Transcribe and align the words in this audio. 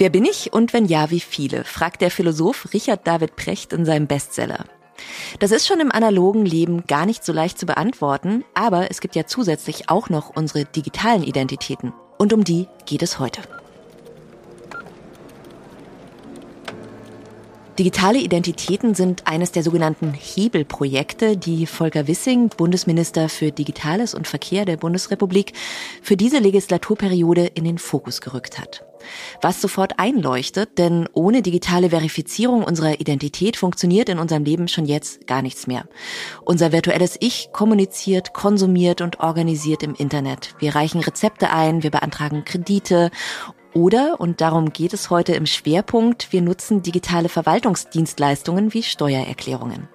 Wer 0.00 0.08
bin 0.08 0.24
ich 0.24 0.54
und 0.54 0.72
wenn 0.72 0.86
ja, 0.86 1.10
wie 1.10 1.20
viele? 1.20 1.62
fragt 1.62 2.00
der 2.00 2.10
Philosoph 2.10 2.72
Richard 2.72 3.06
David 3.06 3.36
Precht 3.36 3.74
in 3.74 3.84
seinem 3.84 4.06
Bestseller. 4.06 4.64
Das 5.40 5.50
ist 5.50 5.66
schon 5.66 5.78
im 5.78 5.92
analogen 5.92 6.46
Leben 6.46 6.86
gar 6.86 7.04
nicht 7.04 7.22
so 7.22 7.34
leicht 7.34 7.58
zu 7.58 7.66
beantworten, 7.66 8.42
aber 8.54 8.90
es 8.90 9.02
gibt 9.02 9.14
ja 9.14 9.26
zusätzlich 9.26 9.90
auch 9.90 10.08
noch 10.08 10.34
unsere 10.34 10.64
digitalen 10.64 11.22
Identitäten. 11.22 11.92
Und 12.16 12.32
um 12.32 12.44
die 12.44 12.66
geht 12.86 13.02
es 13.02 13.18
heute. 13.18 13.42
Digitale 17.78 18.20
Identitäten 18.20 18.94
sind 18.94 19.26
eines 19.26 19.52
der 19.52 19.62
sogenannten 19.62 20.14
Hebelprojekte, 20.14 21.36
die 21.36 21.66
Volker 21.66 22.06
Wissing, 22.06 22.48
Bundesminister 22.48 23.28
für 23.28 23.52
Digitales 23.52 24.14
und 24.14 24.26
Verkehr 24.26 24.64
der 24.64 24.78
Bundesrepublik, 24.78 25.52
für 26.00 26.16
diese 26.16 26.38
Legislaturperiode 26.38 27.44
in 27.44 27.64
den 27.64 27.76
Fokus 27.76 28.22
gerückt 28.22 28.58
hat. 28.58 28.86
Was 29.42 29.60
sofort 29.60 29.98
einleuchtet, 29.98 30.78
denn 30.78 31.08
ohne 31.12 31.42
digitale 31.42 31.90
Verifizierung 31.90 32.62
unserer 32.64 33.00
Identität 33.00 33.56
funktioniert 33.56 34.08
in 34.08 34.18
unserem 34.18 34.44
Leben 34.44 34.68
schon 34.68 34.86
jetzt 34.86 35.26
gar 35.26 35.42
nichts 35.42 35.66
mehr. 35.66 35.84
Unser 36.44 36.72
virtuelles 36.72 37.16
Ich 37.20 37.50
kommuniziert, 37.52 38.32
konsumiert 38.34 39.00
und 39.00 39.20
organisiert 39.20 39.82
im 39.82 39.94
Internet. 39.94 40.54
Wir 40.58 40.74
reichen 40.74 41.00
Rezepte 41.00 41.50
ein, 41.50 41.82
wir 41.82 41.90
beantragen 41.90 42.44
Kredite 42.44 43.10
oder, 43.72 44.20
und 44.20 44.40
darum 44.40 44.72
geht 44.72 44.92
es 44.92 45.10
heute 45.10 45.32
im 45.34 45.46
Schwerpunkt, 45.46 46.32
wir 46.32 46.42
nutzen 46.42 46.82
digitale 46.82 47.28
Verwaltungsdienstleistungen 47.28 48.74
wie 48.74 48.82
Steuererklärungen. 48.82 49.88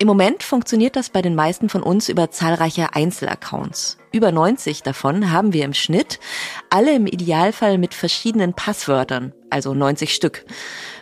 Im 0.00 0.06
Moment 0.06 0.42
funktioniert 0.42 0.96
das 0.96 1.10
bei 1.10 1.20
den 1.20 1.34
meisten 1.34 1.68
von 1.68 1.82
uns 1.82 2.08
über 2.08 2.30
zahlreiche 2.30 2.94
Einzelaccounts. 2.94 3.98
Über 4.12 4.32
90 4.32 4.82
davon 4.82 5.30
haben 5.30 5.52
wir 5.52 5.62
im 5.66 5.74
Schnitt, 5.74 6.20
alle 6.70 6.94
im 6.94 7.06
Idealfall 7.06 7.76
mit 7.76 7.92
verschiedenen 7.92 8.54
Passwörtern, 8.54 9.34
also 9.50 9.74
90 9.74 10.14
Stück. 10.14 10.46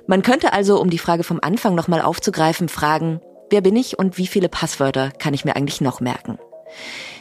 Man 0.08 0.22
könnte 0.22 0.52
also, 0.52 0.80
um 0.80 0.90
die 0.90 0.98
Frage 0.98 1.22
vom 1.22 1.38
Anfang 1.40 1.76
nochmal 1.76 2.00
aufzugreifen, 2.00 2.68
fragen, 2.68 3.20
wer 3.50 3.60
bin 3.60 3.76
ich 3.76 4.00
und 4.00 4.18
wie 4.18 4.26
viele 4.26 4.48
Passwörter 4.48 5.12
kann 5.12 5.32
ich 5.32 5.44
mir 5.44 5.54
eigentlich 5.54 5.80
noch 5.80 6.00
merken? 6.00 6.40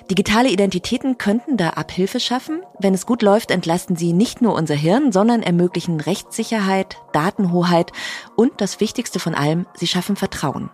Digitale 0.09 0.49
Identitäten 0.49 1.19
könnten 1.19 1.57
da 1.57 1.69
Abhilfe 1.69 2.19
schaffen. 2.19 2.63
Wenn 2.79 2.95
es 2.95 3.05
gut 3.05 3.21
läuft, 3.21 3.51
entlasten 3.51 3.95
sie 3.95 4.13
nicht 4.13 4.41
nur 4.41 4.55
unser 4.55 4.73
Hirn, 4.73 5.11
sondern 5.11 5.43
ermöglichen 5.43 6.01
Rechtssicherheit, 6.01 6.97
Datenhoheit 7.13 7.91
und 8.35 8.61
das 8.61 8.79
Wichtigste 8.79 9.19
von 9.19 9.35
allem, 9.35 9.67
sie 9.75 9.85
schaffen 9.85 10.15
Vertrauen. 10.15 10.71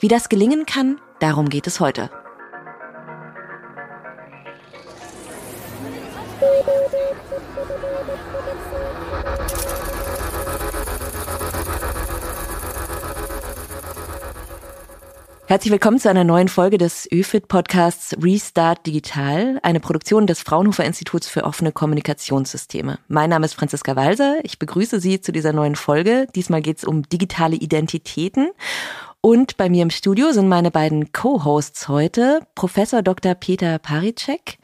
Wie 0.00 0.08
das 0.08 0.28
gelingen 0.28 0.66
kann, 0.66 1.00
darum 1.20 1.48
geht 1.48 1.66
es 1.66 1.80
heute. 1.80 2.10
Herzlich 15.48 15.70
willkommen 15.70 16.00
zu 16.00 16.10
einer 16.10 16.24
neuen 16.24 16.48
Folge 16.48 16.76
des 16.76 17.08
ÖFIT 17.12 17.46
Podcasts 17.46 18.16
Restart 18.20 18.84
Digital, 18.84 19.60
eine 19.62 19.78
Produktion 19.78 20.26
des 20.26 20.40
Fraunhofer 20.42 20.84
Instituts 20.84 21.28
für 21.28 21.44
offene 21.44 21.70
Kommunikationssysteme. 21.70 22.98
Mein 23.06 23.30
Name 23.30 23.46
ist 23.46 23.54
Franziska 23.54 23.94
Walser. 23.94 24.40
Ich 24.42 24.58
begrüße 24.58 24.98
Sie 24.98 25.20
zu 25.20 25.30
dieser 25.30 25.52
neuen 25.52 25.76
Folge. 25.76 26.26
Diesmal 26.34 26.62
geht 26.62 26.78
es 26.78 26.84
um 26.84 27.08
digitale 27.08 27.54
Identitäten 27.54 28.48
und 29.26 29.56
bei 29.56 29.68
mir 29.68 29.82
im 29.82 29.90
Studio 29.90 30.30
sind 30.30 30.46
meine 30.46 30.70
beiden 30.70 31.10
Co-Hosts 31.10 31.88
heute, 31.88 32.46
Professor 32.54 33.02
Dr. 33.02 33.34
Peter 33.34 33.80
Paricek, 33.80 34.58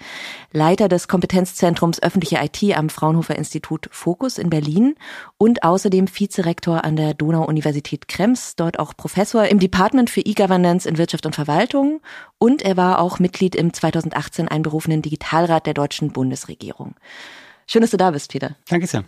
Leiter 0.52 0.86
des 0.86 1.08
Kompetenzzentrums 1.08 2.00
öffentliche 2.00 2.38
IT 2.40 2.78
am 2.78 2.88
Fraunhofer 2.88 3.34
Institut 3.34 3.88
Fokus 3.90 4.38
in 4.38 4.50
Berlin 4.50 4.94
und 5.36 5.64
außerdem 5.64 6.06
Vizerektor 6.08 6.84
an 6.84 6.94
der 6.94 7.12
Donau-Universität 7.14 8.06
Krems, 8.06 8.54
dort 8.54 8.78
auch 8.78 8.96
Professor 8.96 9.46
im 9.46 9.58
Department 9.58 10.10
für 10.10 10.20
E-Governance 10.20 10.88
in 10.88 10.96
Wirtschaft 10.96 11.26
und 11.26 11.34
Verwaltung 11.34 12.00
und 12.38 12.62
er 12.62 12.76
war 12.76 13.00
auch 13.00 13.18
Mitglied 13.18 13.56
im 13.56 13.72
2018 13.72 14.46
einberufenen 14.46 15.02
Digitalrat 15.02 15.66
der 15.66 15.74
deutschen 15.74 16.12
Bundesregierung. 16.12 16.94
Schön, 17.66 17.82
dass 17.82 17.90
du 17.90 17.96
da 17.96 18.10
bist, 18.10 18.30
Peter. 18.30 18.56
Danke 18.68 18.86
sehr. 18.86 19.04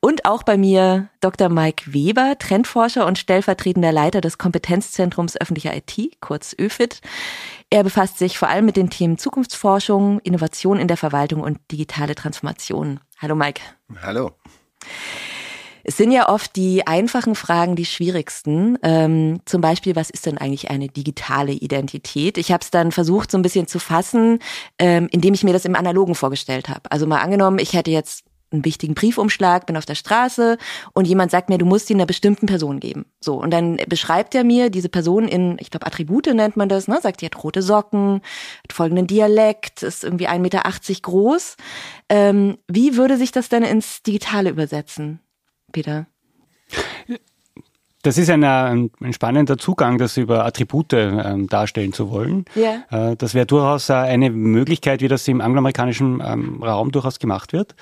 Und 0.00 0.24
auch 0.24 0.42
bei 0.42 0.56
mir 0.56 1.08
Dr. 1.20 1.48
Mike 1.48 1.92
Weber, 1.92 2.36
Trendforscher 2.38 3.06
und 3.06 3.18
stellvertretender 3.18 3.92
Leiter 3.92 4.20
des 4.20 4.38
Kompetenzzentrums 4.38 5.40
öffentlicher 5.40 5.74
IT, 5.76 6.20
kurz 6.20 6.54
ÖFIT. 6.58 7.00
Er 7.70 7.82
befasst 7.82 8.18
sich 8.18 8.38
vor 8.38 8.48
allem 8.48 8.64
mit 8.64 8.76
den 8.76 8.90
Themen 8.90 9.18
Zukunftsforschung, 9.18 10.20
Innovation 10.20 10.78
in 10.78 10.88
der 10.88 10.96
Verwaltung 10.96 11.40
und 11.40 11.58
digitale 11.70 12.14
Transformation. 12.14 13.00
Hallo 13.18 13.34
Mike. 13.34 13.60
Hallo. 14.02 14.32
Es 15.88 15.96
sind 15.96 16.12
ja 16.12 16.28
oft 16.28 16.54
die 16.54 16.86
einfachen 16.86 17.34
Fragen 17.34 17.74
die 17.74 17.86
schwierigsten. 17.86 18.76
Ähm, 18.82 19.40
zum 19.46 19.62
Beispiel, 19.62 19.96
was 19.96 20.10
ist 20.10 20.26
denn 20.26 20.36
eigentlich 20.36 20.70
eine 20.70 20.88
digitale 20.88 21.52
Identität? 21.52 22.36
Ich 22.36 22.52
habe 22.52 22.62
es 22.62 22.70
dann 22.70 22.92
versucht, 22.92 23.30
so 23.30 23.38
ein 23.38 23.42
bisschen 23.42 23.66
zu 23.68 23.78
fassen, 23.78 24.40
ähm, 24.78 25.08
indem 25.10 25.32
ich 25.32 25.44
mir 25.44 25.54
das 25.54 25.64
im 25.64 25.74
Analogen 25.74 26.14
vorgestellt 26.14 26.68
habe. 26.68 26.82
Also 26.90 27.06
mal 27.06 27.22
angenommen, 27.22 27.58
ich 27.58 27.72
hätte 27.72 27.90
jetzt 27.90 28.24
einen 28.50 28.66
wichtigen 28.66 28.92
Briefumschlag, 28.92 29.64
bin 29.64 29.78
auf 29.78 29.86
der 29.86 29.94
Straße 29.94 30.58
und 30.92 31.06
jemand 31.06 31.30
sagt 31.30 31.48
mir, 31.48 31.56
du 31.56 31.64
musst 31.64 31.88
ihn 31.88 31.96
einer 31.96 32.04
bestimmten 32.04 32.44
Person 32.44 32.80
geben. 32.80 33.06
So, 33.18 33.40
und 33.40 33.50
dann 33.50 33.78
beschreibt 33.88 34.34
er 34.34 34.44
mir 34.44 34.68
diese 34.68 34.90
Person 34.90 35.26
in, 35.26 35.56
ich 35.58 35.70
glaube, 35.70 35.86
Attribute 35.86 36.26
nennt 36.34 36.58
man 36.58 36.68
das, 36.68 36.86
ne? 36.86 36.98
Sagt, 37.02 37.22
die 37.22 37.26
hat 37.26 37.42
rote 37.42 37.62
Socken, 37.62 38.20
hat 38.62 38.74
folgenden 38.74 39.06
Dialekt, 39.06 39.82
ist 39.82 40.04
irgendwie 40.04 40.28
1,80 40.28 40.38
Meter 40.40 40.62
groß. 41.00 41.56
Ähm, 42.10 42.58
wie 42.68 42.98
würde 42.98 43.16
sich 43.16 43.32
das 43.32 43.48
denn 43.48 43.62
ins 43.62 44.02
Digitale 44.02 44.50
übersetzen? 44.50 45.20
Peter? 45.78 46.06
Das 48.02 48.16
ist 48.16 48.30
ein, 48.30 48.44
ein, 48.44 48.90
spannender 49.12 49.58
Zugang, 49.58 49.98
das 49.98 50.16
über 50.16 50.44
Attribute 50.44 50.92
ähm, 50.92 51.48
darstellen 51.48 51.92
zu 51.92 52.10
wollen. 52.10 52.44
Yeah. 52.56 52.84
Äh, 52.90 53.16
das 53.16 53.34
wäre 53.34 53.44
durchaus 53.44 53.90
äh, 53.90 53.94
eine 53.94 54.30
Möglichkeit, 54.30 55.02
wie 55.02 55.08
das 55.08 55.26
im 55.28 55.40
angloamerikanischen 55.40 56.22
ähm, 56.24 56.62
Raum 56.62 56.92
durchaus 56.92 57.18
gemacht 57.18 57.52
wird, 57.52 57.74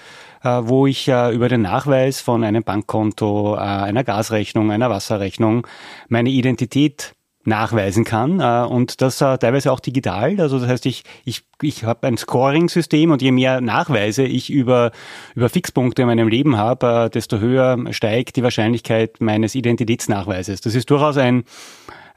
äh, 0.42 0.48
wo 0.62 0.86
ich 0.86 1.08
äh, 1.08 1.34
über 1.34 1.48
den 1.48 1.62
Nachweis 1.62 2.20
von 2.20 2.44
einem 2.44 2.64
Bankkonto, 2.64 3.56
äh, 3.56 3.58
einer 3.60 4.04
Gasrechnung, 4.04 4.70
einer 4.70 4.90
Wasserrechnung 4.90 5.66
meine 6.08 6.30
Identität 6.30 7.15
nachweisen 7.46 8.04
kann 8.04 8.40
äh, 8.40 8.66
und 8.68 9.00
das 9.00 9.20
äh, 9.20 9.38
teilweise 9.38 9.72
auch 9.72 9.80
digital. 9.80 10.40
Also 10.40 10.58
das 10.58 10.68
heißt, 10.68 10.86
ich, 10.86 11.04
ich, 11.24 11.42
ich 11.62 11.84
habe 11.84 12.06
ein 12.06 12.16
Scoring-System 12.16 13.10
und 13.10 13.22
je 13.22 13.32
mehr 13.32 13.60
Nachweise 13.60 14.24
ich 14.24 14.50
über, 14.50 14.90
über 15.34 15.48
Fixpunkte 15.48 16.02
in 16.02 16.08
meinem 16.08 16.28
Leben 16.28 16.56
habe, 16.56 17.06
äh, 17.06 17.10
desto 17.10 17.38
höher 17.38 17.78
steigt 17.92 18.36
die 18.36 18.42
Wahrscheinlichkeit 18.42 19.20
meines 19.20 19.54
Identitätsnachweises. 19.54 20.60
Das 20.60 20.74
ist 20.74 20.90
durchaus 20.90 21.16
ein, 21.16 21.44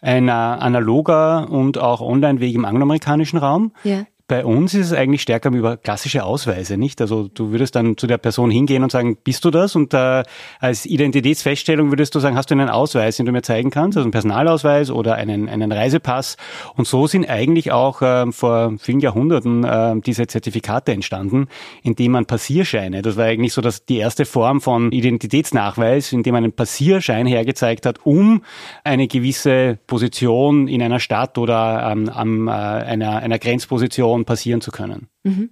ein 0.02 0.30
analoger 0.30 1.50
und 1.50 1.78
auch 1.78 2.02
Online-Weg 2.02 2.56
im 2.56 2.66
angloamerikanischen 2.66 3.40
Raum. 3.40 3.74
Ja. 3.84 4.06
Bei 4.30 4.46
uns 4.46 4.76
ist 4.76 4.86
es 4.86 4.94
eigentlich 4.94 5.24
stärker 5.24 5.50
über 5.50 5.76
klassische 5.76 6.24
Ausweise, 6.24 6.78
nicht? 6.78 7.02
Also 7.02 7.28
du 7.34 7.52
würdest 7.52 7.76
dann 7.76 7.98
zu 7.98 8.06
der 8.06 8.20
Person 8.20 8.52
hingehen 8.52 8.84
und 8.84 8.92
sagen, 8.92 9.18
bist 9.24 9.44
du 9.44 9.50
das? 9.50 9.76
Und 9.76 9.92
äh, 9.96 10.22
als 10.60 10.86
Identitätsfeststellung 10.86 11.90
würdest 11.90 12.14
du 12.14 12.20
sagen, 12.20 12.38
hast 12.38 12.52
du 12.52 12.54
einen 12.54 12.70
Ausweis, 12.70 13.18
den 13.18 13.26
du 13.26 13.32
mir 13.32 13.42
zeigen 13.42 13.72
kannst, 13.72 13.98
also 13.98 14.06
einen 14.06 14.12
Personalausweis 14.12 14.92
oder 14.92 15.16
einen, 15.16 15.50
einen 15.50 15.72
Reisepass. 15.72 16.38
Und 16.76 16.88
so 16.88 17.08
sind 17.08 17.28
eigentlich 17.28 17.72
auch 17.72 18.04
äh, 18.04 18.32
vor 18.32 18.76
vielen 18.78 19.00
Jahrhunderten 19.00 19.64
äh, 19.64 19.96
diese 20.00 20.28
Zertifikate 20.28 20.92
entstanden, 20.92 21.48
indem 21.82 22.12
man 22.12 22.28
Passierscheine, 22.28 23.02
das 23.02 23.18
war 23.18 23.26
eigentlich 23.26 23.54
so 23.54 23.62
dass 23.62 23.84
die 23.86 23.98
erste 23.98 24.26
Form 24.26 24.62
von 24.62 24.92
Identitätsnachweis, 24.92 26.14
indem 26.14 26.34
man 26.34 26.44
einen 26.44 26.54
Passierschein 26.54 27.26
hergezeigt 27.26 27.88
hat, 27.88 28.06
um 28.06 28.44
eine 28.84 29.08
gewisse 29.08 29.80
Position 29.88 30.68
in 30.68 30.84
einer 30.84 31.00
Stadt 31.00 31.40
oder 31.40 31.90
ähm, 31.92 32.10
an 32.10 32.48
äh, 32.48 32.52
einer, 32.52 33.18
einer 33.18 33.40
Grenzposition 33.40 34.19
Frauen 34.20 34.26
passieren 34.26 34.62
zu 34.62 34.72
können. 34.72 35.08
Mhm. 35.24 35.50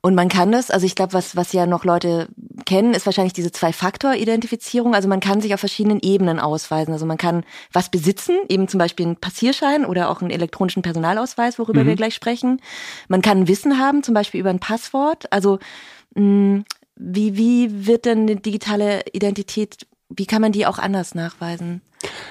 Und 0.00 0.16
man 0.16 0.28
kann 0.28 0.50
das, 0.50 0.70
also 0.70 0.84
ich 0.84 0.96
glaube, 0.96 1.12
was, 1.12 1.36
was 1.36 1.52
ja 1.52 1.64
noch 1.66 1.84
Leute 1.84 2.28
kennen, 2.64 2.92
ist 2.92 3.06
wahrscheinlich 3.06 3.34
diese 3.34 3.52
Zwei-Faktor-Identifizierung. 3.52 4.94
Also 4.94 5.08
man 5.08 5.20
kann 5.20 5.40
sich 5.40 5.54
auf 5.54 5.60
verschiedenen 5.60 6.00
Ebenen 6.00 6.40
ausweisen. 6.40 6.92
Also 6.92 7.06
man 7.06 7.18
kann 7.18 7.44
was 7.72 7.88
besitzen, 7.88 8.36
eben 8.48 8.66
zum 8.66 8.78
Beispiel 8.78 9.06
einen 9.06 9.16
Passierschein 9.16 9.84
oder 9.84 10.10
auch 10.10 10.20
einen 10.20 10.30
elektronischen 10.30 10.82
Personalausweis, 10.82 11.58
worüber 11.58 11.84
mhm. 11.84 11.88
wir 11.88 11.96
gleich 11.96 12.14
sprechen. 12.14 12.60
Man 13.08 13.22
kann 13.22 13.46
Wissen 13.46 13.78
haben, 13.78 14.02
zum 14.02 14.14
Beispiel 14.14 14.40
über 14.40 14.50
ein 14.50 14.58
Passwort. 14.58 15.32
Also 15.32 15.60
mh, 16.16 16.64
wie, 16.96 17.36
wie 17.36 17.86
wird 17.86 18.04
denn 18.04 18.22
eine 18.22 18.36
digitale 18.36 19.02
Identität, 19.12 19.86
wie 20.16 20.26
kann 20.26 20.42
man 20.42 20.52
die 20.52 20.66
auch 20.66 20.78
anders 20.78 21.14
nachweisen? 21.14 21.82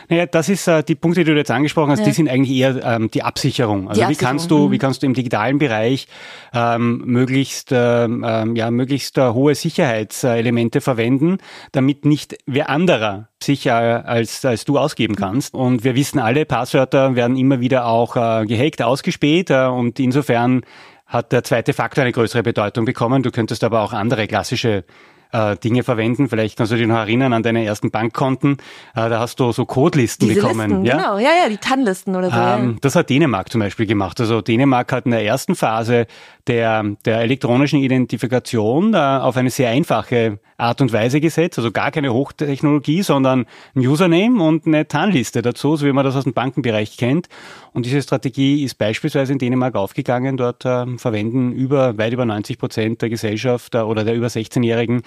Naja, 0.09 0.25
das 0.25 0.49
ist 0.49 0.67
äh, 0.67 0.83
die 0.83 0.95
Punkte, 0.95 1.23
die 1.23 1.31
du 1.31 1.37
jetzt 1.37 1.51
angesprochen 1.51 1.91
hast, 1.91 1.99
ja. 1.99 2.05
die 2.05 2.11
sind 2.11 2.29
eigentlich 2.29 2.57
eher 2.57 2.83
ähm, 2.83 3.09
die 3.09 3.23
Absicherung. 3.23 3.87
Also 3.87 4.01
die 4.01 4.09
wie 4.09 4.15
kannst 4.15 4.51
du, 4.51 4.67
mhm. 4.67 4.71
wie 4.71 4.77
kannst 4.77 5.01
du 5.01 5.05
im 5.05 5.13
digitalen 5.13 5.59
Bereich 5.59 6.07
ähm, 6.53 7.03
möglichst 7.05 7.69
ähm, 7.71 8.25
ähm 8.27 8.55
ja 8.55 8.71
möglichst 8.71 9.17
äh, 9.17 9.29
hohe 9.29 9.55
Sicherheitselemente 9.55 10.81
verwenden, 10.81 11.37
damit 11.71 12.05
nicht 12.05 12.37
wer 12.45 12.69
anderer 12.69 13.29
sicher 13.41 14.05
als 14.05 14.43
als 14.45 14.65
du 14.65 14.77
ausgeben 14.77 15.15
kannst. 15.15 15.53
Und 15.53 15.83
wir 15.83 15.95
wissen 15.95 16.19
alle, 16.19 16.45
Passwörter 16.45 17.15
werden 17.15 17.37
immer 17.37 17.59
wieder 17.59 17.85
auch 17.85 18.15
äh, 18.15 18.45
gehackt, 18.45 18.81
ausgespäht 18.81 19.49
äh, 19.49 19.65
und 19.65 19.99
insofern 19.99 20.61
hat 21.05 21.31
der 21.33 21.43
zweite 21.43 21.73
Faktor 21.73 22.03
eine 22.03 22.13
größere 22.13 22.41
Bedeutung 22.41 22.85
bekommen. 22.85 23.21
Du 23.21 23.31
könntest 23.31 23.63
aber 23.63 23.81
auch 23.81 23.91
andere 23.91 24.27
klassische 24.27 24.85
äh, 25.31 25.55
Dinge 25.57 25.83
verwenden. 25.83 26.29
Vielleicht 26.29 26.57
kannst 26.57 26.71
du 26.71 26.75
dich 26.75 26.87
noch 26.87 26.97
erinnern 26.97 27.33
an 27.33 27.43
deine 27.43 27.65
ersten 27.65 27.91
Bankkonten. 27.91 28.57
Äh, 28.95 29.09
da 29.09 29.19
hast 29.19 29.39
du 29.39 29.51
so 29.51 29.65
Codelisten 29.65 30.27
Diese 30.27 30.41
bekommen. 30.41 30.69
Listen, 30.69 30.85
ja? 30.85 30.97
genau, 30.97 31.17
ja, 31.17 31.29
ja, 31.43 31.49
die 31.49 31.57
TAN-Listen 31.57 32.15
oder 32.15 32.29
so. 32.29 32.37
Ähm, 32.37 32.77
das 32.81 32.95
hat 32.95 33.09
Dänemark 33.09 33.51
zum 33.51 33.59
Beispiel 33.59 33.85
gemacht. 33.85 34.19
Also 34.19 34.41
Dänemark 34.41 34.91
hat 34.91 35.05
in 35.05 35.11
der 35.11 35.23
ersten 35.23 35.55
Phase 35.55 36.07
der, 36.47 36.83
der 37.05 37.21
elektronischen 37.21 37.79
Identifikation 37.79 38.93
äh, 38.93 38.97
auf 38.97 39.37
eine 39.37 39.49
sehr 39.49 39.69
einfache 39.69 40.39
Art 40.57 40.79
und 40.79 40.93
Weise 40.93 41.19
gesetzt. 41.19 41.57
Also 41.57 41.71
gar 41.71 41.91
keine 41.91 42.13
Hochtechnologie, 42.13 43.01
sondern 43.01 43.45
ein 43.75 43.87
Username 43.87 44.41
und 44.43 44.67
eine 44.67 44.87
TAN-Liste 44.87 45.41
dazu, 45.41 45.75
so 45.75 45.85
wie 45.85 45.91
man 45.91 46.05
das 46.05 46.15
aus 46.15 46.23
dem 46.23 46.33
Bankenbereich 46.33 46.97
kennt. 46.97 47.27
Und 47.73 47.85
diese 47.85 48.01
Strategie 48.01 48.63
ist 48.63 48.77
beispielsweise 48.77 49.33
in 49.33 49.39
Dänemark 49.39 49.75
aufgegangen. 49.75 50.37
Dort 50.37 50.65
äh, 50.65 50.97
verwenden 50.97 51.51
über 51.51 51.97
weit 51.97 52.13
über 52.13 52.25
90 52.25 52.57
Prozent 52.57 53.01
der 53.01 53.09
Gesellschaft 53.09 53.75
äh, 53.75 53.79
oder 53.79 54.03
der 54.03 54.15
über 54.15 54.27
16-Jährigen 54.27 55.03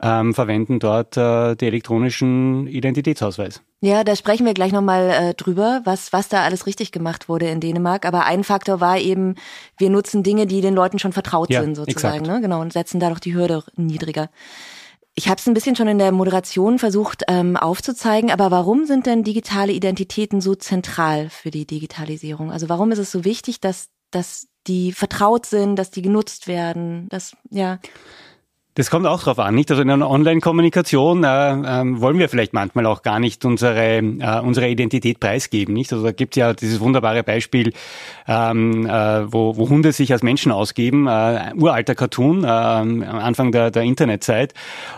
ähm, 0.00 0.34
verwenden 0.34 0.78
dort 0.78 1.16
äh, 1.16 1.54
die 1.56 1.66
elektronischen 1.66 2.66
Identitätsausweis. 2.66 3.62
Ja, 3.80 4.04
da 4.04 4.16
sprechen 4.16 4.46
wir 4.46 4.54
gleich 4.54 4.72
nochmal 4.72 5.10
äh, 5.10 5.34
drüber, 5.34 5.82
was, 5.84 6.12
was 6.12 6.28
da 6.28 6.42
alles 6.42 6.66
richtig 6.66 6.92
gemacht 6.92 7.28
wurde 7.28 7.48
in 7.48 7.60
Dänemark. 7.60 8.06
Aber 8.06 8.24
ein 8.24 8.42
Faktor 8.42 8.80
war 8.80 8.98
eben, 8.98 9.34
wir 9.78 9.90
nutzen 9.90 10.22
Dinge, 10.22 10.46
die 10.46 10.60
den 10.60 10.74
Leuten 10.74 10.98
schon 10.98 11.12
vertraut 11.12 11.50
Ja, 11.50 11.62
sind, 11.62 11.74
sozusagen. 11.76 12.20
exakt. 12.20 12.26
Ne? 12.26 12.40
Genau, 12.40 12.60
und 12.60 12.72
setzen 12.72 13.00
dadurch 13.00 13.20
die 13.20 13.34
Hürde 13.34 13.62
niedriger. 13.76 14.30
Ich 15.14 15.28
habe 15.28 15.40
es 15.40 15.46
ein 15.46 15.54
bisschen 15.54 15.76
schon 15.76 15.88
in 15.88 15.98
der 15.98 16.12
Moderation 16.12 16.78
versucht 16.78 17.24
ähm, 17.28 17.56
aufzuzeigen, 17.56 18.30
aber 18.30 18.50
warum 18.50 18.84
sind 18.84 19.06
denn 19.06 19.24
digitale 19.24 19.72
Identitäten 19.72 20.42
so 20.42 20.54
zentral 20.54 21.30
für 21.30 21.50
die 21.50 21.66
Digitalisierung? 21.66 22.52
Also 22.52 22.68
warum 22.68 22.92
ist 22.92 22.98
es 22.98 23.12
so 23.12 23.24
wichtig, 23.24 23.60
dass, 23.60 23.88
dass 24.10 24.48
die 24.66 24.92
vertraut 24.92 25.46
sind, 25.46 25.76
dass 25.76 25.90
die 25.90 26.02
genutzt 26.02 26.48
werden? 26.48 27.08
Dass, 27.08 27.34
ja. 27.50 27.78
Das 28.76 28.90
kommt 28.90 29.06
auch 29.06 29.22
drauf 29.22 29.38
an, 29.38 29.54
nicht? 29.54 29.70
Also 29.70 29.80
in 29.80 29.88
einer 29.88 30.10
Online-Kommunikation 30.10 31.24
äh, 31.24 31.28
ähm, 31.28 31.98
wollen 32.02 32.18
wir 32.18 32.28
vielleicht 32.28 32.52
manchmal 32.52 32.84
auch 32.84 33.00
gar 33.00 33.18
nicht 33.18 33.42
unsere 33.46 33.96
äh, 33.96 34.40
unsere 34.42 34.68
Identität 34.68 35.18
preisgeben, 35.18 35.72
nicht? 35.72 35.94
Also 35.94 36.04
da 36.04 36.12
gibt 36.12 36.36
ja 36.36 36.52
dieses 36.52 36.78
wunderbare 36.80 37.22
Beispiel, 37.22 37.72
ähm, 38.28 38.84
äh, 38.84 39.32
wo, 39.32 39.56
wo 39.56 39.70
Hunde 39.70 39.92
sich 39.92 40.12
als 40.12 40.22
Menschen 40.22 40.52
ausgeben, 40.52 41.06
äh, 41.06 41.54
uralter 41.56 41.94
Cartoon 41.94 42.44
äh, 42.44 42.48
am 42.48 43.02
Anfang 43.02 43.50
der, 43.50 43.70
der 43.70 43.82
Internetzeit. 43.82 44.52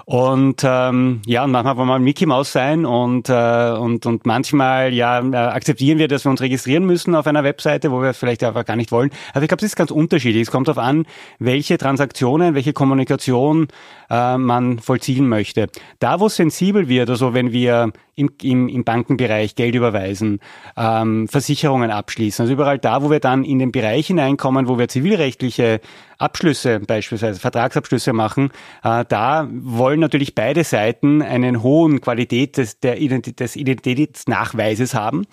Und 0.07 0.63
ähm, 0.65 1.23
ja, 1.25 1.45
und 1.45 1.53
manchmal 1.53 1.77
wollen 1.77 1.89
wir 1.89 1.99
Mickey 2.01 2.27
Mouse 2.27 2.51
sein 2.51 2.85
und 2.85 3.29
äh, 3.29 3.71
und 3.79 4.07
und 4.07 4.27
manchmal 4.27 4.93
ja 4.93 5.21
äh, 5.21 5.37
akzeptieren 5.37 5.99
wir, 5.99 6.09
dass 6.09 6.25
wir 6.25 6.31
uns 6.31 6.41
registrieren 6.41 6.85
müssen 6.85 7.15
auf 7.15 7.29
einer 7.29 7.45
Webseite, 7.45 7.93
wo 7.93 8.03
wir 8.03 8.13
vielleicht 8.13 8.43
einfach 8.43 8.65
gar 8.65 8.75
nicht 8.75 8.91
wollen. 8.91 9.11
Also 9.35 9.45
ich 9.45 9.49
glaube, 9.49 9.61
das 9.61 9.71
ist 9.71 9.77
ganz 9.77 9.93
unterschiedlich. 9.93 10.43
Es 10.43 10.51
kommt 10.51 10.67
darauf 10.67 10.83
an, 10.83 11.07
welche 11.39 11.79
Transaktionen, 11.79 12.57
welche 12.57 12.73
Kommunikation 12.73 13.68
äh, 14.11 14.37
man 14.37 14.79
vollziehen 14.79 15.29
möchte. 15.29 15.69
Da, 15.99 16.21
wo 16.21 16.29
sensibel 16.29 16.89
wird, 16.89 17.11
also 17.11 17.35
wenn 17.35 17.53
wir 17.53 17.93
im, 18.19 18.31
im, 18.43 18.69
im 18.69 18.85
Bankenbereich 18.85 19.55
Geld 19.55 19.75
überweisen, 19.75 20.41
ähm, 20.77 21.29
Versicherungen 21.29 21.91
abschließen, 21.91 22.43
also 22.43 22.53
überall 22.53 22.79
da, 22.79 23.03
wo 23.03 23.11
wir 23.11 23.21
dann 23.21 23.45
in 23.45 23.59
den 23.59 23.73
Bereich 23.73 24.09
hineinkommen, 24.09 24.69
wo 24.69 24.79
wir 24.79 24.89
zivilrechtliche 24.89 25.81
Abschlüsse 26.19 26.81
beispielsweise, 26.81 27.39
Vertragsabschlüsse 27.39 28.13
machen, 28.13 28.51
äh, 28.83 29.05
da 29.09 29.49
wollen 29.51 30.01
natürlich 30.01 30.35
beide 30.35 30.65
Seiten 30.65 31.23
einen 31.23 31.63
hohen 31.63 32.01
Qualität 32.01 32.57
des, 32.57 32.81
der 32.81 33.01
Ident 33.01 33.39
des 33.39 33.55
Identitätsnachweises 33.55 34.95
haben. 34.95 35.27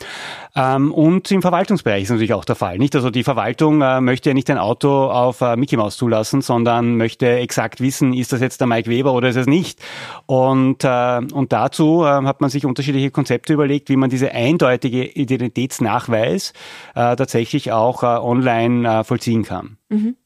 Ähm, 0.56 0.92
und 0.94 1.32
im 1.32 1.42
Verwaltungsbereich 1.42 2.04
ist 2.04 2.12
natürlich 2.12 2.34
auch 2.34 2.46
der 2.46 2.56
Fall. 2.56 2.78
Nicht? 2.78 2.96
Also 2.96 3.10
die 3.10 3.24
Verwaltung 3.24 3.82
äh, 3.82 4.00
möchte 4.00 4.30
ja 4.30 4.36
nicht 4.36 4.50
ein 4.52 4.60
Auto 4.60 5.06
auf 5.06 5.42
äh, 5.42 5.56
Mickey 5.56 5.76
Mouse 5.76 5.98
zulassen, 5.98 6.42
sondern 6.42 6.98
möchte 6.98 7.28
exakt 7.28 7.82
wissen, 7.82 8.14
ist 8.14 8.32
das 8.32 8.42
jetzt 8.42 8.60
der 8.60 8.68
Mike 8.68 8.90
Weber 8.90 9.14
oder 9.14 9.30
ist 9.30 9.38
es 9.38 9.48
nicht? 9.48 9.80
Und, 10.28 10.84
äh, 10.84 11.22
und 11.34 11.52
dazu 11.52 12.04
äh, 12.04 12.08
hat 12.08 12.42
man 12.42 12.52
sich 12.52 12.64
unterschiedliche 12.76 13.10
Konzepte 13.10 13.54
überlegt, 13.54 13.88
wie 13.90 13.96
man 13.96 14.10
diese 14.10 14.32
eindeutige 14.32 15.06
Identitätsnachweis 15.06 16.52
äh, 16.94 17.16
tatsächlich 17.16 17.72
auch 17.72 18.04
äh, 18.04 18.06
online 18.06 19.00
äh, 19.00 19.04
vollziehen 19.06 19.44
kann. 19.44 19.78
Mhm. 19.90 20.18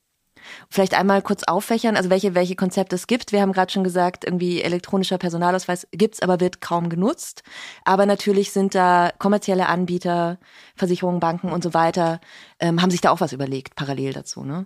Vielleicht 0.71 0.95
einmal 0.95 1.21
kurz 1.21 1.43
auffächern, 1.43 1.95
also 1.95 2.09
welche, 2.09 2.33
welche 2.33 2.55
Konzepte 2.55 2.95
es 2.95 3.05
gibt. 3.05 3.31
Wir 3.31 3.41
haben 3.41 3.51
gerade 3.51 3.71
schon 3.71 3.83
gesagt, 3.83 4.25
irgendwie 4.25 4.61
elektronischer 4.61 5.19
Personalausweis 5.19 5.87
gibt's, 5.91 6.21
aber 6.23 6.39
wird 6.39 6.59
kaum 6.59 6.89
genutzt. 6.89 7.43
Aber 7.85 8.07
natürlich 8.07 8.51
sind 8.51 8.73
da 8.73 9.11
kommerzielle 9.19 9.67
Anbieter, 9.67 10.39
Versicherungen, 10.75 11.19
Banken 11.19 11.51
und 11.51 11.63
so 11.63 11.75
weiter, 11.75 12.19
ähm, 12.59 12.81
haben 12.81 12.89
sich 12.89 13.01
da 13.01 13.11
auch 13.11 13.21
was 13.21 13.33
überlegt, 13.33 13.75
parallel 13.75 14.13
dazu, 14.13 14.43
ne? 14.43 14.65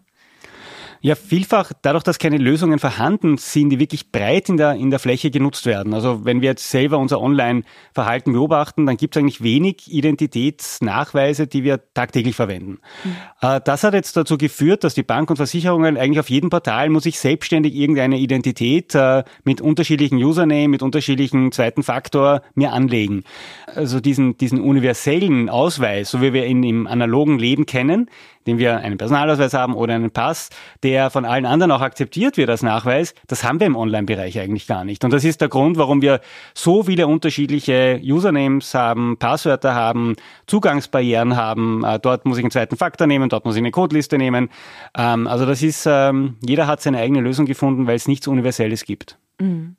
Ja, 1.05 1.15
vielfach 1.15 1.73
dadurch, 1.81 2.05
dass 2.05 2.17
keine 2.17 2.37
Lösungen 2.37 2.79
vorhanden 2.79 3.35
sind, 3.37 3.71
die 3.71 3.79
wirklich 3.79 4.13
breit 4.13 4.47
in 4.47 4.55
der, 4.55 4.75
in 4.75 4.89
der 4.89 4.99
Fläche 4.99 5.31
genutzt 5.31 5.65
werden. 5.65 5.93
Also 5.93 6.23
wenn 6.23 6.39
wir 6.39 6.47
jetzt 6.47 6.71
selber 6.71 6.97
unser 6.97 7.19
Online-Verhalten 7.19 8.31
beobachten, 8.31 8.85
dann 8.85 8.95
gibt 8.95 9.13
es 9.13 9.19
eigentlich 9.19 9.43
wenig 9.43 9.91
Identitätsnachweise, 9.91 11.45
die 11.45 11.65
wir 11.65 11.81
tagtäglich 11.93 12.37
verwenden. 12.37 12.79
Mhm. 13.03 13.59
Das 13.65 13.83
hat 13.83 13.93
jetzt 13.93 14.15
dazu 14.15 14.37
geführt, 14.37 14.85
dass 14.85 14.93
die 14.93 15.03
Bank 15.03 15.29
und 15.29 15.35
Versicherungen 15.35 15.97
eigentlich 15.97 16.21
auf 16.21 16.29
jedem 16.29 16.49
Portal 16.49 16.89
muss 16.89 17.05
ich 17.05 17.19
selbstständig 17.19 17.75
irgendeine 17.75 18.17
Identität 18.17 18.95
äh, 18.95 19.25
mit 19.43 19.59
unterschiedlichen 19.59 20.23
Username, 20.23 20.69
mit 20.69 20.81
unterschiedlichen 20.81 21.51
zweiten 21.51 21.83
Faktor 21.83 22.43
mir 22.55 22.71
anlegen. 22.71 23.25
Also 23.65 23.99
diesen, 23.99 24.37
diesen 24.37 24.61
universellen 24.61 25.49
Ausweis, 25.49 26.11
so 26.11 26.21
wie 26.21 26.31
wir 26.31 26.45
ihn 26.45 26.63
im 26.63 26.87
analogen 26.87 27.39
Leben 27.39 27.65
kennen, 27.65 28.09
den 28.47 28.57
wir 28.57 28.77
einen 28.77 28.97
Personalausweis 28.97 29.53
haben 29.53 29.75
oder 29.75 29.93
einen 29.93 30.11
Pass, 30.11 30.49
der 30.83 31.09
von 31.09 31.25
allen 31.25 31.45
anderen 31.45 31.71
auch 31.71 31.81
akzeptiert 31.81 32.37
wird 32.37 32.49
als 32.49 32.63
Nachweis, 32.63 33.13
das 33.27 33.43
haben 33.43 33.59
wir 33.59 33.67
im 33.67 33.75
Online-Bereich 33.75 34.39
eigentlich 34.39 34.67
gar 34.67 34.85
nicht. 34.85 35.03
Und 35.03 35.11
das 35.11 35.23
ist 35.23 35.41
der 35.41 35.49
Grund, 35.49 35.77
warum 35.77 36.01
wir 36.01 36.21
so 36.53 36.83
viele 36.83 37.07
unterschiedliche 37.07 37.99
Usernames 38.03 38.73
haben, 38.73 39.17
Passwörter 39.17 39.73
haben, 39.75 40.15
Zugangsbarrieren 40.47 41.35
haben. 41.35 41.83
Äh, 41.83 41.99
dort 41.99 42.25
muss 42.25 42.37
ich 42.37 42.43
einen 42.43 42.51
zweiten 42.51 42.77
Faktor 42.77 43.07
nehmen, 43.07 43.29
dort 43.29 43.45
muss 43.45 43.55
ich 43.55 43.61
eine 43.61 43.71
Codeliste 43.71 44.17
nehmen. 44.17 44.49
Ähm, 44.97 45.27
also 45.27 45.45
das 45.45 45.61
ist, 45.61 45.85
ähm, 45.89 46.37
jeder 46.41 46.67
hat 46.67 46.81
seine 46.81 46.99
eigene 46.99 47.21
Lösung 47.21 47.45
gefunden, 47.45 47.87
weil 47.87 47.95
es 47.95 48.07
nichts 48.07 48.27
Universelles 48.27 48.85
gibt. 48.85 49.17
Mhm. 49.39 49.75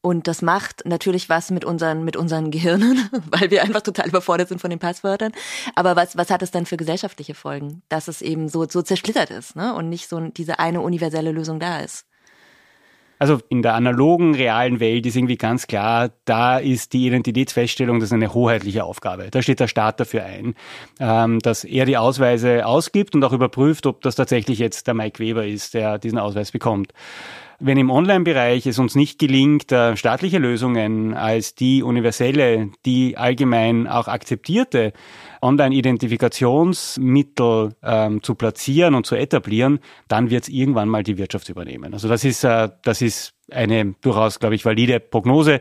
Und 0.00 0.28
das 0.28 0.42
macht 0.42 0.86
natürlich 0.86 1.28
was 1.28 1.50
mit 1.50 1.64
unseren, 1.64 2.04
mit 2.04 2.16
unseren 2.16 2.50
Gehirnen, 2.50 3.08
weil 3.30 3.50
wir 3.50 3.62
einfach 3.62 3.80
total 3.80 4.08
überfordert 4.08 4.48
sind 4.48 4.60
von 4.60 4.70
den 4.70 4.78
Passwörtern. 4.78 5.32
Aber 5.74 5.96
was, 5.96 6.16
was 6.16 6.30
hat 6.30 6.42
es 6.42 6.50
dann 6.50 6.66
für 6.66 6.76
gesellschaftliche 6.76 7.34
Folgen? 7.34 7.82
Dass 7.88 8.08
es 8.08 8.22
eben 8.22 8.48
so, 8.48 8.66
so 8.68 8.82
zersplittert 8.82 9.30
ist, 9.30 9.56
ne? 9.56 9.74
Und 9.74 9.88
nicht 9.88 10.08
so 10.08 10.20
diese 10.20 10.58
eine 10.58 10.80
universelle 10.80 11.32
Lösung 11.32 11.58
da 11.58 11.80
ist. 11.80 12.06
Also 13.18 13.40
in 13.48 13.62
der 13.62 13.74
analogen, 13.74 14.34
realen 14.34 14.78
Welt 14.78 15.04
ist 15.04 15.16
irgendwie 15.16 15.36
ganz 15.36 15.66
klar, 15.66 16.10
da 16.24 16.58
ist 16.58 16.92
die 16.92 17.06
Identitätsfeststellung, 17.06 17.98
das 17.98 18.10
ist 18.10 18.12
eine 18.12 18.32
hoheitliche 18.32 18.84
Aufgabe. 18.84 19.28
Da 19.30 19.42
steht 19.42 19.58
der 19.58 19.66
Staat 19.66 19.98
dafür 19.98 20.24
ein, 20.24 20.54
ähm, 21.00 21.40
dass 21.40 21.64
er 21.64 21.84
die 21.84 21.96
Ausweise 21.96 22.64
ausgibt 22.64 23.16
und 23.16 23.24
auch 23.24 23.32
überprüft, 23.32 23.86
ob 23.86 24.02
das 24.02 24.14
tatsächlich 24.14 24.60
jetzt 24.60 24.86
der 24.86 24.94
Mike 24.94 25.18
Weber 25.18 25.44
ist, 25.44 25.74
der 25.74 25.98
diesen 25.98 26.18
Ausweis 26.18 26.52
bekommt. 26.52 26.92
Wenn 27.60 27.76
im 27.76 27.90
Online-Bereich 27.90 28.68
es 28.68 28.78
uns 28.78 28.94
nicht 28.94 29.18
gelingt, 29.18 29.72
äh, 29.72 29.96
staatliche 29.96 30.38
Lösungen 30.38 31.14
als 31.14 31.56
die 31.56 31.82
universelle, 31.82 32.70
die 32.86 33.16
allgemein 33.16 33.88
auch 33.88 34.06
akzeptierte 34.06 34.92
Online-Identifikationsmittel 35.42 37.74
ähm, 37.82 38.22
zu 38.22 38.36
platzieren 38.36 38.94
und 38.94 39.06
zu 39.06 39.16
etablieren, 39.16 39.80
dann 40.06 40.30
wird 40.30 40.44
es 40.44 40.48
irgendwann 40.48 40.88
mal 40.88 41.02
die 41.02 41.18
Wirtschaft 41.18 41.48
übernehmen. 41.48 41.94
Also 41.94 42.06
das 42.06 42.24
ist, 42.24 42.44
äh, 42.44 42.68
das 42.84 43.02
ist 43.02 43.34
eine 43.50 43.96
durchaus, 44.02 44.38
glaube 44.38 44.54
ich, 44.54 44.64
valide 44.64 45.00
Prognose. 45.00 45.58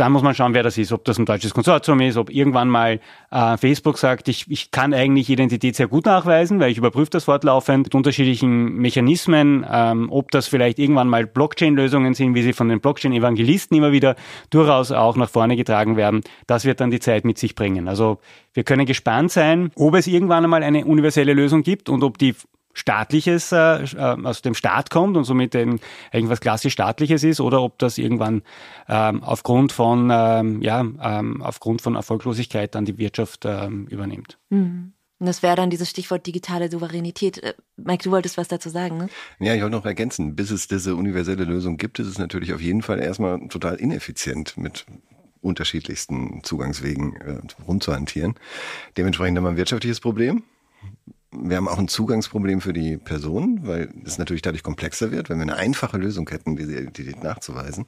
Dann 0.00 0.12
muss 0.12 0.22
man 0.22 0.34
schauen, 0.34 0.54
wer 0.54 0.62
das 0.62 0.78
ist, 0.78 0.92
ob 0.92 1.04
das 1.04 1.18
ein 1.18 1.26
deutsches 1.26 1.52
Konsortium 1.52 2.00
ist, 2.00 2.16
ob 2.16 2.30
irgendwann 2.30 2.70
mal 2.70 3.00
äh, 3.30 3.58
Facebook 3.58 3.98
sagt, 3.98 4.28
ich, 4.28 4.50
ich 4.50 4.70
kann 4.70 4.94
eigentlich 4.94 5.28
Identität 5.28 5.76
sehr 5.76 5.88
gut 5.88 6.06
nachweisen, 6.06 6.58
weil 6.58 6.70
ich 6.70 6.78
überprüfe 6.78 7.10
das 7.10 7.24
fortlaufend 7.24 7.84
mit 7.84 7.94
unterschiedlichen 7.94 8.76
Mechanismen, 8.76 9.66
ähm, 9.70 10.08
ob 10.10 10.30
das 10.30 10.48
vielleicht 10.48 10.78
irgendwann 10.78 11.06
mal 11.06 11.26
Blockchain-Lösungen 11.26 12.14
sind, 12.14 12.34
wie 12.34 12.40
sie 12.40 12.54
von 12.54 12.70
den 12.70 12.80
Blockchain-Evangelisten 12.80 13.76
immer 13.76 13.92
wieder 13.92 14.16
durchaus 14.48 14.90
auch 14.90 15.16
nach 15.16 15.28
vorne 15.28 15.54
getragen 15.54 15.98
werden. 15.98 16.22
Das 16.46 16.64
wird 16.64 16.80
dann 16.80 16.90
die 16.90 17.00
Zeit 17.00 17.26
mit 17.26 17.36
sich 17.36 17.54
bringen. 17.54 17.86
Also 17.86 18.20
wir 18.54 18.64
können 18.64 18.86
gespannt 18.86 19.32
sein, 19.32 19.70
ob 19.74 19.94
es 19.96 20.06
irgendwann 20.06 20.44
einmal 20.44 20.62
eine 20.62 20.86
universelle 20.86 21.34
Lösung 21.34 21.62
gibt 21.62 21.90
und 21.90 22.02
ob 22.04 22.16
die 22.16 22.34
staatliches 22.72 23.52
äh, 23.52 23.86
aus 23.98 24.42
dem 24.42 24.54
Staat 24.54 24.90
kommt 24.90 25.16
und 25.16 25.24
somit 25.24 25.54
ein, 25.56 25.80
irgendwas 26.12 26.40
klassisch 26.40 26.72
staatliches 26.72 27.24
ist 27.24 27.40
oder 27.40 27.62
ob 27.62 27.78
das 27.78 27.98
irgendwann 27.98 28.42
ähm, 28.88 29.22
aufgrund 29.22 29.72
von 29.72 30.10
ähm, 30.12 30.62
ja 30.62 30.80
ähm, 30.80 31.42
aufgrund 31.42 31.82
von 31.82 31.96
Erfolglosigkeit 31.96 32.74
dann 32.74 32.84
die 32.84 32.98
Wirtschaft 32.98 33.44
ähm, 33.44 33.86
übernimmt. 33.88 34.38
Mhm. 34.50 34.92
Und 35.18 35.26
das 35.26 35.42
wäre 35.42 35.54
dann 35.54 35.68
dieses 35.68 35.90
Stichwort 35.90 36.26
digitale 36.26 36.70
Souveränität. 36.70 37.42
Äh, 37.42 37.54
Mike, 37.76 38.04
du 38.04 38.10
wolltest 38.10 38.38
was 38.38 38.48
dazu 38.48 38.70
sagen, 38.70 38.96
ne? 38.96 39.08
Ja, 39.38 39.54
ich 39.54 39.60
wollte 39.60 39.76
noch 39.76 39.84
ergänzen, 39.84 40.34
bis 40.34 40.50
es 40.50 40.66
diese 40.66 40.96
universelle 40.96 41.44
Lösung 41.44 41.76
gibt, 41.76 41.98
ist 41.98 42.06
es 42.06 42.18
natürlich 42.18 42.54
auf 42.54 42.60
jeden 42.60 42.80
Fall 42.80 43.00
erstmal 43.00 43.46
total 43.48 43.76
ineffizient 43.76 44.56
mit 44.56 44.86
unterschiedlichsten 45.42 46.42
Zugangswegen 46.42 47.16
äh, 47.16 47.38
rumzuhantieren. 47.66 48.34
Dementsprechend 48.96 49.36
haben 49.36 49.44
wir 49.44 49.50
ein 49.50 49.56
wirtschaftliches 49.56 50.00
Problem 50.00 50.42
Wir 51.32 51.56
haben 51.56 51.68
auch 51.68 51.78
ein 51.78 51.88
Zugangsproblem 51.88 52.60
für 52.60 52.72
die 52.72 52.96
Person, 52.96 53.60
weil 53.62 53.92
es 54.04 54.18
natürlich 54.18 54.42
dadurch 54.42 54.64
komplexer 54.64 55.12
wird. 55.12 55.30
Wenn 55.30 55.38
wir 55.38 55.44
eine 55.44 55.56
einfache 55.56 55.96
Lösung 55.96 56.28
hätten, 56.28 56.56
diese 56.56 56.72
Identität 56.72 57.22
nachzuweisen, 57.22 57.86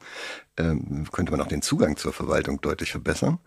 ähm, 0.57 1.05
könnte 1.11 1.31
man 1.31 1.41
auch 1.41 1.47
den 1.47 1.61
Zugang 1.61 1.97
zur 1.97 2.13
Verwaltung 2.13 2.61
deutlich 2.61 2.91
verbessern. 2.91 3.39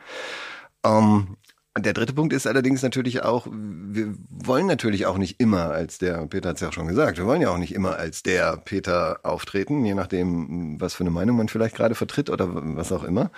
Ähm, 0.84 1.36
der 1.78 1.92
dritte 1.92 2.12
Punkt 2.12 2.32
ist 2.32 2.46
allerdings 2.46 2.82
natürlich 2.82 3.22
auch, 3.22 3.46
wir 3.50 4.14
wollen 4.30 4.66
natürlich 4.66 5.06
auch 5.06 5.18
nicht 5.18 5.40
immer 5.40 5.70
als 5.70 5.98
der, 5.98 6.26
Peter 6.26 6.50
hat 6.50 6.56
es 6.56 6.62
ja 6.62 6.68
auch 6.68 6.72
schon 6.72 6.88
gesagt, 6.88 7.18
wir 7.18 7.26
wollen 7.26 7.42
ja 7.42 7.50
auch 7.50 7.58
nicht 7.58 7.74
immer 7.74 7.96
als 7.96 8.22
der 8.22 8.56
Peter 8.56 9.20
auftreten, 9.22 9.84
je 9.84 9.94
nachdem, 9.94 10.80
was 10.80 10.94
für 10.94 11.02
eine 11.02 11.10
Meinung 11.10 11.36
man 11.36 11.48
vielleicht 11.48 11.76
gerade 11.76 11.94
vertritt 11.94 12.30
oder 12.30 12.48
was 12.50 12.92
auch 12.92 13.04
immer. 13.04 13.30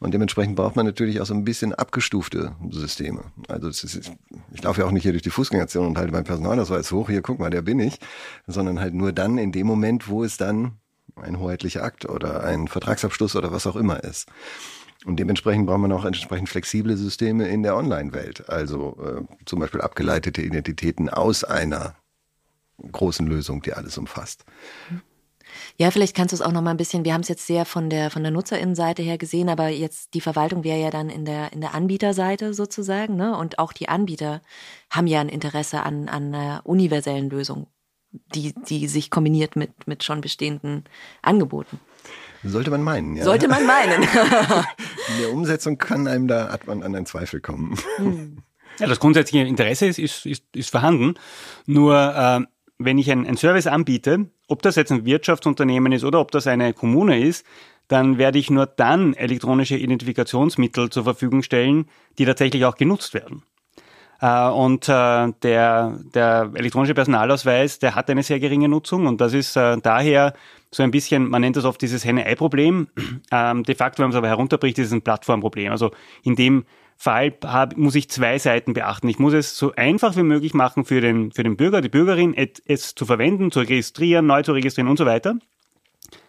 Und 0.00 0.14
dementsprechend 0.14 0.56
braucht 0.56 0.76
man 0.76 0.86
natürlich 0.86 1.20
auch 1.20 1.26
so 1.26 1.34
ein 1.34 1.44
bisschen 1.44 1.74
abgestufte 1.74 2.52
Systeme. 2.70 3.24
Also 3.48 3.68
ist, 3.68 3.84
ich 4.52 4.62
laufe 4.62 4.80
ja 4.80 4.86
auch 4.86 4.92
nicht 4.92 5.02
hier 5.02 5.12
durch 5.12 5.22
die 5.22 5.30
Fußgängerzone 5.30 5.86
und 5.86 5.98
halte 5.98 6.12
mein 6.12 6.24
Personalausweis 6.24 6.90
hoch, 6.92 7.08
hier 7.08 7.22
guck 7.22 7.38
mal, 7.38 7.50
der 7.50 7.62
bin 7.62 7.78
ich, 7.80 7.98
sondern 8.46 8.80
halt 8.80 8.94
nur 8.94 9.12
dann 9.12 9.38
in 9.38 9.52
dem 9.52 9.66
Moment, 9.66 10.08
wo 10.08 10.24
es 10.24 10.36
dann 10.36 10.78
ein 11.16 11.38
hoheitlicher 11.38 11.82
Akt 11.82 12.08
oder 12.08 12.42
ein 12.42 12.68
Vertragsabschluss 12.68 13.36
oder 13.36 13.52
was 13.52 13.66
auch 13.66 13.76
immer 13.76 14.02
ist. 14.02 14.28
Und 15.04 15.16
dementsprechend 15.16 15.66
braucht 15.66 15.80
man 15.80 15.92
auch 15.92 16.04
entsprechend 16.04 16.48
flexible 16.48 16.96
Systeme 16.96 17.48
in 17.48 17.62
der 17.62 17.76
Online-Welt. 17.76 18.48
Also 18.48 18.96
äh, 19.02 19.44
zum 19.46 19.58
Beispiel 19.58 19.80
abgeleitete 19.80 20.42
Identitäten 20.42 21.08
aus 21.08 21.44
einer 21.44 21.96
großen 22.90 23.26
Lösung, 23.26 23.62
die 23.62 23.72
alles 23.72 23.98
umfasst. 23.98 24.44
Ja, 25.76 25.90
vielleicht 25.90 26.16
kannst 26.16 26.32
du 26.32 26.36
es 26.36 26.42
auch 26.42 26.52
noch 26.52 26.62
mal 26.62 26.70
ein 26.70 26.76
bisschen, 26.76 27.04
wir 27.04 27.12
haben 27.12 27.20
es 27.22 27.28
jetzt 27.28 27.46
sehr 27.46 27.64
von 27.64 27.90
der, 27.90 28.10
von 28.10 28.22
der 28.22 28.32
Nutzerinnenseite 28.32 29.02
her 29.02 29.18
gesehen, 29.18 29.48
aber 29.48 29.68
jetzt 29.68 30.14
die 30.14 30.20
Verwaltung 30.20 30.64
wäre 30.64 30.80
ja 30.80 30.90
dann 30.90 31.10
in 31.10 31.24
der, 31.24 31.52
in 31.52 31.60
der 31.60 31.74
Anbieterseite 31.74 32.54
sozusagen, 32.54 33.16
ne? 33.16 33.36
Und 33.36 33.58
auch 33.58 33.72
die 33.72 33.88
Anbieter 33.88 34.40
haben 34.90 35.06
ja 35.06 35.20
ein 35.20 35.28
Interesse 35.28 35.82
an, 35.82 36.08
an 36.08 36.34
einer 36.34 36.62
universellen 36.64 37.28
Lösung, 37.28 37.66
die, 38.34 38.54
die 38.54 38.88
sich 38.88 39.10
kombiniert 39.10 39.56
mit, 39.56 39.86
mit 39.86 40.04
schon 40.04 40.20
bestehenden 40.20 40.84
Angeboten. 41.20 41.80
Sollte 42.44 42.70
man 42.70 42.82
meinen, 42.82 43.16
ja. 43.16 43.24
Sollte 43.24 43.48
man 43.48 43.66
meinen. 43.66 44.02
In 45.14 45.20
der 45.20 45.32
Umsetzung 45.32 45.78
kann 45.78 46.06
einem 46.08 46.28
da 46.28 46.48
hat 46.50 46.66
man 46.66 46.82
an 46.82 46.94
einen 46.94 47.06
Zweifel 47.06 47.40
kommen. 47.40 47.76
Hm. 47.96 48.38
Ja, 48.78 48.86
das 48.86 49.00
grundsätzliche 49.00 49.44
Interesse 49.46 49.86
ist, 49.86 49.98
ist, 49.98 50.26
ist, 50.26 50.44
ist 50.54 50.70
vorhanden. 50.70 51.14
Nur 51.66 51.94
äh, 51.94 52.40
wenn 52.78 52.98
ich 52.98 53.10
einen 53.10 53.36
Service 53.36 53.66
anbiete, 53.66 54.30
ob 54.48 54.62
das 54.62 54.76
jetzt 54.76 54.90
ein 54.90 55.04
Wirtschaftsunternehmen 55.04 55.92
ist 55.92 56.04
oder 56.04 56.20
ob 56.20 56.30
das 56.30 56.46
eine 56.46 56.72
Kommune 56.72 57.20
ist, 57.20 57.46
dann 57.88 58.18
werde 58.18 58.38
ich 58.38 58.50
nur 58.50 58.66
dann 58.66 59.14
elektronische 59.14 59.76
Identifikationsmittel 59.76 60.90
zur 60.90 61.04
Verfügung 61.04 61.42
stellen, 61.42 61.86
die 62.18 62.24
tatsächlich 62.24 62.64
auch 62.64 62.76
genutzt 62.76 63.12
werden. 63.12 63.42
Äh, 64.22 64.48
und 64.48 64.88
äh, 64.88 65.32
der, 65.42 65.98
der 66.14 66.50
elektronische 66.54 66.94
Personalausweis, 66.94 67.80
der 67.80 67.96
hat 67.96 68.08
eine 68.08 68.22
sehr 68.22 68.38
geringe 68.38 68.68
Nutzung 68.68 69.06
und 69.06 69.20
das 69.20 69.34
ist 69.34 69.56
äh, 69.56 69.76
daher 69.82 70.32
so 70.70 70.84
ein 70.84 70.92
bisschen, 70.92 71.28
man 71.28 71.42
nennt 71.42 71.56
das 71.56 71.64
oft 71.64 71.82
dieses 71.82 72.04
Henne-Ei-Problem. 72.04 72.86
Ähm, 73.34 73.62
de 73.62 73.74
facto, 73.74 73.98
wenn 73.98 74.08
man 74.08 74.10
es 74.10 74.16
aber 74.16 74.28
herunterbricht, 74.28 74.78
ist 74.78 74.88
es 74.88 74.92
ein 74.92 75.00
Plattformproblem. 75.00 75.72
Also 75.72 75.90
in 76.22 76.36
dem 76.36 76.64
Fall 76.98 77.32
muss 77.76 77.94
ich 77.94 78.10
zwei 78.10 78.38
Seiten 78.38 78.74
beachten. 78.74 79.08
Ich 79.08 79.18
muss 79.18 79.32
es 79.32 79.56
so 79.56 79.72
einfach 79.74 80.16
wie 80.16 80.22
möglich 80.22 80.52
machen 80.52 80.84
für 80.84 81.00
den, 81.00 81.32
für 81.32 81.42
den 81.42 81.56
Bürger, 81.56 81.80
die 81.80 81.88
Bürgerin, 81.88 82.34
es 82.34 82.94
zu 82.94 83.06
verwenden, 83.06 83.50
zu 83.50 83.60
registrieren, 83.60 84.26
neu 84.26 84.42
zu 84.42 84.52
registrieren 84.52 84.90
und 84.90 84.98
so 84.98 85.06
weiter. 85.06 85.36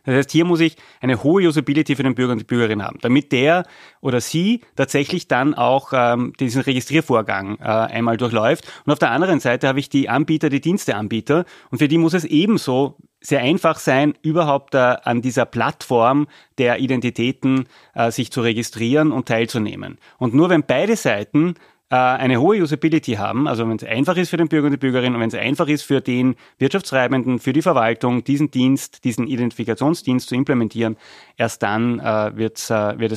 Das 0.04 0.16
heißt, 0.16 0.32
hier 0.32 0.46
muss 0.46 0.60
ich 0.60 0.76
eine 1.02 1.24
hohe 1.24 1.48
Usability 1.48 1.96
für 1.96 2.04
den 2.04 2.16
Bürger 2.16 2.34
und 2.34 2.40
die 2.40 2.46
Bürgerin 2.46 2.84
haben, 2.84 2.98
damit 3.02 3.32
der 3.32 3.66
oder 4.02 4.22
sie 4.22 4.62
tatsächlich 4.76 5.28
dann 5.28 5.54
auch 5.54 5.94
ähm, 5.94 6.34
diesen 6.40 6.62
Registriervorgang 6.62 7.58
äh, 7.60 7.64
einmal 7.64 8.18
durchläuft. 8.18 8.66
Und 8.86 8.92
auf 8.92 9.00
der 9.00 9.12
anderen 9.12 9.40
Seite 9.40 9.68
habe 9.68 9.80
ich 9.80 9.90
die 9.90 10.10
Anbieter, 10.10 10.50
die 10.50 10.62
Diensteanbieter 10.62 11.46
und 11.72 11.78
für 11.78 11.88
die 11.88 11.98
muss 11.98 12.14
es 12.14 12.26
ebenso 12.26 12.98
sehr 13.24 13.40
einfach 13.40 13.80
sein, 13.80 14.16
überhaupt 14.22 14.76
äh, 14.76 14.78
an 14.78 15.22
dieser 15.22 15.46
Plattform 15.46 16.28
der 16.58 16.80
Identitäten 16.80 17.70
äh, 17.96 18.12
sich 18.12 18.32
zu 18.32 18.42
registrieren 18.42 19.14
und 19.14 19.28
teilzunehmen. 19.28 19.98
Und 20.18 20.34
nur 20.34 20.50
wenn 20.50 20.64
beide 20.64 20.98
Seiten 20.98 21.56
eine 21.96 22.40
hohe 22.40 22.62
Usability 22.62 23.14
haben, 23.14 23.48
also 23.48 23.68
wenn 23.68 23.78
es 23.78 23.84
einfach 23.84 24.18
ist 24.18 24.30
für 24.30 24.38
den 24.38 24.48
Bürger 24.48 24.66
und 24.66 24.72
die 24.72 24.78
Bürgerin 24.78 25.16
und 25.16 25.22
wenn 25.22 25.30
es 25.30 25.36
einfach 25.36 25.68
ist 25.68 25.84
für 25.84 26.02
den 26.02 26.36
Wirtschaftsreibenden, 26.58 27.40
für 27.40 27.54
die 27.54 27.62
Verwaltung, 27.62 28.24
diesen 28.24 28.52
Dienst, 28.52 29.04
diesen 29.04 29.28
Identifikationsdienst 29.28 30.30
zu 30.30 30.36
implementieren, 30.36 30.98
erst 31.38 31.62
dann 31.64 32.00
äh, 32.00 32.36
wird 32.36 32.58
es 32.58 32.72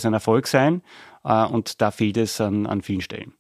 ein 0.04 0.12
Erfolg 0.12 0.47
sein 0.47 0.83
äh, 1.25 1.45
und 1.45 1.80
da 1.80 1.90
fehlt 1.90 2.16
es 2.16 2.40
an, 2.40 2.66
an 2.66 2.83
vielen 2.83 3.00
Stellen. 3.00 3.35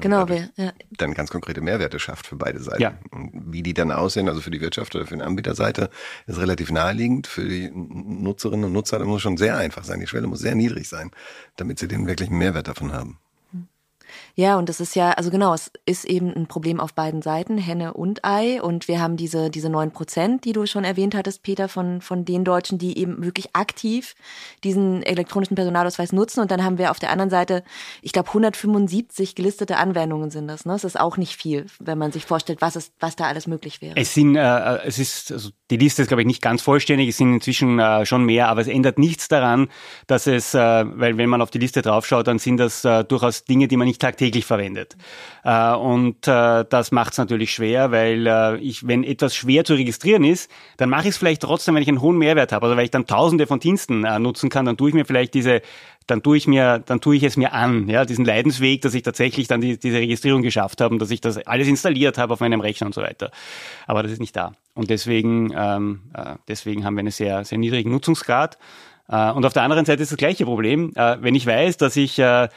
Genau, 0.00 0.26
ja. 0.26 0.72
dann 0.92 1.12
ganz 1.12 1.30
konkrete 1.30 1.60
Mehrwerte 1.60 1.98
schafft 1.98 2.26
für 2.28 2.36
beide 2.36 2.60
Seiten. 2.60 2.82
Ja. 2.82 2.94
wie 3.10 3.64
die 3.64 3.74
dann 3.74 3.90
aussehen, 3.90 4.28
also 4.28 4.40
für 4.40 4.52
die 4.52 4.60
Wirtschaft 4.60 4.94
oder 4.94 5.06
für 5.06 5.16
die 5.16 5.22
Anbieterseite, 5.22 5.90
ist 6.26 6.38
relativ 6.38 6.70
naheliegend. 6.70 7.26
Für 7.26 7.44
die 7.44 7.68
Nutzerinnen 7.74 8.66
und 8.66 8.72
Nutzer, 8.72 9.00
das 9.00 9.08
muss 9.08 9.22
schon 9.22 9.36
sehr 9.36 9.56
einfach 9.56 9.82
sein. 9.82 9.98
Die 9.98 10.06
Schwelle 10.06 10.28
muss 10.28 10.38
sehr 10.38 10.54
niedrig 10.54 10.88
sein, 10.88 11.10
damit 11.56 11.80
sie 11.80 11.88
den 11.88 12.06
wirklichen 12.06 12.38
Mehrwert 12.38 12.68
davon 12.68 12.92
haben. 12.92 13.18
Ja, 14.34 14.56
und 14.56 14.68
das 14.68 14.80
ist 14.80 14.96
ja, 14.96 15.10
also 15.12 15.30
genau, 15.30 15.52
es 15.52 15.70
ist 15.84 16.04
eben 16.04 16.32
ein 16.34 16.46
Problem 16.46 16.80
auf 16.80 16.94
beiden 16.94 17.20
Seiten, 17.20 17.58
Henne 17.58 17.92
und 17.92 18.24
Ei. 18.24 18.62
Und 18.62 18.88
wir 18.88 19.00
haben 19.00 19.16
diese, 19.16 19.50
diese 19.50 19.68
neun 19.68 19.90
Prozent, 19.90 20.44
die 20.44 20.52
du 20.52 20.66
schon 20.66 20.84
erwähnt 20.84 21.14
hattest, 21.14 21.42
Peter, 21.42 21.68
von, 21.68 22.00
von 22.00 22.24
den 22.24 22.44
Deutschen, 22.44 22.78
die 22.78 22.98
eben 22.98 23.22
wirklich 23.24 23.54
aktiv 23.54 24.14
diesen 24.64 25.02
elektronischen 25.02 25.54
Personalausweis 25.54 26.12
nutzen. 26.12 26.40
Und 26.40 26.50
dann 26.50 26.64
haben 26.64 26.78
wir 26.78 26.90
auf 26.90 26.98
der 26.98 27.10
anderen 27.10 27.30
Seite, 27.30 27.62
ich 28.00 28.12
glaube, 28.12 28.28
175 28.28 29.34
gelistete 29.34 29.76
Anwendungen 29.76 30.30
sind 30.30 30.48
das. 30.48 30.64
Ne? 30.64 30.72
Das 30.72 30.84
ist 30.84 30.98
auch 30.98 31.18
nicht 31.18 31.36
viel, 31.36 31.66
wenn 31.78 31.98
man 31.98 32.10
sich 32.10 32.24
vorstellt, 32.24 32.62
was, 32.62 32.76
ist, 32.76 32.94
was 33.00 33.16
da 33.16 33.24
alles 33.24 33.46
möglich 33.46 33.82
wäre. 33.82 33.96
Es 33.96 34.14
sind, 34.14 34.36
äh, 34.36 34.78
es 34.84 34.98
ist, 34.98 35.30
also 35.30 35.50
die 35.70 35.76
Liste 35.76 36.02
ist, 36.02 36.08
glaube 36.08 36.22
ich, 36.22 36.26
nicht 36.26 36.42
ganz 36.42 36.62
vollständig. 36.62 37.10
Es 37.10 37.18
sind 37.18 37.34
inzwischen 37.34 37.78
äh, 37.78 38.06
schon 38.06 38.24
mehr, 38.24 38.48
aber 38.48 38.62
es 38.62 38.68
ändert 38.68 38.98
nichts 38.98 39.28
daran, 39.28 39.68
dass 40.06 40.26
es, 40.26 40.54
äh, 40.54 40.58
weil 40.58 41.18
wenn 41.18 41.28
man 41.28 41.42
auf 41.42 41.50
die 41.50 41.58
Liste 41.58 41.82
draufschaut, 41.82 42.26
dann 42.26 42.38
sind 42.38 42.56
das 42.56 42.84
äh, 42.84 43.04
durchaus 43.04 43.44
Dinge, 43.44 43.68
die 43.68 43.76
man 43.76 43.86
nicht 43.86 44.00
tagtäglich 44.00 44.21
tagtäglich 44.22 44.46
verwendet. 44.46 44.96
Äh, 45.44 45.74
und 45.74 46.28
äh, 46.28 46.64
das 46.68 46.92
macht 46.92 47.12
es 47.12 47.18
natürlich 47.18 47.52
schwer, 47.52 47.90
weil 47.90 48.26
äh, 48.26 48.56
ich, 48.58 48.86
wenn 48.86 49.02
etwas 49.02 49.34
schwer 49.34 49.64
zu 49.64 49.74
registrieren 49.74 50.24
ist, 50.24 50.50
dann 50.76 50.88
mache 50.88 51.02
ich 51.02 51.10
es 51.10 51.16
vielleicht 51.16 51.42
trotzdem, 51.42 51.74
wenn 51.74 51.82
ich 51.82 51.88
einen 51.88 52.00
hohen 52.00 52.18
Mehrwert 52.18 52.52
habe. 52.52 52.66
Also 52.66 52.76
weil 52.76 52.84
ich 52.84 52.90
dann 52.90 53.06
tausende 53.06 53.46
von 53.46 53.58
Diensten 53.58 54.00
nutzen 54.22 54.48
kann, 54.48 54.64
dann 54.64 54.76
tue 54.76 54.90
ich 54.90 54.94
mir 54.94 55.04
vielleicht 55.04 55.34
diese 55.34 55.62
dann 56.08 56.20
tue 56.20 56.36
ich 56.36 56.48
mir, 56.48 56.82
dann 56.84 57.00
tue 57.00 57.14
ich 57.14 57.22
es 57.22 57.36
mir 57.36 57.52
an, 57.52 57.88
ja, 57.88 58.04
diesen 58.04 58.24
Leidensweg, 58.24 58.82
dass 58.82 58.92
ich 58.92 59.04
tatsächlich 59.04 59.46
dann 59.46 59.60
die, 59.60 59.78
diese 59.78 59.98
Registrierung 59.98 60.42
geschafft 60.42 60.80
habe 60.80 60.92
und 60.92 60.98
dass 61.00 61.12
ich 61.12 61.20
das 61.20 61.38
alles 61.46 61.68
installiert 61.68 62.18
habe 62.18 62.32
auf 62.32 62.40
meinem 62.40 62.60
Rechner 62.60 62.88
und 62.88 62.92
so 62.92 63.02
weiter. 63.02 63.30
Aber 63.86 64.02
das 64.02 64.10
ist 64.10 64.18
nicht 64.18 64.34
da. 64.34 64.52
Und 64.74 64.90
deswegen, 64.90 65.52
ähm, 65.56 66.00
äh, 66.12 66.34
deswegen 66.48 66.84
haben 66.84 66.96
wir 66.96 67.00
einen 67.00 67.12
sehr, 67.12 67.44
sehr 67.44 67.56
niedrigen 67.56 67.92
Nutzungsgrad. 67.92 68.58
Äh, 69.08 69.30
und 69.30 69.46
auf 69.46 69.52
der 69.52 69.62
anderen 69.62 69.84
Seite 69.84 70.02
ist 70.02 70.10
das 70.10 70.18
gleiche 70.18 70.44
Problem. 70.44 70.90
Äh, 70.96 71.18
wenn 71.20 71.36
ich 71.36 71.46
weiß, 71.46 71.76
dass 71.76 71.94
ich 71.94 72.18
äh, 72.18 72.48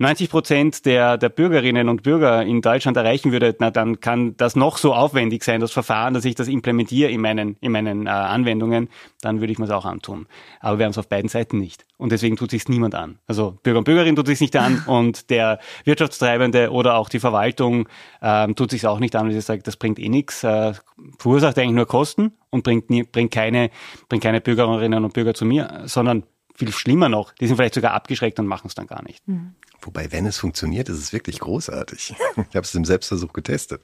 90 0.00 0.30
Prozent 0.30 0.86
der, 0.86 1.18
der 1.18 1.28
Bürgerinnen 1.28 1.90
und 1.90 2.02
Bürger 2.02 2.42
in 2.42 2.62
Deutschland 2.62 2.96
erreichen 2.96 3.32
würde, 3.32 3.54
na 3.58 3.70
dann 3.70 4.00
kann 4.00 4.34
das 4.38 4.56
noch 4.56 4.78
so 4.78 4.94
aufwendig 4.94 5.44
sein, 5.44 5.60
das 5.60 5.72
Verfahren, 5.72 6.14
dass 6.14 6.24
ich 6.24 6.34
das 6.34 6.48
implementiere 6.48 7.10
in 7.10 7.20
meinen, 7.20 7.56
in 7.60 7.70
meinen 7.70 8.06
äh, 8.06 8.10
Anwendungen, 8.10 8.88
dann 9.20 9.40
würde 9.40 9.52
ich 9.52 9.58
mir 9.58 9.66
es 9.66 9.70
auch 9.70 9.84
antun. 9.84 10.26
Aber 10.60 10.78
wir 10.78 10.86
haben 10.86 10.92
es 10.92 10.96
auf 10.96 11.06
beiden 11.06 11.28
Seiten 11.28 11.58
nicht. 11.58 11.84
Und 11.98 12.12
deswegen 12.12 12.36
tut 12.36 12.50
sich 12.50 12.66
niemand 12.66 12.94
an. 12.94 13.18
Also 13.26 13.58
Bürger 13.62 13.80
und 13.80 13.84
Bürgerin 13.84 14.16
tut 14.16 14.26
sich 14.26 14.40
nicht 14.40 14.56
an 14.56 14.82
und 14.86 15.28
der 15.28 15.58
Wirtschaftstreibende 15.84 16.70
oder 16.70 16.94
auch 16.94 17.10
die 17.10 17.20
Verwaltung 17.20 17.86
ähm, 18.22 18.56
tut 18.56 18.70
sich 18.70 18.86
auch 18.86 19.00
nicht 19.00 19.14
an, 19.16 19.26
weil 19.26 19.34
sie 19.34 19.42
sagt, 19.42 19.66
das 19.66 19.76
bringt 19.76 19.98
eh 19.98 20.08
nichts, 20.08 20.42
äh, 20.44 20.72
verursacht 21.18 21.58
eigentlich 21.58 21.72
nur 21.72 21.86
Kosten 21.86 22.32
und 22.48 22.64
bringt, 22.64 22.88
nie, 22.88 23.02
bringt, 23.02 23.32
keine, 23.32 23.68
bringt 24.08 24.22
keine 24.22 24.40
Bürgerinnen 24.40 25.04
und 25.04 25.12
Bürger 25.12 25.34
zu 25.34 25.44
mir, 25.44 25.82
sondern 25.84 26.22
viel 26.60 26.72
schlimmer 26.72 27.08
noch, 27.08 27.32
die 27.32 27.46
sind 27.46 27.56
vielleicht 27.56 27.74
sogar 27.74 27.92
abgeschreckt 27.92 28.38
und 28.38 28.46
machen 28.46 28.68
es 28.68 28.74
dann 28.74 28.86
gar 28.86 29.02
nicht. 29.02 29.26
Mhm. 29.26 29.54
Wobei, 29.82 30.12
wenn 30.12 30.26
es 30.26 30.36
funktioniert, 30.36 30.88
ist 30.90 30.98
es 30.98 31.12
wirklich 31.12 31.40
großartig. 31.40 32.14
Ich 32.50 32.56
habe 32.56 32.64
es 32.64 32.74
im 32.74 32.84
Selbstversuch 32.84 33.32
getestet. 33.32 33.82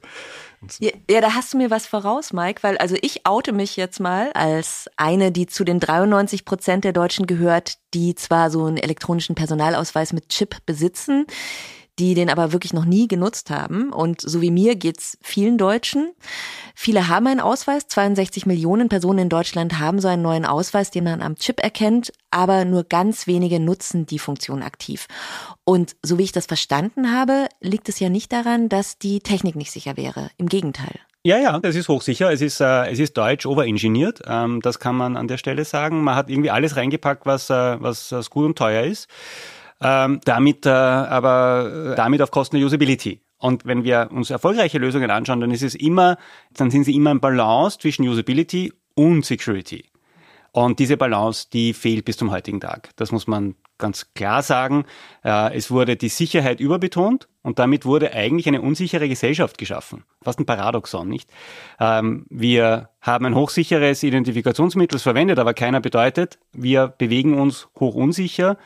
Ja, 0.81 0.91
ja, 1.11 1.21
da 1.21 1.35
hast 1.35 1.53
du 1.53 1.59
mir 1.59 1.71
was 1.71 1.87
voraus, 1.87 2.33
Mike, 2.33 2.63
weil 2.63 2.77
also 2.79 2.97
ich 3.01 3.27
oute 3.27 3.53
mich 3.53 3.77
jetzt 3.77 4.01
mal 4.01 4.33
als 4.33 4.89
eine, 4.97 5.31
die 5.31 5.47
zu 5.47 5.65
den 5.65 5.79
93 5.79 6.45
Prozent 6.45 6.85
der 6.85 6.93
Deutschen 6.93 7.27
gehört, 7.27 7.79
die 7.95 8.15
zwar 8.15 8.51
so 8.51 8.65
einen 8.65 8.77
elektronischen 8.77 9.35
Personalausweis 9.35 10.13
mit 10.13 10.29
Chip 10.29 10.57
besitzen, 10.67 11.27
die 11.99 12.15
den 12.15 12.31
aber 12.31 12.53
wirklich 12.53 12.73
noch 12.73 12.85
nie 12.85 13.09
genutzt 13.09 13.51
haben. 13.51 13.93
Und 13.93 14.21
so 14.21 14.41
wie 14.41 14.51
mir 14.51 14.77
geht's 14.77 15.17
vielen 15.23 15.59
Deutschen. 15.59 16.13
Viele 16.75 17.09
haben 17.09 17.27
einen 17.27 17.41
Ausweis. 17.41 17.89
62 17.89 18.47
Millionen 18.47 18.89
Personen 18.89 19.21
in 19.21 19.29
Deutschland 19.29 19.79
haben 19.79 20.01
so 20.01 20.09
einen 20.09 20.23
neuen 20.23 20.45
Ausweis, 20.45 20.91
den 20.91 21.05
man 21.05 21.23
am 21.23 21.37
Chip 21.37 21.63
erkennt. 21.63 22.13
Aber 22.31 22.65
nur 22.65 22.85
ganz 22.85 23.27
wenige 23.27 23.61
nutzen 23.61 24.07
die 24.07 24.19
Funktion 24.19 24.63
aktiv. 24.63 25.07
Und 25.65 25.97
so 26.03 26.19
wie 26.19 26.25
ich 26.25 26.33
das 26.33 26.47
verstanden 26.47 27.13
habe, 27.13 27.49
liegt 27.61 27.89
es 27.89 27.99
ja 27.99 28.11
nicht 28.11 28.33
daran, 28.33 28.69
dass 28.69 28.99
die 28.99 29.21
Technik 29.21 29.57
nicht 29.57 29.71
sicher 29.71 29.97
wäre. 29.97 30.31
Im 30.37 30.49
Gegenteil. 30.49 31.01
Ja, 31.23 31.39
ja, 31.39 31.59
das 31.59 31.75
ist 31.75 31.89
hochsicher. 31.89 32.31
Es 32.31 32.41
ist, 32.41 32.61
äh, 32.61 32.87
es 32.89 33.01
ist 33.01 33.17
deutsch 33.17 33.47
overengineert. 33.47 34.21
Ähm, 34.27 34.61
das 34.61 34.79
kann 34.79 34.95
man 34.95 35.17
an 35.17 35.27
der 35.27 35.39
Stelle 35.39 35.65
sagen. 35.65 36.05
Man 36.05 36.15
hat 36.15 36.31
irgendwie 36.31 36.51
alles 36.51 36.77
reingepackt, 36.77 37.27
was, 37.27 37.51
äh, 37.51 37.81
was, 37.81 38.13
was 38.13 38.31
gut 38.31 38.45
und 38.45 38.59
teuer 38.59 38.85
ist 38.85 39.09
ähm, 39.81 40.21
damit 40.25 40.67
äh, 40.67 40.71
aber 40.71 41.93
äh, 41.93 41.97
damit 41.97 42.23
auf 42.23 42.31
Kosten 42.31 42.57
der 42.57 42.67
Usability. 42.67 43.21
Und 43.39 43.67
wenn 43.67 43.85
wir 43.85 44.09
uns 44.13 44.31
erfolgreiche 44.31 44.79
Lösungen 44.79 45.11
anschauen, 45.11 45.41
dann 45.41 45.51
ist 45.51 45.63
es 45.63 45.75
immer, 45.75 46.17
dann 46.55 46.71
sind 46.71 46.85
sie 46.85 46.95
immer 46.95 47.11
ein 47.11 47.21
Balance 47.21 47.79
zwischen 47.79 48.09
Usability 48.09 48.73
und 48.95 49.25
Security. 49.25 49.85
Und 50.53 50.79
diese 50.79 50.97
Balance, 50.97 51.49
die 51.53 51.75
fehlt 51.75 52.07
bis 52.07 52.17
zum 52.17 52.31
heutigen 52.31 52.61
Tag. 52.61 52.89
Das 52.97 53.13
muss 53.13 53.27
man 53.27 53.57
ganz 53.77 54.15
klar 54.15 54.43
sagen. 54.43 54.87
Äh, 55.23 55.55
es 55.55 55.71
wurde 55.71 55.97
die 55.97 56.09
Sicherheit 56.09 56.61
überbetont 56.61 57.29
und 57.43 57.59
damit 57.59 57.85
wurde 57.85 58.15
eigentlich 58.15 58.49
eine 58.49 58.63
unsichere 58.63 59.07
Gesellschaft 59.07 59.59
geschaffen. 59.59 60.05
Fast 60.23 60.41
ein 60.41 60.47
Paradoxon, 60.47 61.09
nicht? 61.09 61.31
Ähm, 61.79 62.25
wir 62.31 62.89
haben 63.03 63.27
ein 63.27 63.35
hochsicheres 63.35 64.03
Identifikationsmittel 64.03 64.99
verwendet, 64.99 65.39
aber 65.39 65.53
keiner 65.53 65.81
bedeutet, 65.81 66.39
wir 66.55 66.89
bewegen 66.89 67.39
uns 67.39 67.69
hochunsicher 67.79 68.57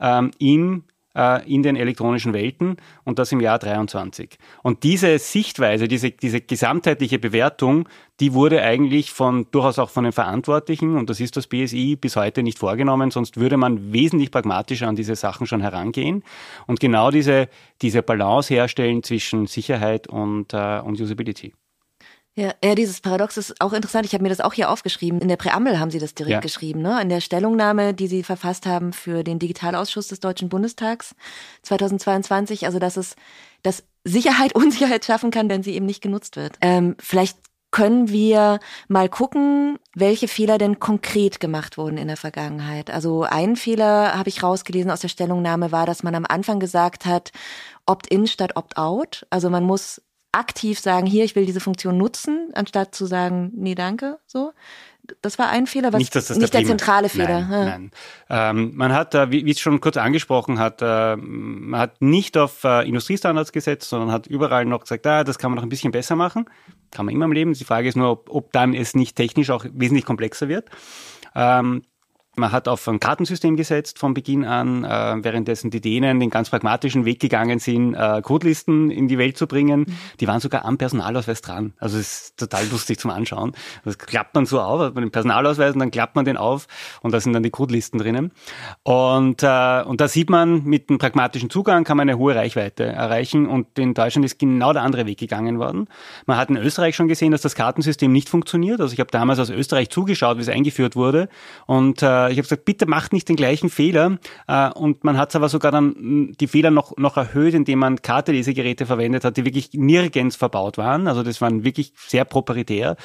ähm, 0.00 0.30
im 0.38 0.84
äh, 1.14 1.52
in 1.52 1.62
den 1.62 1.76
elektronischen 1.76 2.32
Welten 2.32 2.76
und 3.04 3.18
das 3.18 3.32
im 3.32 3.40
Jahr 3.40 3.58
23. 3.58 4.38
Und 4.62 4.82
diese 4.82 5.18
Sichtweise, 5.18 5.88
diese, 5.88 6.10
diese 6.10 6.40
gesamtheitliche 6.40 7.18
Bewertung, 7.18 7.88
die 8.20 8.32
wurde 8.32 8.62
eigentlich 8.62 9.10
von 9.10 9.46
durchaus 9.50 9.78
auch 9.78 9.90
von 9.90 10.04
den 10.04 10.12
Verantwortlichen, 10.12 10.96
und 10.96 11.10
das 11.10 11.20
ist 11.20 11.36
das 11.36 11.46
BSI, 11.46 11.96
bis 11.96 12.16
heute 12.16 12.42
nicht 12.42 12.58
vorgenommen, 12.58 13.10
sonst 13.10 13.38
würde 13.38 13.56
man 13.56 13.92
wesentlich 13.92 14.30
pragmatischer 14.30 14.88
an 14.88 14.96
diese 14.96 15.16
Sachen 15.16 15.46
schon 15.46 15.60
herangehen 15.60 16.22
und 16.66 16.80
genau 16.80 17.10
diese, 17.10 17.48
diese 17.82 18.02
Balance 18.02 18.54
herstellen 18.54 19.02
zwischen 19.02 19.46
Sicherheit 19.46 20.06
und, 20.06 20.52
äh, 20.52 20.80
und 20.80 21.00
Usability. 21.00 21.54
Ja, 22.36 22.54
ja, 22.64 22.74
dieses 22.74 23.00
Paradox 23.00 23.36
ist 23.36 23.60
auch 23.60 23.72
interessant. 23.72 24.06
Ich 24.06 24.14
habe 24.14 24.22
mir 24.22 24.28
das 24.28 24.40
auch 24.40 24.52
hier 24.52 24.70
aufgeschrieben. 24.70 25.20
In 25.20 25.28
der 25.28 25.36
Präambel 25.36 25.80
haben 25.80 25.90
Sie 25.90 25.98
das 25.98 26.14
direkt 26.14 26.32
ja. 26.32 26.40
geschrieben, 26.40 26.80
ne? 26.80 27.00
In 27.02 27.08
der 27.08 27.20
Stellungnahme, 27.20 27.92
die 27.92 28.06
Sie 28.06 28.22
verfasst 28.22 28.66
haben 28.66 28.92
für 28.92 29.24
den 29.24 29.38
Digitalausschuss 29.38 30.08
des 30.08 30.20
Deutschen 30.20 30.48
Bundestags 30.48 31.14
2022. 31.62 32.66
Also, 32.66 32.78
dass 32.78 32.96
es, 32.96 33.16
dass 33.62 33.82
Sicherheit 34.04 34.54
Unsicherheit 34.54 35.04
schaffen 35.04 35.30
kann, 35.30 35.48
wenn 35.50 35.62
sie 35.62 35.74
eben 35.74 35.86
nicht 35.86 36.02
genutzt 36.02 36.36
wird. 36.36 36.56
Ähm, 36.60 36.96
vielleicht 37.00 37.36
können 37.72 38.08
wir 38.08 38.58
mal 38.88 39.08
gucken, 39.08 39.78
welche 39.94 40.26
Fehler 40.28 40.58
denn 40.58 40.80
konkret 40.80 41.40
gemacht 41.40 41.78
wurden 41.78 41.98
in 41.98 42.08
der 42.08 42.16
Vergangenheit. 42.16 42.90
Also 42.90 43.22
ein 43.22 43.54
Fehler 43.56 44.16
habe 44.16 44.28
ich 44.28 44.42
rausgelesen 44.42 44.90
aus 44.90 45.00
der 45.00 45.08
Stellungnahme 45.08 45.70
war, 45.70 45.86
dass 45.86 46.02
man 46.02 46.14
am 46.14 46.26
Anfang 46.28 46.58
gesagt 46.58 47.06
hat, 47.06 47.30
Opt-in 47.86 48.26
statt 48.26 48.56
Opt-out. 48.56 49.26
Also 49.30 49.50
man 49.50 49.64
muss 49.64 50.02
aktiv 50.32 50.78
sagen, 50.78 51.06
hier, 51.06 51.24
ich 51.24 51.36
will 51.36 51.46
diese 51.46 51.60
Funktion 51.60 51.96
nutzen, 51.96 52.50
anstatt 52.54 52.94
zu 52.94 53.06
sagen, 53.06 53.52
nee, 53.54 53.74
danke, 53.74 54.18
so. 54.26 54.52
Das 55.22 55.40
war 55.40 55.48
ein 55.48 55.66
Fehler, 55.66 55.92
was 55.92 55.98
nicht, 55.98 56.14
das 56.14 56.30
nicht 56.30 56.54
der, 56.54 56.60
der 56.60 56.68
zentrale 56.68 57.08
Fehler. 57.08 57.40
Nein, 57.40 57.50
ja. 57.50 57.64
nein. 57.64 57.90
Ähm, 58.28 58.72
man 58.76 58.92
hat, 58.92 59.14
wie, 59.32 59.44
wie 59.44 59.50
es 59.50 59.58
schon 59.58 59.80
kurz 59.80 59.96
angesprochen 59.96 60.60
hat, 60.60 60.82
äh, 60.82 61.16
man 61.16 61.80
hat 61.80 62.00
nicht 62.00 62.38
auf 62.38 62.62
äh, 62.62 62.86
Industriestandards 62.86 63.50
gesetzt, 63.50 63.88
sondern 63.88 64.12
hat 64.12 64.28
überall 64.28 64.66
noch 64.66 64.82
gesagt, 64.82 65.06
ah, 65.08 65.24
das 65.24 65.38
kann 65.38 65.50
man 65.50 65.56
noch 65.56 65.64
ein 65.64 65.68
bisschen 65.68 65.90
besser 65.90 66.14
machen. 66.14 66.44
Kann 66.92 67.06
man 67.06 67.14
immer 67.14 67.24
im 67.24 67.32
Leben. 67.32 67.54
Die 67.54 67.64
Frage 67.64 67.88
ist 67.88 67.96
nur, 67.96 68.10
ob, 68.10 68.30
ob 68.30 68.52
dann 68.52 68.72
es 68.72 68.94
nicht 68.94 69.16
technisch 69.16 69.50
auch 69.50 69.64
wesentlich 69.72 70.04
komplexer 70.04 70.48
wird. 70.48 70.68
Ähm, 71.34 71.82
man 72.40 72.50
hat 72.50 72.66
auf 72.66 72.88
ein 72.88 72.98
Kartensystem 72.98 73.56
gesetzt 73.56 73.98
von 73.98 74.14
Beginn 74.14 74.44
an, 74.44 74.84
äh, 74.84 75.22
währenddessen 75.22 75.70
die 75.70 75.80
Dänen 75.80 76.18
den 76.18 76.30
ganz 76.30 76.50
pragmatischen 76.50 77.04
Weg 77.04 77.20
gegangen 77.20 77.58
sind, 77.58 77.94
äh, 77.94 78.20
Codelisten 78.22 78.90
in 78.90 79.06
die 79.06 79.18
Welt 79.18 79.36
zu 79.36 79.46
bringen. 79.46 79.80
Mhm. 79.80 79.98
Die 80.18 80.26
waren 80.26 80.40
sogar 80.40 80.64
am 80.64 80.78
Personalausweis 80.78 81.42
dran. 81.42 81.74
Also 81.78 81.98
es 81.98 82.22
ist 82.22 82.38
total 82.38 82.66
lustig 82.70 82.98
zum 82.98 83.10
Anschauen. 83.10 83.52
Das 83.84 83.98
klappt 83.98 84.34
man 84.34 84.46
so 84.46 84.60
auf, 84.60 84.94
man 84.94 85.02
den 85.02 85.10
Personalausweis 85.10 85.74
und 85.74 85.78
dann 85.78 85.90
klappt 85.90 86.16
man 86.16 86.24
den 86.24 86.36
auf 86.36 86.66
und 87.02 87.12
da 87.12 87.20
sind 87.20 87.32
dann 87.32 87.42
die 87.42 87.50
Codelisten 87.50 88.00
drinnen. 88.00 88.32
Und, 88.82 89.42
äh, 89.42 89.82
und 89.84 90.00
da 90.00 90.08
sieht 90.08 90.30
man, 90.30 90.64
mit 90.64 90.88
einem 90.88 90.98
pragmatischen 90.98 91.50
Zugang 91.50 91.84
kann 91.84 91.96
man 91.96 92.08
eine 92.08 92.18
hohe 92.18 92.34
Reichweite 92.34 92.84
erreichen 92.84 93.46
und 93.46 93.78
in 93.78 93.94
Deutschland 93.94 94.24
ist 94.24 94.38
genau 94.38 94.72
der 94.72 94.82
andere 94.82 95.06
Weg 95.06 95.18
gegangen 95.18 95.58
worden. 95.58 95.86
Man 96.26 96.38
hat 96.38 96.48
in 96.48 96.56
Österreich 96.56 96.96
schon 96.96 97.08
gesehen, 97.08 97.32
dass 97.32 97.42
das 97.42 97.54
Kartensystem 97.54 98.10
nicht 98.10 98.28
funktioniert. 98.28 98.80
Also 98.80 98.94
ich 98.94 99.00
habe 99.00 99.10
damals 99.10 99.38
aus 99.38 99.50
Österreich 99.50 99.90
zugeschaut, 99.90 100.38
wie 100.38 100.42
es 100.42 100.48
eingeführt 100.48 100.96
wurde 100.96 101.28
und 101.66 102.02
äh, 102.02 102.29
ich 102.30 102.38
habe 102.38 102.42
gesagt, 102.42 102.64
bitte 102.64 102.86
macht 102.86 103.12
nicht 103.12 103.28
den 103.28 103.36
gleichen 103.36 103.70
Fehler. 103.70 104.18
Äh, 104.46 104.70
und 104.70 105.04
man 105.04 105.18
hat 105.18 105.34
aber 105.34 105.48
sogar 105.48 105.72
dann 105.72 105.94
hm, 105.94 106.32
die 106.40 106.46
Fehler 106.46 106.70
noch, 106.70 106.96
noch 106.96 107.16
erhöht, 107.16 107.54
indem 107.54 107.80
man 107.80 108.02
Kartelesegeräte 108.02 108.86
verwendet 108.86 109.24
hat, 109.24 109.36
die 109.36 109.44
wirklich 109.44 109.70
nirgends 109.72 110.36
verbaut 110.36 110.78
waren. 110.78 111.06
Also 111.06 111.22
das 111.22 111.40
waren 111.40 111.64
wirklich 111.64 111.92
sehr 111.96 112.24
proprietär, 112.24 112.96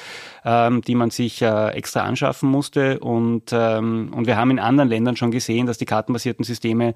ähm, 0.44 0.82
die 0.82 0.94
man 0.94 1.10
sich 1.10 1.42
äh, 1.42 1.68
extra 1.70 2.00
anschaffen 2.00 2.48
musste. 2.48 3.00
Und, 3.00 3.50
ähm, 3.52 4.10
und 4.14 4.26
wir 4.26 4.36
haben 4.36 4.50
in 4.50 4.58
anderen 4.58 4.88
Ländern 4.88 5.16
schon 5.16 5.30
gesehen, 5.30 5.66
dass 5.66 5.78
die 5.78 5.86
kartenbasierten 5.86 6.44
Systeme 6.44 6.94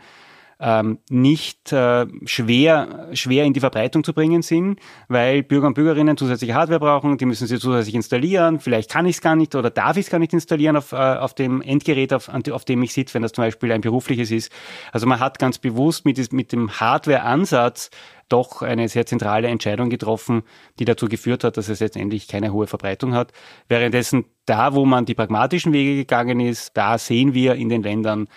ähm, 0.61 0.99
nicht 1.09 1.73
äh, 1.73 2.07
schwer, 2.25 3.09
schwer 3.13 3.45
in 3.45 3.53
die 3.53 3.61
Verbreitung 3.61 4.05
zu 4.05 4.13
bringen 4.13 4.43
sind, 4.43 4.79
weil 5.09 5.43
Bürger 5.43 5.69
und 5.69 5.75
Bürgerinnen 5.75 6.17
zusätzliche 6.17 6.55
Hardware 6.55 6.81
brauchen, 6.81 7.17
die 7.17 7.25
müssen 7.25 7.47
sie 7.47 7.59
zusätzlich 7.59 7.95
installieren, 7.95 8.61
vielleicht 8.61 8.91
kann 8.91 9.07
ich 9.07 9.17
es 9.17 9.23
gar 9.23 9.37
nicht 9.37 9.55
oder 9.55 9.71
darf 9.71 9.97
ich 9.97 10.07
es 10.07 10.11
gar 10.11 10.19
nicht 10.19 10.33
installieren 10.33 10.77
auf, 10.77 10.93
äh, 10.93 10.97
auf 10.97 11.35
dem 11.35 11.63
Endgerät, 11.63 12.13
auf, 12.13 12.29
auf 12.29 12.65
dem 12.65 12.83
ich 12.83 12.93
sitze, 12.93 13.15
wenn 13.15 13.23
das 13.23 13.33
zum 13.33 13.45
Beispiel 13.45 13.73
ein 13.73 13.81
berufliches 13.81 14.31
ist. 14.31 14.53
Also 14.93 15.07
man 15.07 15.19
hat 15.19 15.39
ganz 15.39 15.59
bewusst 15.59 16.05
mit, 16.05 16.33
mit 16.33 16.53
dem 16.53 16.71
Hardware-Ansatz 16.79 17.91
doch 18.29 18.63
eine 18.63 18.89
sehr 18.89 19.07
zentrale 19.07 19.49
Entscheidung 19.49 19.91
getroffen, 19.91 20.43
die 20.79 20.85
dazu 20.85 21.09
geführt 21.09 21.45
hat, 21.45 21.57
dass 21.57 21.69
es 21.69 21.81
letztendlich 21.81 22.29
keine 22.29 22.53
hohe 22.53 22.67
Verbreitung 22.67 23.15
hat. 23.15 23.33
Währenddessen 23.69 24.25
da, 24.47 24.75
wo 24.75 24.85
man 24.85 25.05
die 25.05 25.15
pragmatischen 25.15 25.73
Wege 25.73 25.97
gegangen 25.97 26.41
ist, 26.41 26.77
da 26.77 26.97
sehen 26.97 27.35
wir 27.35 27.57
in 27.57 27.69
den 27.69 27.83
Ländern 27.83 28.29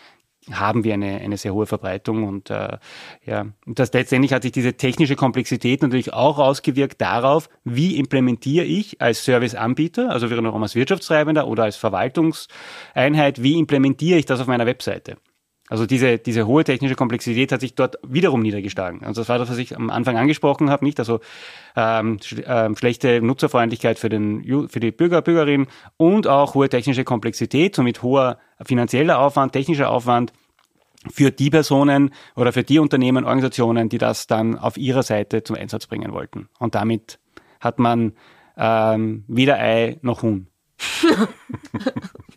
haben 0.52 0.84
wir 0.84 0.94
eine, 0.94 1.20
eine 1.22 1.38
sehr 1.38 1.54
hohe 1.54 1.66
Verbreitung 1.66 2.24
und 2.28 2.50
äh, 2.50 2.78
ja, 3.26 3.46
und 3.66 3.80
das 3.80 3.94
letztendlich 3.94 4.34
hat 4.34 4.44
sich 4.44 4.52
diese 4.52 4.74
technische 4.74 5.16
Komplexität 5.16 5.82
natürlich 5.82 6.14
auch 6.14 6.38
ausgewirkt 6.40 7.02
darauf, 7.02 7.50
wie 7.64 7.98
implementiere 7.98 8.66
ich 8.66 9.02
als 9.02 9.24
Serviceanbieter, 9.26 10.10
also 10.10 10.30
wiederum 10.30 10.62
als 10.62 10.76
Wirtschaftstreibender 10.76 11.48
oder 11.48 11.64
als 11.64 11.76
Verwaltungseinheit, 11.78 13.42
wie 13.42 13.58
implementiere 13.58 14.20
ich 14.20 14.26
das 14.26 14.42
auf 14.42 14.48
meiner 14.48 14.66
Webseite? 14.66 15.18
Also 15.70 15.86
diese, 15.86 16.18
diese 16.18 16.46
hohe 16.46 16.66
technische 16.66 16.96
Komplexität 16.96 17.52
hat 17.52 17.62
sich 17.62 17.74
dort 17.74 17.98
wiederum 18.04 18.42
niedergeschlagen. 18.42 19.04
Also 19.04 19.22
das 19.22 19.30
war 19.30 19.40
das, 19.40 19.50
was 19.50 19.58
ich 19.58 19.76
am 19.76 19.90
Anfang 19.90 20.18
angesprochen 20.18 20.70
habe, 20.70 20.84
nicht? 20.84 21.00
Also 21.00 21.22
ähm, 21.76 22.20
sch 22.22 22.36
ähm, 22.46 22.76
schlechte 22.76 23.22
Nutzerfreundlichkeit 23.22 23.98
für, 23.98 24.10
den, 24.10 24.44
für 24.68 24.80
die 24.82 24.92
Bürger, 24.92 25.22
Bürgerinnen 25.22 25.68
und 25.96 26.28
auch 26.28 26.54
hohe 26.54 26.68
technische 26.68 27.06
Komplexität, 27.06 27.76
somit 27.76 28.04
hoher 28.04 28.40
finanzieller 28.66 29.20
Aufwand, 29.20 29.54
technischer 29.54 29.90
Aufwand 29.90 30.34
für 31.10 31.32
die 31.32 31.50
Personen 31.50 32.14
oder 32.36 32.52
für 32.52 32.64
die 32.64 32.80
Unternehmen, 32.80 33.24
Organisationen, 33.24 33.90
die 33.90 33.98
das 33.98 34.28
dann 34.28 34.58
auf 34.58 34.78
ihrer 34.78 35.04
Seite 35.04 35.44
zum 35.44 35.56
Einsatz 35.56 35.88
bringen 35.88 36.12
wollten. 36.12 36.50
Und 36.60 36.76
damit 36.76 37.20
hat 37.60 37.80
man 37.80 38.14
ähm, 38.58 39.24
weder 39.28 39.60
Ei 39.60 39.98
noch 40.02 40.22
Huhn. 40.24 40.48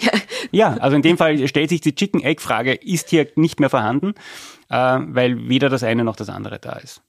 ja. 0.00 0.12
ja, 0.50 0.76
also 0.78 0.96
in 0.96 1.02
dem 1.02 1.18
Fall 1.18 1.46
stellt 1.48 1.70
sich 1.70 1.80
die 1.80 1.94
Chicken-Egg-Frage, 1.94 2.74
ist 2.74 3.10
hier 3.10 3.28
nicht 3.36 3.60
mehr 3.60 3.70
vorhanden, 3.70 4.14
äh, 4.68 4.76
weil 4.76 5.48
weder 5.48 5.68
das 5.68 5.82
eine 5.82 6.04
noch 6.04 6.16
das 6.16 6.28
andere 6.28 6.58
da 6.58 6.72
ist. 6.74 7.02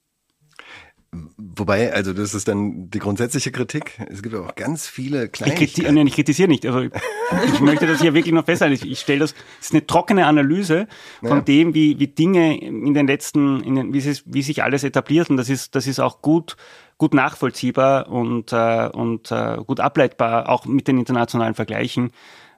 Wobei, 1.10 1.92
also 1.94 2.12
das 2.12 2.34
ist 2.34 2.48
dann 2.48 2.90
die 2.90 2.98
grundsätzliche 2.98 3.50
Kritik. 3.50 3.98
Es 4.10 4.22
gibt 4.22 4.34
auch 4.34 4.54
ganz 4.54 4.86
viele 4.86 5.30
kleine. 5.30 5.54
Ich, 5.54 5.74
kriti 5.74 5.90
nein, 5.90 6.06
ich 6.06 6.14
kritisiere 6.14 6.48
nicht. 6.48 6.66
Also 6.66 6.80
ich 6.82 7.60
möchte 7.60 7.86
das 7.86 8.02
hier 8.02 8.12
wirklich 8.12 8.34
noch 8.34 8.44
festhalten. 8.44 8.74
Ich, 8.74 8.84
ich 8.84 9.00
stelle 9.00 9.20
das, 9.20 9.34
es 9.58 9.68
ist 9.68 9.72
eine 9.72 9.86
trockene 9.86 10.26
Analyse 10.26 10.86
von 11.20 11.38
ja. 11.38 11.40
dem, 11.40 11.74
wie, 11.74 11.98
wie 11.98 12.08
Dinge 12.08 12.60
in 12.60 12.92
den 12.92 13.06
letzten, 13.06 13.62
in 13.62 13.76
den, 13.76 13.92
wie, 13.94 13.98
es, 13.98 14.22
wie 14.26 14.42
sich 14.42 14.62
alles 14.62 14.84
etabliert. 14.84 15.30
Und 15.30 15.38
das 15.38 15.48
ist, 15.48 15.74
das 15.74 15.86
ist 15.86 15.98
auch 15.98 16.20
gut, 16.20 16.56
gut 16.98 17.14
nachvollziehbar 17.14 18.08
und, 18.08 18.52
äh, 18.52 18.90
und 18.92 19.32
äh, 19.32 19.56
gut 19.66 19.80
ableitbar, 19.80 20.50
auch 20.50 20.66
mit 20.66 20.88
den 20.88 20.98
internationalen 20.98 21.54
Vergleichen. 21.54 22.10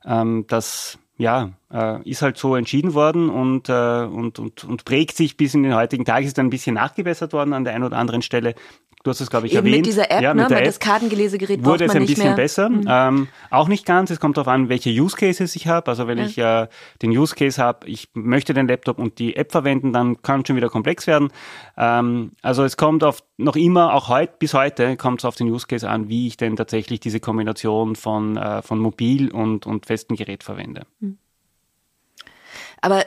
Ähm, 0.05 0.47
dass 0.49 0.99
ja, 1.21 1.51
äh, 1.71 2.03
ist 2.09 2.23
halt 2.23 2.39
so 2.39 2.57
entschieden 2.57 2.95
worden 2.95 3.29
und, 3.29 3.69
äh, 3.69 4.05
und, 4.05 4.39
und, 4.39 4.65
und 4.65 4.85
prägt 4.87 5.17
sich 5.17 5.37
bis 5.37 5.53
in 5.53 5.63
den 5.63 5.75
heutigen 5.75 6.07
Tag, 6.07 6.25
ist 6.25 6.39
dann 6.39 6.47
ein 6.47 6.51
bisschen 6.51 6.75
nachgebessert 6.75 7.35
worden 7.35 7.53
an 7.53 7.65
der 7.65 7.75
einen 7.75 7.85
oder 7.85 7.99
anderen 7.99 8.23
Stelle. 8.23 8.55
Du 9.03 9.11
hast 9.11 9.21
es, 9.21 9.31
glaube 9.31 9.47
ich, 9.47 9.55
Eben 9.55 9.67
erwähnt. 9.67 9.77
Mit 9.79 9.87
dieser 9.87 10.11
App, 10.11 10.21
ja, 10.21 10.35
mit 10.35 10.51
ne, 10.51 10.55
weil 10.55 10.65
das 10.65 10.79
Kartengelesegerät 10.79 11.65
wurde 11.65 11.87
es 11.87 11.93
ein 11.93 12.05
bisschen 12.05 12.25
mehr. 12.25 12.37
besser. 12.37 12.69
Mhm. 12.69 12.85
Ähm, 12.87 13.29
auch 13.49 13.67
nicht 13.67 13.87
ganz. 13.87 14.11
Es 14.11 14.21
kommt 14.21 14.37
darauf 14.37 14.49
an, 14.49 14.69
welche 14.69 14.91
Use 14.91 15.17
Cases 15.17 15.57
ich 15.57 15.67
habe. 15.67 15.91
Also 15.91 16.07
wenn 16.07 16.19
ja. 16.19 16.25
ich 16.27 16.37
äh, 16.37 16.69
den 17.01 17.11
Use 17.11 17.35
Case 17.35 17.63
habe, 17.63 17.89
ich 17.89 18.11
möchte 18.13 18.53
den 18.53 18.69
Laptop 18.69 18.99
und 18.99 19.19
die 19.19 19.37
App 19.37 19.53
verwenden, 19.53 19.95
dann 19.95 20.21
kann 20.21 20.43
es 20.43 20.49
schon 20.49 20.57
wieder 20.57 20.69
komplex 20.69 21.07
werden. 21.07 21.33
Ähm, 21.79 22.33
also 22.43 22.63
es 22.63 22.77
kommt 22.77 23.03
auf 23.03 23.23
noch 23.39 23.57
immer, 23.57 23.95
auch 23.95 24.09
heute 24.09 24.35
bis 24.39 24.53
heute, 24.53 24.99
kommt 24.99 25.21
es 25.21 25.25
auf 25.25 25.35
den 25.35 25.49
Use 25.49 25.67
Case 25.67 25.89
an, 25.89 26.11
wie 26.11 26.27
ich 26.27 26.37
denn 26.37 26.57
tatsächlich 26.57 27.01
diese 27.01 27.21
Kombination 27.21 27.97
von, 27.97 28.37
äh, 28.37 28.61
von 28.61 28.79
mobil 28.79 29.31
und, 29.31 29.65
und 29.65 29.87
festem 29.87 30.17
Gerät 30.17 30.45
verwende. 30.45 30.83
Mhm. 31.01 31.17
Aber 32.83 33.05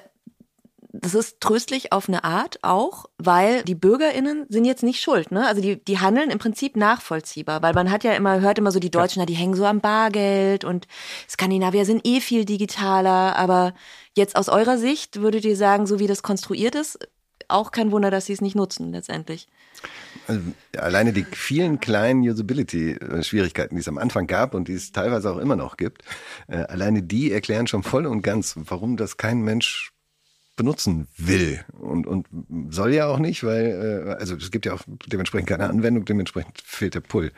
das 0.94 1.16
ist 1.16 1.42
tröstlich 1.42 1.92
auf 1.92 2.08
eine 2.08 2.24
Art 2.24 2.60
auch, 2.62 3.06
weil 3.18 3.64
die 3.64 3.74
BürgerInnen 3.74 4.46
sind 4.50 4.64
jetzt 4.64 4.84
nicht 4.84 5.02
schuld, 5.02 5.32
ne? 5.32 5.48
Also 5.48 5.60
die, 5.60 5.84
die 5.84 6.00
handeln 6.00 6.30
im 6.30 6.38
Prinzip 6.38 6.78
nachvollziehbar, 6.78 7.64
weil 7.64 7.74
man 7.74 7.90
hat 7.90 8.04
ja 8.04 8.14
immer, 8.14 8.42
hört 8.42 8.60
immer 8.60 8.72
so 8.72 8.80
die 8.80 8.92
Deutschen, 8.92 9.20
ja. 9.20 9.26
die 9.26 9.34
hängen 9.34 9.56
so 9.56 9.66
am 9.66 9.82
Bargeld 9.82 10.64
und 10.64 10.88
Skandinavier 11.28 11.86
sind 11.86 12.06
eh 12.06 12.22
viel 12.22 12.46
digitaler, 12.46 13.36
aber 13.36 13.74
jetzt 14.16 14.36
aus 14.36 14.50
eurer 14.50 14.78
Sicht 14.78 15.20
würdet 15.20 15.46
ihr 15.46 15.58
sagen, 15.58 15.88
so 15.88 15.98
wie 15.98 16.06
das 16.06 16.22
konstruiert 16.22 16.76
ist, 16.76 17.00
auch 17.48 17.72
kein 17.72 17.92
Wunder, 17.92 18.12
dass 18.12 18.28
sie 18.28 18.34
es 18.34 18.42
nicht 18.42 18.56
nutzen 18.56 18.92
letztendlich. 18.92 19.48
Also, 20.28 20.42
alleine 20.78 21.12
die 21.12 21.26
vielen 21.32 21.80
kleinen 21.80 22.22
Usability-Schwierigkeiten, 22.22 23.76
die 23.76 23.82
es 23.82 23.88
am 23.88 23.98
Anfang 23.98 24.28
gab 24.28 24.54
und 24.54 24.68
die 24.68 24.74
es 24.74 24.92
teilweise 24.92 25.32
auch 25.32 25.40
immer 25.40 25.56
noch 25.56 25.76
gibt, 25.76 26.04
äh, 26.48 26.58
alleine 26.58 27.02
die 27.02 27.32
erklären 27.32 27.66
schon 27.66 27.82
voll 27.82 28.06
und 28.06 28.22
ganz, 28.22 28.56
warum 28.56 28.96
das 28.96 29.18
kein 29.18 29.42
Mensch 29.42 29.93
benutzen 30.56 31.08
will 31.18 31.64
und, 31.80 32.06
und 32.06 32.28
soll 32.70 32.94
ja 32.94 33.08
auch 33.08 33.20
nicht, 33.20 33.44
weil 33.44 34.06
äh, 34.08 34.12
also 34.14 34.36
es 34.36 34.52
gibt 34.52 34.66
ja 34.66 34.74
auch 34.74 34.82
dementsprechend 35.08 35.50
keine 35.50 35.70
Anwendung, 35.70 36.06
dementsprechend 36.06 36.62
fehlt 36.62 36.96
der 36.96 37.02
Pull. 37.02 37.32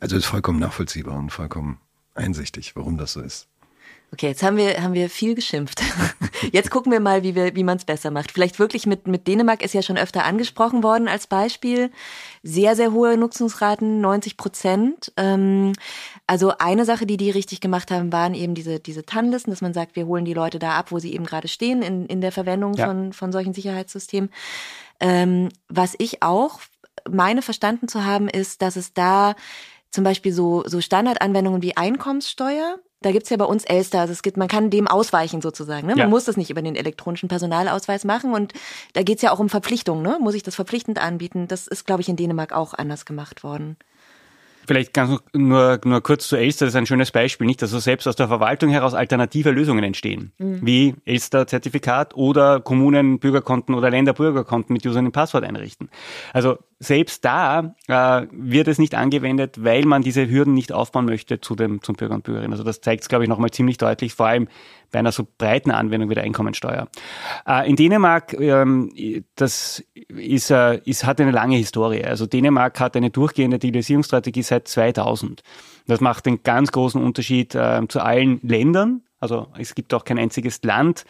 Also 0.00 0.16
ist 0.16 0.26
vollkommen 0.26 0.58
nachvollziehbar 0.58 1.18
und 1.18 1.30
vollkommen 1.30 1.80
einsichtig, 2.14 2.76
warum 2.76 2.98
das 2.98 3.14
so 3.14 3.20
ist. 3.20 3.48
Okay, 4.12 4.28
jetzt 4.28 4.42
haben 4.42 4.56
wir, 4.56 4.82
haben 4.82 4.94
wir 4.94 5.10
viel 5.10 5.34
geschimpft. 5.34 5.82
Jetzt 6.52 6.70
gucken 6.70 6.92
wir 6.92 7.00
mal, 7.00 7.24
wie, 7.24 7.34
wir, 7.34 7.54
wie 7.56 7.64
man 7.64 7.76
es 7.76 7.84
besser 7.84 8.10
macht. 8.10 8.32
Vielleicht 8.32 8.58
wirklich 8.58 8.86
mit, 8.86 9.06
mit 9.06 9.26
Dänemark 9.26 9.62
ist 9.62 9.74
ja 9.74 9.82
schon 9.82 9.98
öfter 9.98 10.24
angesprochen 10.24 10.82
worden 10.82 11.08
als 11.08 11.26
Beispiel. 11.26 11.90
Sehr, 12.42 12.76
sehr 12.76 12.92
hohe 12.92 13.16
Nutzungsraten, 13.16 14.00
90 14.00 14.36
Prozent. 14.36 15.12
Ähm, 15.16 15.72
also 16.26 16.52
eine 16.58 16.84
Sache, 16.84 17.06
die 17.06 17.16
die 17.16 17.30
richtig 17.30 17.60
gemacht 17.60 17.90
haben, 17.90 18.12
waren 18.12 18.34
eben 18.34 18.54
diese, 18.54 18.80
diese 18.80 19.04
TAN-Listen, 19.04 19.50
dass 19.50 19.60
man 19.60 19.74
sagt, 19.74 19.96
wir 19.96 20.06
holen 20.06 20.24
die 20.24 20.34
Leute 20.34 20.58
da 20.58 20.78
ab, 20.78 20.90
wo 20.90 20.98
sie 20.98 21.12
eben 21.12 21.26
gerade 21.26 21.48
stehen 21.48 21.82
in, 21.82 22.06
in 22.06 22.20
der 22.20 22.32
Verwendung 22.32 22.74
ja. 22.74 22.86
von, 22.86 23.12
von 23.12 23.32
solchen 23.32 23.52
Sicherheitssystemen. 23.52 24.30
Ähm, 25.00 25.48
was 25.68 25.94
ich 25.98 26.22
auch 26.22 26.60
meine 27.08 27.42
verstanden 27.42 27.88
zu 27.88 28.04
haben, 28.04 28.28
ist, 28.28 28.62
dass 28.62 28.76
es 28.76 28.94
da 28.94 29.34
zum 29.90 30.04
Beispiel 30.04 30.32
so, 30.32 30.64
so 30.66 30.80
Standardanwendungen 30.80 31.62
wie 31.62 31.76
Einkommenssteuer, 31.76 32.78
da 33.00 33.12
gibt's 33.12 33.30
ja 33.30 33.36
bei 33.36 33.44
uns 33.44 33.64
Elster, 33.64 34.00
also 34.00 34.12
es 34.12 34.22
gibt, 34.22 34.36
man 34.36 34.48
kann 34.48 34.70
dem 34.70 34.88
ausweichen 34.88 35.40
sozusagen. 35.40 35.86
Ne? 35.86 35.92
Man 35.92 35.98
ja. 35.98 36.08
muss 36.08 36.24
das 36.24 36.36
nicht 36.36 36.50
über 36.50 36.62
den 36.62 36.74
elektronischen 36.74 37.28
Personalausweis 37.28 38.04
machen 38.04 38.32
und 38.32 38.52
da 38.94 39.02
geht's 39.02 39.22
ja 39.22 39.32
auch 39.32 39.38
um 39.38 39.48
Verpflichtungen. 39.48 40.02
Ne? 40.02 40.18
Muss 40.20 40.34
ich 40.34 40.42
das 40.42 40.56
verpflichtend 40.56 40.98
anbieten? 41.00 41.46
Das 41.46 41.66
ist, 41.66 41.86
glaube 41.86 42.02
ich, 42.02 42.08
in 42.08 42.16
Dänemark 42.16 42.52
auch 42.52 42.74
anders 42.74 43.04
gemacht 43.04 43.44
worden. 43.44 43.76
Vielleicht 44.66 44.92
ganz 44.92 45.18
nur, 45.32 45.80
nur 45.82 46.02
kurz 46.02 46.28
zu 46.28 46.36
Elster, 46.36 46.66
das 46.66 46.74
ist 46.74 46.78
ein 46.78 46.84
schönes 46.84 47.10
Beispiel, 47.10 47.46
nicht? 47.46 47.62
Also 47.62 47.78
selbst 47.78 48.06
aus 48.06 48.16
der 48.16 48.28
Verwaltung 48.28 48.68
heraus 48.68 48.92
alternative 48.92 49.50
Lösungen 49.50 49.82
entstehen, 49.82 50.32
mhm. 50.36 50.60
wie 50.62 50.94
Elster-Zertifikat 51.06 52.14
oder 52.14 52.60
Kommunen 52.60 53.18
Bürgerkonten 53.18 53.74
oder 53.74 53.88
Länder 53.88 54.12
Bürgerkonten 54.12 54.74
mit 54.74 54.84
Username 54.84 55.10
Passwort 55.10 55.44
einrichten. 55.44 55.88
Also 56.34 56.58
selbst 56.80 57.24
da 57.24 57.74
äh, 57.88 58.26
wird 58.30 58.68
es 58.68 58.78
nicht 58.78 58.94
angewendet, 58.94 59.64
weil 59.64 59.84
man 59.84 60.02
diese 60.02 60.28
Hürden 60.28 60.54
nicht 60.54 60.72
aufbauen 60.72 61.06
möchte 61.06 61.40
zu 61.40 61.56
dem, 61.56 61.82
zum 61.82 61.96
Bürger 61.96 62.14
und 62.14 62.22
Bürgerin. 62.22 62.52
Also 62.52 62.62
das 62.62 62.80
zeigt 62.80 63.02
es, 63.02 63.08
glaube 63.08 63.24
ich, 63.24 63.28
nochmal 63.28 63.50
ziemlich 63.50 63.78
deutlich, 63.78 64.14
vor 64.14 64.26
allem 64.26 64.48
bei 64.92 65.00
einer 65.00 65.10
so 65.10 65.26
breiten 65.38 65.72
Anwendung 65.72 66.08
wie 66.08 66.14
der 66.14 66.22
Einkommensteuer. 66.22 66.88
Äh, 67.46 67.68
in 67.68 67.74
Dänemark, 67.74 68.32
ähm, 68.34 68.92
das 69.34 69.84
ist, 70.08 70.50
äh, 70.50 70.80
ist, 70.84 71.04
hat 71.04 71.20
eine 71.20 71.32
lange 71.32 71.56
Historie. 71.56 72.04
Also 72.04 72.26
Dänemark 72.26 72.78
hat 72.78 72.96
eine 72.96 73.10
durchgehende 73.10 73.58
Digitalisierungsstrategie 73.58 74.42
seit 74.42 74.68
2000. 74.68 75.42
Das 75.88 76.00
macht 76.00 76.28
einen 76.28 76.42
ganz 76.44 76.70
großen 76.70 77.02
Unterschied 77.02 77.56
äh, 77.56 77.80
zu 77.88 78.00
allen 78.00 78.38
Ländern. 78.42 79.02
Also 79.18 79.48
es 79.58 79.74
gibt 79.74 79.92
auch 79.94 80.04
kein 80.04 80.18
einziges 80.18 80.62
Land, 80.62 81.04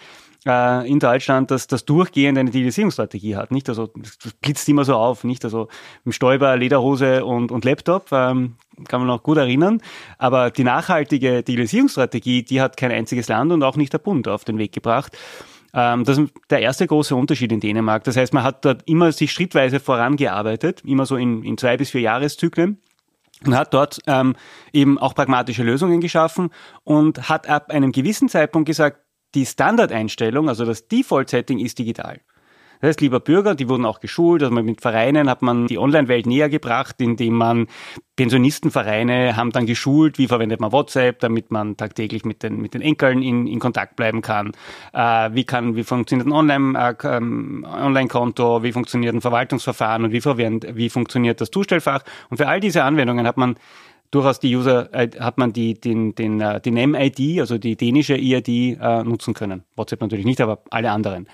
äh, 0.49 0.89
in 0.89 0.99
Deutschland, 0.99 1.51
dass 1.51 1.67
das 1.67 1.85
durchgehend 1.85 2.39
eine 2.39 2.51
Digitalisierungsstrategie 2.51 3.37
hat. 3.37 3.53
Nicht? 3.53 3.69
Also 3.69 3.91
das 3.95 4.33
blitzt 4.41 4.69
immer 4.69 4.85
so 4.85 4.95
auf, 4.95 5.23
nicht? 5.23 5.45
Also 5.45 5.69
im 6.05 6.13
Stäuber, 6.13 6.57
Lederhose 6.57 7.25
und, 7.25 7.53
und 7.53 7.65
Laptop, 7.65 8.11
ähm, 8.11 8.57
kann 8.89 9.01
man 9.01 9.07
noch 9.07 9.23
gut 9.23 9.37
erinnern. 9.37 9.81
Aber 10.19 10.51
die 10.51 10.65
nachhaltige 10.65 11.43
Digitalisierungsstrategie, 11.43 12.43
die 12.43 12.61
hat 12.61 12.77
kein 12.77 12.91
einziges 12.91 13.29
Land 13.29 13.53
und 13.53 13.63
auch 13.63 13.77
nicht 13.77 13.93
der 13.93 13.99
Bund 13.99 14.27
auf 14.27 14.45
den 14.45 14.59
Weg 14.59 14.73
gebracht. 14.73 15.17
Ähm, 15.75 16.05
das 16.05 16.19
ist 16.19 16.33
der 16.51 16.61
erste 16.61 16.87
große 16.87 17.15
Unterschied 17.15 17.53
in 17.53 17.61
Dänemark. 17.61 18.05
Das 18.05 18.17
heißt, 18.17 18.33
man 18.33 18.43
hat 18.43 18.65
dort 18.65 18.89
immer 18.89 19.13
sich 19.13 19.33
schrittweise 19.33 19.81
vorangearbeitet, 19.81 20.83
immer 20.85 21.07
so 21.07 21.17
in, 21.17 21.45
in 21.45 21.59
zwei 21.59 21.77
bis 21.77 21.91
vier 21.91 22.01
Jahreszyklen 22.01 22.81
und 23.45 23.57
hat 23.57 23.75
dort 23.75 23.99
ähm, 24.07 24.35
eben 24.73 24.99
auch 24.99 25.15
pragmatische 25.15 25.63
Lösungen 25.63 26.01
geschaffen 26.01 26.51
und 26.85 27.29
hat 27.29 27.49
ab 27.49 27.71
einem 27.71 27.93
gewissen 27.93 28.29
Zeitpunkt 28.29 28.67
gesagt, 28.67 29.01
die 29.35 29.47
Standardeinstellung, 29.47 30.49
also 30.49 30.65
das 30.65 30.89
Default-Setting 30.89 31.59
ist 31.59 31.79
digital. 31.79 32.21
Das 32.81 32.91
heißt, 32.91 33.01
lieber 33.01 33.19
Bürger, 33.19 33.57
die 33.57 33.69
wurden 33.69 33.85
auch 33.85 33.99
geschult, 33.99 34.43
also 34.43 34.55
mit 34.55 34.81
Vereinen 34.81 35.29
hat 35.29 35.43
man 35.43 35.67
die 35.67 35.79
Online-Welt 35.79 36.27
näher 36.27 36.49
gebracht, 36.49 36.97
indem 37.01 37.35
man 37.35 37.67
Pensionistenvereine 38.15 39.37
haben 39.37 39.51
dann 39.51 39.67
geschult, 39.67 40.19
wie 40.19 40.29
verwendet 40.29 40.61
man 40.61 40.71
WhatsApp, 40.71 41.19
damit 41.19 41.51
man 41.51 41.77
tagtäglich 41.77 42.25
mit 42.25 42.45
den, 42.45 42.61
mit 42.61 42.75
den 42.75 42.83
Enkeln 42.83 43.23
in, 43.23 43.49
in 43.49 43.59
Kontakt 43.59 43.97
bleiben 43.97 44.23
kann. 44.23 44.53
Äh, 44.93 45.31
wie 45.33 45.45
kann, 45.45 45.75
wie 45.75 45.83
funktioniert 45.83 46.29
ein 46.29 46.33
Online, 46.33 46.79
äh, 46.79 47.17
ähm, 47.17 47.67
Online-Konto, 47.69 48.63
wie 48.63 48.73
funktioniert 48.73 49.15
ein 49.15 49.21
Verwaltungsverfahren 49.21 50.05
und 50.05 50.13
wie, 50.13 50.25
wie 50.25 50.89
funktioniert 50.89 51.41
das 51.41 51.51
Zustellfach. 51.51 52.05
Und 52.31 52.37
für 52.37 52.47
all 52.47 52.61
diese 52.61 52.85
Anwendungen 52.85 53.27
hat 53.27 53.37
man 53.37 53.57
durchaus 54.11 54.41
die 54.41 54.55
User, 54.55 54.93
äh, 54.95 55.09
hat 55.19 55.39
man 55.39 55.53
die, 55.53 55.75
den, 55.75 56.15
den, 56.15 56.41
äh, 56.41 56.61
die 56.61 56.71
NEM-ID, 56.71 57.41
also 57.41 57.59
die 57.59 57.77
dänische 57.77 58.17
ID 58.17 58.49
äh, 58.81 59.05
nutzen 59.05 59.35
können. 59.35 59.65
WhatsApp 59.77 60.01
natürlich 60.01 60.27
nicht, 60.27 60.41
aber 60.41 60.63
alle 60.71 60.91
anderen. 60.91 61.29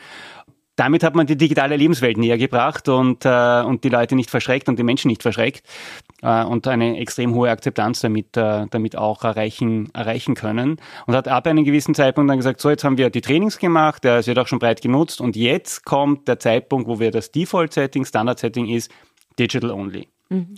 Damit 0.77 1.05
hat 1.05 1.15
man 1.15 1.29
die 1.29 1.37
digitale 1.37 1.77
Lebenswelt 1.77 2.17
näher 2.17 2.37
gebracht 2.37 2.89
und, 2.89 3.25
äh, 3.25 3.63
und 3.63 3.85
die 3.85 3.89
Leute 3.91 4.17
nicht 4.17 4.31
verschreckt 4.31 4.69
und 4.69 4.77
die 4.77 4.83
Menschen 4.83 5.07
nicht 5.07 5.23
verschreckt 5.23 5.63
äh, 6.23 6.43
und 6.43 6.67
eine 6.67 6.99
extrem 6.99 7.33
hohe 7.35 7.49
Akzeptanz 7.49 8.01
damit, 8.01 8.37
äh, 8.37 8.67
damit 8.69 8.97
auch 8.97 9.23
erreichen, 9.23 9.89
erreichen 9.95 10.35
können. 10.35 10.81
Und 11.07 11.15
hat 11.15 11.29
ab 11.29 11.47
einem 11.47 11.65
gewissen 11.65 11.95
Zeitpunkt 11.95 12.29
dann 12.29 12.39
gesagt, 12.39 12.61
so 12.61 12.71
jetzt 12.71 12.83
haben 12.83 12.99
wir 12.99 13.11
die 13.11 13.21
Trainings 13.21 13.59
gemacht, 13.59 14.03
der 14.03 14.17
es 14.17 14.27
wird 14.27 14.39
auch 14.41 14.49
schon 14.49 14.59
breit 14.59 14.83
genutzt 14.83 15.21
und 15.21 15.37
jetzt 15.37 15.85
kommt 15.85 16.27
der 16.27 16.41
Zeitpunkt, 16.41 16.89
wo 16.89 16.99
wir 16.99 17.13
das 17.13 17.31
Default-Setting, 17.31 18.05
Standard-Setting 18.05 18.67
ist, 18.67 18.91
Digital 19.39 19.71
Only. 19.71 20.09
Mhm. 20.29 20.57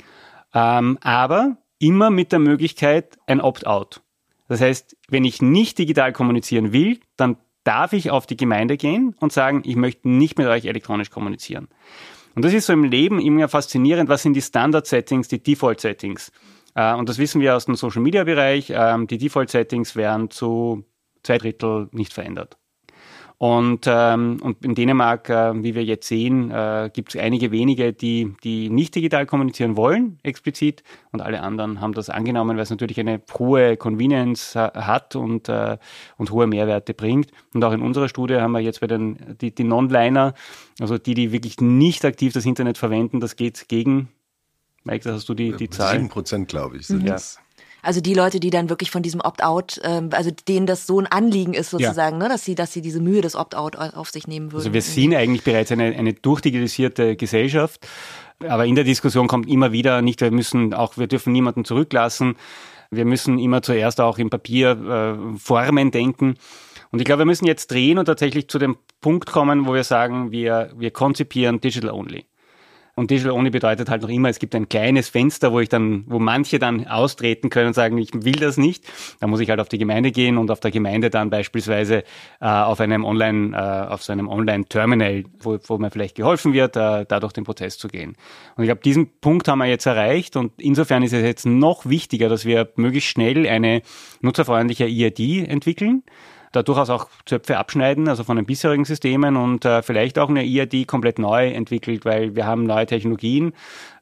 Ähm, 0.54 0.98
aber 1.02 1.58
immer 1.78 2.10
mit 2.10 2.32
der 2.32 2.38
Möglichkeit 2.38 3.18
ein 3.26 3.40
Opt-out. 3.40 4.02
Das 4.48 4.60
heißt, 4.60 4.96
wenn 5.08 5.24
ich 5.24 5.42
nicht 5.42 5.78
digital 5.78 6.12
kommunizieren 6.12 6.72
will, 6.72 7.00
dann 7.16 7.36
darf 7.64 7.92
ich 7.92 8.10
auf 8.10 8.26
die 8.26 8.36
Gemeinde 8.36 8.76
gehen 8.76 9.14
und 9.18 9.32
sagen, 9.32 9.62
ich 9.64 9.76
möchte 9.76 10.08
nicht 10.08 10.38
mit 10.38 10.46
euch 10.46 10.66
elektronisch 10.66 11.10
kommunizieren. 11.10 11.68
Und 12.36 12.44
das 12.44 12.52
ist 12.52 12.66
so 12.66 12.72
im 12.72 12.84
Leben 12.84 13.18
immer 13.18 13.48
faszinierend, 13.48 14.08
was 14.08 14.22
sind 14.22 14.34
die 14.34 14.42
Standard-Settings, 14.42 15.26
die 15.28 15.42
Default-Settings. 15.42 16.30
Äh, 16.74 16.94
und 16.94 17.08
das 17.08 17.18
wissen 17.18 17.40
wir 17.40 17.56
aus 17.56 17.64
dem 17.64 17.74
Social-Media-Bereich. 17.74 18.70
Ähm, 18.70 19.06
die 19.06 19.18
Default-Settings 19.18 19.96
werden 19.96 20.30
zu 20.30 20.84
zwei 21.22 21.38
Drittel 21.38 21.88
nicht 21.92 22.12
verändert. 22.12 22.58
Und, 23.38 23.84
ähm, 23.86 24.38
und 24.40 24.64
in 24.64 24.74
Dänemark, 24.74 25.28
äh, 25.28 25.62
wie 25.62 25.74
wir 25.74 25.84
jetzt 25.84 26.08
sehen, 26.08 26.50
äh, 26.50 26.90
gibt 26.92 27.14
es 27.14 27.20
einige 27.20 27.50
wenige, 27.50 27.92
die, 27.92 28.34
die 28.42 28.70
nicht 28.70 28.94
digital 28.94 29.26
kommunizieren 29.26 29.76
wollen, 29.76 30.18
explizit. 30.22 30.82
Und 31.12 31.20
alle 31.20 31.42
anderen 31.42 31.82
haben 31.82 31.92
das 31.92 32.08
angenommen, 32.08 32.56
weil 32.56 32.62
es 32.62 32.70
natürlich 32.70 32.98
eine 32.98 33.20
hohe 33.38 33.76
Convenience 33.76 34.56
äh, 34.56 34.70
hat 34.74 35.16
und, 35.16 35.50
äh, 35.50 35.76
und 36.16 36.30
hohe 36.30 36.46
Mehrwerte 36.46 36.94
bringt. 36.94 37.30
Und 37.52 37.62
auch 37.62 37.72
in 37.72 37.82
unserer 37.82 38.08
Studie 38.08 38.36
haben 38.36 38.52
wir 38.52 38.60
jetzt 38.60 38.80
bei 38.80 38.86
den 38.86 39.36
die, 39.38 39.54
die 39.54 39.64
Non-Liner, 39.64 40.32
also 40.80 40.96
die, 40.96 41.12
die 41.12 41.30
wirklich 41.30 41.60
nicht 41.60 42.06
aktiv 42.06 42.32
das 42.32 42.46
Internet 42.46 42.78
verwenden, 42.78 43.20
das 43.20 43.36
geht 43.36 43.68
gegen 43.68 44.08
Mike, 44.84 45.12
hast 45.12 45.28
du 45.28 45.34
die, 45.34 45.52
die 45.52 45.68
Zahl. 45.68 45.96
Sieben 45.96 46.08
Prozent, 46.08 46.48
glaube 46.48 46.78
ich, 46.78 46.86
sind 46.86 47.02
mhm. 47.02 47.06
das. 47.06 47.38
Also 47.86 48.00
die 48.00 48.14
Leute, 48.14 48.40
die 48.40 48.50
dann 48.50 48.68
wirklich 48.68 48.90
von 48.90 49.04
diesem 49.04 49.20
Opt-out, 49.20 49.80
ähm, 49.84 50.10
also 50.10 50.32
denen 50.48 50.66
das 50.66 50.88
so 50.88 50.98
ein 50.98 51.06
Anliegen 51.06 51.54
ist 51.54 51.70
sozusagen, 51.70 52.20
ja. 52.20 52.24
ne, 52.24 52.28
dass 52.28 52.44
sie, 52.44 52.56
dass 52.56 52.72
sie 52.72 52.82
diese 52.82 53.00
Mühe 53.00 53.20
des 53.20 53.36
Opt-out 53.36 53.76
auf 53.76 54.10
sich 54.10 54.26
nehmen 54.26 54.46
würden. 54.46 54.62
Also 54.62 54.72
wir 54.72 54.82
sehen 54.82 55.14
eigentlich 55.14 55.44
bereits 55.44 55.70
eine, 55.70 55.84
eine 55.96 56.12
durchdigitalisierte 56.12 57.14
Gesellschaft. 57.14 57.86
Aber 58.40 58.66
in 58.66 58.74
der 58.74 58.82
Diskussion 58.82 59.28
kommt 59.28 59.48
immer 59.48 59.70
wieder 59.70 60.02
nicht, 60.02 60.20
wir 60.20 60.32
müssen 60.32 60.74
auch, 60.74 60.96
wir 60.96 61.06
dürfen 61.06 61.32
niemanden 61.32 61.64
zurücklassen. 61.64 62.34
Wir 62.90 63.04
müssen 63.04 63.38
immer 63.38 63.62
zuerst 63.62 64.00
auch 64.00 64.18
im 64.18 64.30
Papier 64.30 64.70
äh, 64.70 65.38
Formen 65.38 65.92
denken. 65.92 66.34
Und 66.90 66.98
ich 66.98 67.04
glaube, 67.04 67.20
wir 67.20 67.26
müssen 67.26 67.46
jetzt 67.46 67.70
drehen 67.70 67.98
und 67.98 68.06
tatsächlich 68.06 68.48
zu 68.48 68.58
dem 68.58 68.78
Punkt 69.00 69.26
kommen, 69.26 69.66
wo 69.66 69.74
wir 69.74 69.84
sagen, 69.84 70.32
wir, 70.32 70.72
wir 70.76 70.90
konzipieren 70.90 71.60
Digital 71.60 71.90
Only. 71.90 72.26
Und 72.98 73.10
Digital 73.10 73.32
Only 73.32 73.50
bedeutet 73.50 73.90
halt 73.90 74.00
noch 74.00 74.08
immer, 74.08 74.30
es 74.30 74.38
gibt 74.38 74.54
ein 74.54 74.70
kleines 74.70 75.10
Fenster, 75.10 75.52
wo 75.52 75.60
ich 75.60 75.68
dann, 75.68 76.04
wo 76.06 76.18
manche 76.18 76.58
dann 76.58 76.86
austreten 76.86 77.50
können 77.50 77.68
und 77.68 77.74
sagen, 77.74 77.98
ich 77.98 78.08
will 78.14 78.36
das 78.36 78.56
nicht. 78.56 78.84
Da 79.20 79.26
muss 79.26 79.40
ich 79.40 79.50
halt 79.50 79.60
auf 79.60 79.68
die 79.68 79.76
Gemeinde 79.76 80.10
gehen 80.12 80.38
und 80.38 80.50
auf 80.50 80.60
der 80.60 80.70
Gemeinde 80.70 81.10
dann 81.10 81.28
beispielsweise 81.28 82.04
äh, 82.40 82.46
auf 82.46 82.80
einem 82.80 83.04
Online, 83.04 83.54
äh, 83.54 83.92
auf 83.92 84.02
so 84.02 84.14
einem 84.14 84.30
Online-Terminal, 84.30 85.24
wo, 85.40 85.58
wo 85.66 85.76
mir 85.76 85.90
vielleicht 85.90 86.14
geholfen 86.14 86.54
wird, 86.54 86.76
äh, 86.76 87.04
dadurch 87.06 87.34
den 87.34 87.44
Prozess 87.44 87.76
zu 87.76 87.88
gehen. 87.88 88.16
Und 88.56 88.64
ich 88.64 88.68
glaube, 88.68 88.80
diesen 88.80 89.10
Punkt 89.20 89.46
haben 89.46 89.58
wir 89.58 89.66
jetzt 89.66 89.84
erreicht 89.84 90.34
und 90.36 90.52
insofern 90.56 91.02
ist 91.02 91.12
es 91.12 91.22
jetzt 91.22 91.44
noch 91.44 91.84
wichtiger, 91.84 92.30
dass 92.30 92.46
wir 92.46 92.70
möglichst 92.76 93.10
schnell 93.10 93.46
eine 93.46 93.82
nutzerfreundliche 94.22 94.86
IID 94.86 95.46
entwickeln 95.46 96.02
da 96.56 96.62
durchaus 96.62 96.90
auch 96.90 97.08
Zöpfe 97.26 97.58
abschneiden, 97.58 98.08
also 98.08 98.24
von 98.24 98.36
den 98.36 98.46
bisherigen 98.46 98.84
Systemen 98.84 99.36
und 99.36 99.64
äh, 99.64 99.82
vielleicht 99.82 100.18
auch 100.18 100.28
eine 100.28 100.44
IAD 100.44 100.86
komplett 100.86 101.18
neu 101.18 101.48
entwickelt, 101.48 102.04
weil 102.04 102.34
wir 102.34 102.46
haben 102.46 102.64
neue 102.64 102.86
Technologien 102.86 103.52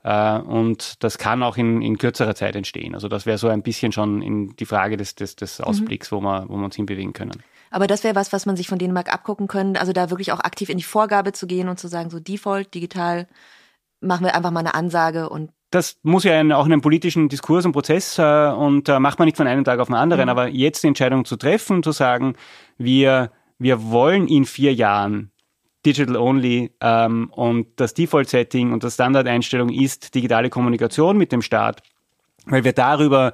äh, 0.04 0.38
und 0.38 1.02
das 1.02 1.18
kann 1.18 1.42
auch 1.42 1.56
in, 1.56 1.82
in 1.82 1.98
kürzerer 1.98 2.34
Zeit 2.34 2.56
entstehen. 2.56 2.94
Also 2.94 3.08
das 3.08 3.26
wäre 3.26 3.38
so 3.38 3.48
ein 3.48 3.62
bisschen 3.62 3.92
schon 3.92 4.22
in 4.22 4.56
die 4.56 4.66
Frage 4.66 4.96
des, 4.96 5.14
des, 5.14 5.36
des 5.36 5.58
mhm. 5.58 5.64
Ausblicks, 5.64 6.10
mhm. 6.10 6.16
wo, 6.16 6.20
wir, 6.20 6.44
wo 6.48 6.56
wir 6.56 6.64
uns 6.64 6.76
hinbewegen 6.76 7.12
können. 7.12 7.42
Aber 7.70 7.88
das 7.88 8.04
wäre 8.04 8.14
was, 8.14 8.32
was 8.32 8.46
man 8.46 8.56
sich 8.56 8.68
von 8.68 8.78
Dänemark 8.78 9.12
abgucken 9.12 9.48
können, 9.48 9.76
also 9.76 9.92
da 9.92 10.08
wirklich 10.08 10.30
auch 10.30 10.40
aktiv 10.40 10.68
in 10.68 10.78
die 10.78 10.84
Vorgabe 10.84 11.32
zu 11.32 11.48
gehen 11.48 11.68
und 11.68 11.78
zu 11.78 11.88
sagen, 11.88 12.08
so 12.08 12.20
Default, 12.20 12.72
digital, 12.72 13.26
machen 14.00 14.24
wir 14.24 14.36
einfach 14.36 14.52
mal 14.52 14.60
eine 14.60 14.74
Ansage 14.74 15.28
und 15.28 15.50
das 15.74 15.98
muss 16.02 16.24
ja 16.24 16.40
auch 16.56 16.64
einen 16.64 16.80
politischen 16.80 17.28
Diskurs 17.28 17.66
und 17.66 17.72
Prozess 17.72 18.18
äh, 18.18 18.22
und 18.22 18.88
äh, 18.88 19.00
macht 19.00 19.18
man 19.18 19.26
nicht 19.26 19.36
von 19.36 19.46
einem 19.46 19.64
Tag 19.64 19.80
auf 19.80 19.88
den 19.88 19.96
anderen, 19.96 20.24
mhm. 20.24 20.30
aber 20.30 20.48
jetzt 20.48 20.82
die 20.82 20.88
Entscheidung 20.88 21.24
zu 21.24 21.36
treffen, 21.36 21.82
zu 21.82 21.92
sagen, 21.92 22.34
wir, 22.78 23.32
wir 23.58 23.90
wollen 23.90 24.28
in 24.28 24.44
vier 24.44 24.72
Jahren 24.72 25.30
Digital 25.84 26.16
Only 26.16 26.72
ähm, 26.80 27.30
und 27.32 27.68
das 27.76 27.92
Default-Setting 27.94 28.72
und 28.72 28.84
das 28.84 28.94
Standardeinstellung 28.94 29.68
ist 29.68 30.14
digitale 30.14 30.48
Kommunikation 30.48 31.18
mit 31.18 31.32
dem 31.32 31.42
Staat, 31.42 31.82
weil 32.46 32.64
wir 32.64 32.72
darüber 32.72 33.32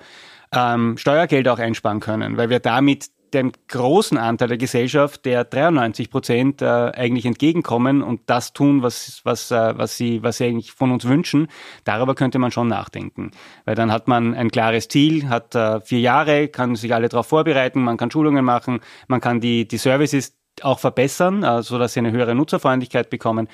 ähm, 0.52 0.96
Steuergeld 0.96 1.46
auch 1.46 1.58
einsparen 1.58 2.00
können, 2.00 2.36
weil 2.36 2.50
wir 2.50 2.58
damit 2.58 3.10
dem 3.34 3.52
großen 3.68 4.18
Anteil 4.18 4.48
der 4.48 4.58
Gesellschaft, 4.58 5.24
der 5.24 5.44
93 5.44 6.10
Prozent 6.10 6.62
äh, 6.62 6.66
eigentlich 6.66 7.26
entgegenkommen 7.26 8.02
und 8.02 8.22
das 8.26 8.52
tun, 8.52 8.82
was, 8.82 9.20
was, 9.24 9.50
äh, 9.50 9.78
was, 9.78 9.96
sie, 9.96 10.22
was 10.22 10.38
sie 10.38 10.46
eigentlich 10.46 10.72
von 10.72 10.90
uns 10.90 11.04
wünschen, 11.04 11.48
darüber 11.84 12.14
könnte 12.14 12.38
man 12.38 12.50
schon 12.50 12.68
nachdenken. 12.68 13.30
Weil 13.64 13.74
dann 13.74 13.92
hat 13.92 14.08
man 14.08 14.34
ein 14.34 14.50
klares 14.50 14.88
Ziel, 14.88 15.28
hat 15.28 15.54
äh, 15.54 15.80
vier 15.80 16.00
Jahre, 16.00 16.48
kann 16.48 16.76
sich 16.76 16.94
alle 16.94 17.08
darauf 17.08 17.26
vorbereiten, 17.26 17.82
man 17.82 17.96
kann 17.96 18.10
Schulungen 18.10 18.44
machen, 18.44 18.80
man 19.08 19.20
kann 19.20 19.40
die, 19.40 19.66
die 19.66 19.78
Services 19.78 20.36
auch 20.62 20.78
verbessern, 20.78 21.42
äh, 21.42 21.62
so 21.62 21.78
dass 21.78 21.94
sie 21.94 22.00
eine 22.00 22.12
höhere 22.12 22.34
Nutzerfreundlichkeit 22.34 23.10
bekommen. 23.10 23.48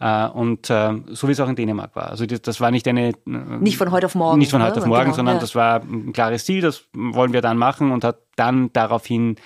Äh, 0.00 0.28
und 0.28 0.70
äh, 0.70 0.92
so 1.08 1.28
wie 1.28 1.32
es 1.32 1.40
auch 1.40 1.48
in 1.48 1.56
Dänemark 1.56 1.96
war. 1.96 2.10
Also 2.10 2.26
das, 2.26 2.60
war 2.60 2.70
nicht 2.70 2.86
eine... 2.86 3.08
Äh, 3.08 3.14
nicht 3.26 3.76
von 3.76 3.90
heute 3.90 4.06
auf 4.06 4.14
morgen. 4.14 4.38
Nicht 4.38 4.50
von 4.50 4.62
heute 4.62 4.76
ne? 4.76 4.82
auf 4.82 4.86
morgen, 4.86 5.04
genau, 5.04 5.16
sondern 5.16 5.36
ja. 5.36 5.40
das 5.40 5.54
war 5.54 5.82
ein 5.82 6.12
klares 6.12 6.44
Ziel, 6.44 6.60
das 6.60 6.84
wollen 6.94 7.32
wir 7.32 7.42
dann 7.42 7.58
machen 7.58 7.90
und 7.90 8.04
hat 8.04 8.18
dann 8.36 8.72
daraufhin 8.72 9.36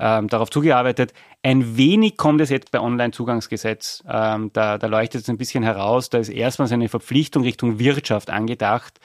ähm, 0.00 0.28
darauf 0.28 0.50
zugearbeitet. 0.50 1.12
Ein 1.42 1.76
wenig 1.76 2.16
kommt 2.16 2.40
es 2.40 2.50
jetzt 2.50 2.70
bei 2.70 2.80
Online-Zugangsgesetz. 2.80 4.02
Ähm, 4.08 4.50
da, 4.52 4.78
da 4.78 4.86
leuchtet 4.86 5.22
es 5.22 5.28
ein 5.28 5.38
bisschen 5.38 5.62
heraus. 5.62 6.08
Da 6.10 6.18
ist 6.18 6.28
erstmals 6.28 6.72
eine 6.72 6.88
Verpflichtung 6.88 7.42
Richtung 7.42 7.78
Wirtschaft 7.78 8.30
angedacht. 8.30 9.00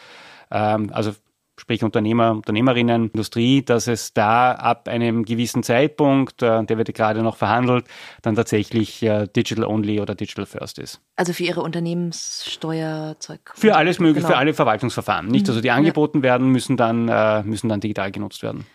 Ähm, 0.51 0.89
also 0.93 1.13
sprich 1.59 1.83
Unternehmer, 1.83 2.31
Unternehmerinnen, 2.31 3.11
Industrie, 3.11 3.63
dass 3.63 3.87
es 3.87 4.13
da 4.13 4.53
ab 4.53 4.87
einem 4.87 5.23
gewissen 5.23 5.63
Zeitpunkt, 5.63 6.41
äh, 6.41 6.63
der 6.63 6.77
wird 6.77 6.93
gerade 6.93 7.21
noch 7.21 7.37
verhandelt, 7.37 7.85
dann 8.21 8.35
tatsächlich 8.35 9.03
äh, 9.03 9.27
Digital 9.27 9.65
Only 9.65 9.99
oder 9.99 10.15
Digital 10.15 10.45
First 10.45 10.79
ist. 10.79 10.99
Also 11.15 11.33
für 11.33 11.43
Ihre 11.43 11.61
Unternehmenssteuerzeug? 11.61 13.53
Für 13.55 13.75
alles 13.75 13.99
mögliche, 13.99 14.27
genau. 14.27 14.33
für 14.33 14.37
alle 14.37 14.53
Verwaltungsverfahren. 14.53 15.27
Nicht, 15.27 15.47
also 15.47 15.61
die 15.61 15.71
angeboten 15.71 16.19
ja. 16.19 16.23
werden, 16.23 16.49
müssen 16.49 16.77
dann, 16.77 17.07
äh, 17.07 17.43
müssen 17.43 17.69
dann 17.69 17.79
digital 17.79 18.11
genutzt 18.11 18.43
werden. 18.43 18.65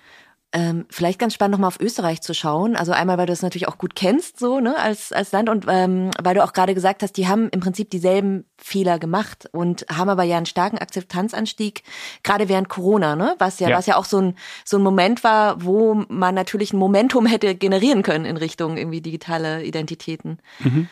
Ähm, 0.51 0.87
vielleicht 0.89 1.19
ganz 1.19 1.35
spannend 1.35 1.53
nochmal 1.53 1.69
auf 1.69 1.79
Österreich 1.79 2.23
zu 2.23 2.33
schauen. 2.33 2.75
Also 2.75 2.93
einmal, 2.93 3.19
weil 3.19 3.27
du 3.27 3.35
es 3.35 3.43
natürlich 3.43 3.69
auch 3.69 3.77
gut 3.77 3.95
kennst, 3.95 4.39
so, 4.39 4.61
ne, 4.61 4.79
als, 4.79 5.13
als 5.13 5.31
Land 5.31 5.51
und 5.51 5.67
ähm, 5.69 6.11
weil 6.23 6.35
du 6.35 6.43
auch 6.43 6.55
gerade 6.55 6.75
gesagt 6.75 7.03
hast, 7.03 7.19
die 7.19 7.29
haben 7.29 7.51
im 7.51 7.61
Prinzip 7.61 7.91
dieselben 7.91 8.47
Fehler 8.57 8.99
gemacht 8.99 9.47
und 9.53 9.85
haben 9.93 10.09
aber 10.09 10.23
ja 10.23 10.39
einen 10.39 10.47
starken 10.47 10.79
Akzeptanzanstieg, 10.79 11.83
gerade 12.23 12.49
während 12.49 12.71
Corona, 12.71 13.15
ne? 13.15 13.35
Was 13.39 13.61
ja, 13.61 13.69
ja. 13.69 13.77
was 13.77 13.85
ja 13.85 13.97
auch 13.97 14.07
so 14.07 14.23
ein, 14.23 14.37
so 14.65 14.79
ein 14.79 14.83
Moment 14.83 15.23
war, 15.23 15.63
wo 15.63 16.03
man 16.09 16.35
natürlich 16.35 16.73
ein 16.73 16.79
Momentum 16.79 17.27
hätte 17.27 17.55
generieren 17.55 18.03
können 18.03 18.25
in 18.25 18.39
Richtung 18.39 18.79
irgendwie 18.79 19.03
digitale 19.03 19.65
Identitäten. 19.65 20.39
Mhm. 20.61 20.89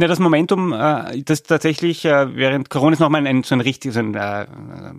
Ja, 0.00 0.08
das 0.08 0.18
Momentum, 0.18 0.72
äh, 0.72 1.22
das 1.22 1.42
tatsächlich 1.42 2.04
äh, 2.04 2.36
während 2.36 2.70
Corona 2.70 2.94
ist 2.94 3.00
nochmal 3.00 3.26
ein, 3.26 3.42
so 3.42 3.54
ein 3.54 3.60
richtig, 3.60 3.92
so 3.92 4.00
ein, 4.00 4.14
äh, 4.14 4.46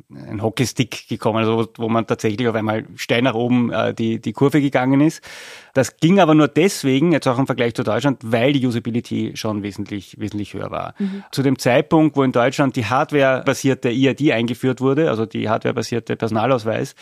ein 0.10 0.41
Hockeystick 0.41 1.08
gekommen, 1.08 1.39
also 1.39 1.67
wo 1.78 1.89
man 1.89 2.08
tatsächlich 2.08 2.48
auf 2.48 2.56
einmal 2.56 2.86
steil 2.95 3.21
nach 3.21 3.34
oben 3.34 3.71
äh, 3.71 3.93
die, 3.93 4.21
die 4.21 4.34
Kurve 4.34 4.62
gegangen 4.62 5.02
ist. 5.02 5.21
Das 5.74 5.98
ging 5.98 6.19
aber 6.19 6.36
nur 6.36 6.48
deswegen, 6.48 7.12
jetzt 7.12 7.28
auch 7.28 7.38
im 7.38 7.48
Vergleich 7.48 7.74
zu 7.74 7.84
Deutschland, 7.84 8.21
weil 8.24 8.54
die 8.54 8.65
Usability 8.65 9.34
schon 9.36 9.63
wesentlich, 9.63 10.17
wesentlich 10.19 10.54
höher 10.54 10.71
war. 10.71 10.95
Mhm. 10.98 11.24
Zu 11.32 11.43
dem 11.43 11.60
Zeitpunkt, 11.60 12.15
wo 12.15 12.24
in 12.24 12.32
Deutschland 12.32 12.78
die 12.78 12.86
Hardware-basierte 12.86 13.89
EID 13.89 14.32
eingeführt 14.32 14.80
wurde, 14.80 15.10
also 15.10 15.26
die 15.26 15.50
Hardware-basierte 15.50 16.15
Personalausweis, 16.15 16.95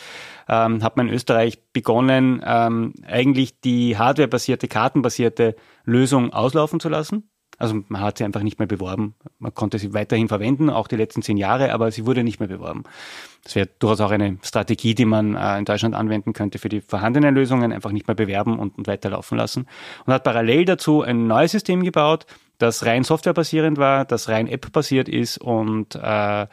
ähm, 0.48 0.82
hat 0.82 0.96
man 0.96 1.08
in 1.08 1.14
Österreich 1.14 1.62
begonnen, 1.72 2.42
ähm, 2.44 2.94
eigentlich 3.06 3.60
die 3.60 3.96
Hardware-basierte, 3.96 4.66
kartenbasierte 4.66 5.54
Lösung 5.84 6.32
auslaufen 6.32 6.80
zu 6.80 6.88
lassen. 6.88 7.28
Also 7.58 7.76
man 7.88 8.00
hat 8.00 8.18
sie 8.18 8.24
einfach 8.24 8.42
nicht 8.42 8.58
mehr 8.58 8.68
beworben. 8.68 9.14
Man 9.38 9.54
konnte 9.54 9.78
sie 9.78 9.94
weiterhin 9.94 10.28
verwenden, 10.28 10.70
auch 10.70 10.88
die 10.88 10.96
letzten 10.96 11.22
zehn 11.22 11.36
Jahre, 11.36 11.72
aber 11.72 11.90
sie 11.90 12.06
wurde 12.06 12.24
nicht 12.24 12.40
mehr 12.40 12.48
beworben. 12.48 12.84
Das 13.44 13.54
wäre 13.54 13.68
durchaus 13.78 14.00
auch 14.00 14.10
eine 14.10 14.38
Strategie, 14.42 14.94
die 14.94 15.04
man 15.04 15.36
äh, 15.36 15.58
in 15.58 15.64
Deutschland 15.64 15.94
anwenden 15.94 16.32
könnte 16.32 16.58
für 16.58 16.68
die 16.68 16.80
vorhandenen 16.80 17.34
Lösungen, 17.34 17.72
einfach 17.72 17.92
nicht 17.92 18.06
mehr 18.08 18.14
bewerben 18.14 18.58
und, 18.58 18.76
und 18.76 18.86
weiterlaufen 18.86 19.38
lassen. 19.38 19.66
Und 20.06 20.12
hat 20.12 20.24
parallel 20.24 20.64
dazu 20.64 21.02
ein 21.02 21.26
neues 21.26 21.52
System 21.52 21.82
gebaut, 21.84 22.26
das 22.58 22.86
rein 22.86 23.04
softwarebasierend 23.04 23.78
war, 23.78 24.04
das 24.04 24.28
rein 24.28 24.46
App-basiert 24.46 25.08
ist 25.08 25.38
und 25.38 25.96
äh, 25.96 26.46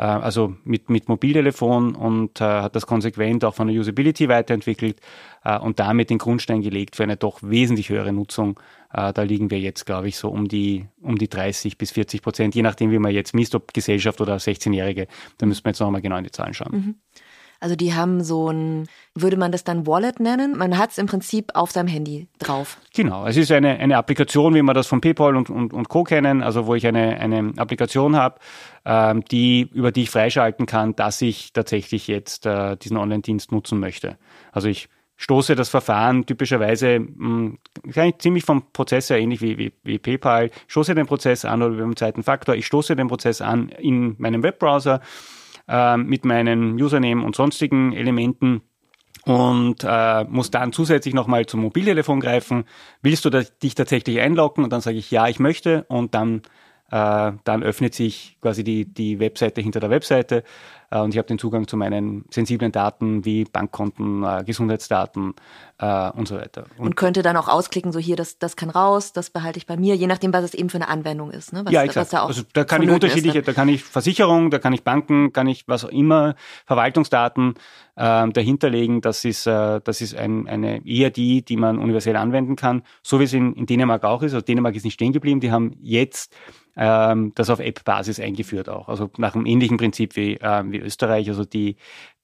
äh, 0.00 0.04
also 0.04 0.54
mit, 0.64 0.88
mit 0.88 1.08
Mobiltelefon 1.08 1.94
und 1.94 2.40
äh, 2.40 2.44
hat 2.44 2.74
das 2.74 2.86
konsequent 2.86 3.44
auch 3.44 3.54
von 3.54 3.68
der 3.68 3.78
Usability 3.78 4.28
weiterentwickelt 4.28 4.98
äh, 5.44 5.58
und 5.58 5.78
damit 5.78 6.08
den 6.08 6.16
Grundstein 6.16 6.62
gelegt 6.62 6.96
für 6.96 7.02
eine 7.02 7.18
doch 7.18 7.40
wesentlich 7.42 7.90
höhere 7.90 8.12
Nutzung. 8.12 8.58
Äh, 8.92 9.12
da 9.12 9.22
liegen 9.22 9.50
wir 9.50 9.60
jetzt, 9.60 9.84
glaube 9.84 10.08
ich, 10.08 10.16
so 10.16 10.30
um 10.30 10.48
die, 10.48 10.86
um 11.02 11.18
die 11.18 11.28
30 11.28 11.76
bis 11.76 11.90
40 11.90 12.22
Prozent, 12.22 12.54
je 12.54 12.62
nachdem, 12.62 12.90
wie 12.90 12.98
man 12.98 13.12
jetzt 13.12 13.34
misst, 13.34 13.54
ob 13.54 13.74
Gesellschaft 13.74 14.22
oder 14.22 14.36
16-Jährige. 14.36 15.06
Da 15.36 15.44
müssen 15.44 15.64
wir 15.64 15.70
jetzt 15.70 15.80
nochmal 15.80 16.00
genau 16.00 16.16
in 16.16 16.24
die 16.24 16.30
Zahlen 16.30 16.54
schauen. 16.54 16.72
Mhm. 16.72 16.94
Also 17.60 17.76
die 17.76 17.94
haben 17.94 18.24
so 18.24 18.50
ein, 18.50 18.88
würde 19.14 19.36
man 19.36 19.52
das 19.52 19.64
dann 19.64 19.86
Wallet 19.86 20.18
nennen? 20.18 20.56
Man 20.56 20.78
hat 20.78 20.92
es 20.92 20.98
im 20.98 21.06
Prinzip 21.06 21.52
auf 21.54 21.70
seinem 21.70 21.88
Handy 21.88 22.26
drauf. 22.38 22.78
Genau, 22.94 23.26
es 23.26 23.36
ist 23.36 23.52
eine, 23.52 23.78
eine 23.78 23.98
Applikation, 23.98 24.54
wie 24.54 24.62
man 24.62 24.74
das 24.74 24.86
von 24.86 25.02
PayPal 25.02 25.36
und, 25.36 25.50
und, 25.50 25.74
und 25.74 25.88
Co. 25.90 26.02
kennen, 26.02 26.42
also 26.42 26.66
wo 26.66 26.74
ich 26.74 26.86
eine, 26.86 27.18
eine 27.20 27.52
Applikation 27.58 28.16
habe, 28.16 28.40
ähm, 28.86 29.22
die, 29.26 29.68
über 29.74 29.92
die 29.92 30.04
ich 30.04 30.10
freischalten 30.10 30.64
kann, 30.64 30.96
dass 30.96 31.20
ich 31.20 31.52
tatsächlich 31.52 32.08
jetzt 32.08 32.46
äh, 32.46 32.76
diesen 32.78 32.96
Online-Dienst 32.96 33.52
nutzen 33.52 33.78
möchte. 33.78 34.16
Also 34.52 34.68
ich 34.68 34.88
stoße 35.20 35.54
das 35.54 35.68
Verfahren 35.68 36.24
typischerweise 36.24 36.98
mh, 36.98 37.58
hm, 37.92 38.12
ziemlich 38.18 38.44
vom 38.44 38.72
Prozess 38.72 39.10
her 39.10 39.18
ähnlich 39.18 39.42
wie, 39.42 39.58
wie, 39.58 39.72
wie 39.82 39.98
PayPal, 39.98 40.50
stoße 40.66 40.94
den 40.94 41.06
Prozess 41.06 41.44
an 41.44 41.62
oder 41.62 41.76
beim 41.76 41.94
zweiten 41.94 42.22
Faktor, 42.22 42.54
ich 42.54 42.66
stoße 42.66 42.96
den 42.96 43.08
Prozess 43.08 43.42
an 43.42 43.68
in 43.68 44.16
meinem 44.18 44.42
Webbrowser 44.42 45.02
äh, 45.70 45.96
mit 45.96 46.24
meinen 46.24 46.74
Username 46.74 47.24
und 47.24 47.36
sonstigen 47.36 47.92
Elementen 47.92 48.62
und 49.24 49.84
äh, 49.84 50.24
muss 50.24 50.50
dann 50.50 50.72
zusätzlich 50.72 51.14
nochmal 51.14 51.46
zum 51.46 51.60
Mobiltelefon 51.60 52.20
greifen. 52.20 52.64
Willst 53.02 53.24
du 53.24 53.30
dich 53.30 53.74
tatsächlich 53.74 54.20
einloggen? 54.20 54.64
Und 54.64 54.72
dann 54.72 54.80
sage 54.80 54.96
ich 54.96 55.10
ja, 55.10 55.28
ich 55.28 55.38
möchte 55.38 55.84
und 55.88 56.14
dann 56.14 56.42
äh, 56.90 57.32
dann 57.44 57.62
öffnet 57.62 57.94
sich 57.94 58.36
quasi 58.40 58.64
die, 58.64 58.84
die 58.92 59.20
Webseite 59.20 59.60
hinter 59.60 59.80
der 59.80 59.90
Webseite 59.90 60.42
und 60.98 61.14
ich 61.14 61.18
habe 61.18 61.28
den 61.28 61.38
Zugang 61.38 61.68
zu 61.68 61.76
meinen 61.76 62.24
sensiblen 62.30 62.72
Daten 62.72 63.24
wie 63.24 63.44
Bankkonten, 63.44 64.24
äh, 64.24 64.42
Gesundheitsdaten 64.44 65.34
äh, 65.78 66.10
und 66.10 66.26
so 66.26 66.36
weiter. 66.36 66.64
Und, 66.78 66.86
und, 66.86 66.96
könnte 66.96 67.22
dann 67.22 67.36
auch 67.36 67.48
ausklicken, 67.48 67.92
so 67.92 67.98
hier, 67.98 68.16
das, 68.16 68.38
das 68.38 68.56
kann 68.56 68.70
raus, 68.70 69.12
das 69.12 69.30
behalte 69.30 69.58
ich 69.58 69.66
bei 69.66 69.76
mir, 69.76 69.94
je 69.94 70.08
nachdem, 70.08 70.32
was 70.32 70.44
es 70.44 70.54
eben 70.54 70.68
für 70.68 70.78
eine 70.78 70.88
Anwendung 70.88 71.30
ist. 71.30 71.52
Ne? 71.52 71.64
Was, 71.64 71.72
ja, 71.72 71.82
exakt. 71.84 72.12
Da 72.12 72.24
also 72.24 72.42
da 72.52 72.64
kann 72.64 72.82
ich 72.82 72.90
unterschiedliche, 72.90 73.38
ist, 73.38 73.46
ne? 73.46 73.52
da 73.52 73.52
kann 73.52 73.68
ich 73.68 73.84
Versicherung, 73.84 74.50
da 74.50 74.58
kann 74.58 74.72
ich 74.72 74.82
Banken, 74.82 75.32
kann 75.32 75.46
ich 75.46 75.68
was 75.68 75.84
auch 75.84 75.90
immer, 75.90 76.34
Verwaltungsdaten 76.66 77.54
äh, 78.00 78.28
dahinterlegen. 78.30 79.02
Das 79.02 79.24
ist, 79.24 79.46
äh, 79.46 79.80
das 79.84 80.00
ist 80.00 80.16
ein, 80.16 80.48
eine 80.48 80.86
ERD, 80.86 81.48
die 81.48 81.56
man 81.56 81.78
universell 81.78 82.16
anwenden 82.16 82.56
kann, 82.56 82.82
so 83.02 83.20
wie 83.20 83.24
es 83.24 83.32
in, 83.34 83.52
in 83.54 83.66
Dänemark 83.66 84.04
auch 84.04 84.22
ist. 84.22 84.32
Also 84.32 84.44
Dänemark 84.44 84.74
ist 84.74 84.84
nicht 84.84 84.94
stehen 84.94 85.12
geblieben, 85.12 85.40
die 85.40 85.52
haben 85.52 85.76
jetzt 85.82 86.34
ähm, 86.76 87.32
das 87.34 87.50
auf 87.50 87.60
App-Basis 87.60 88.18
eingeführt 88.18 88.70
auch. 88.70 88.88
Also 88.88 89.10
nach 89.18 89.34
einem 89.34 89.44
ähnlichen 89.44 89.76
Prinzip 89.76 90.16
wie, 90.16 90.36
äh, 90.36 90.64
wie 90.66 90.78
Österreich. 90.78 91.28
Also 91.28 91.44
die, 91.44 91.76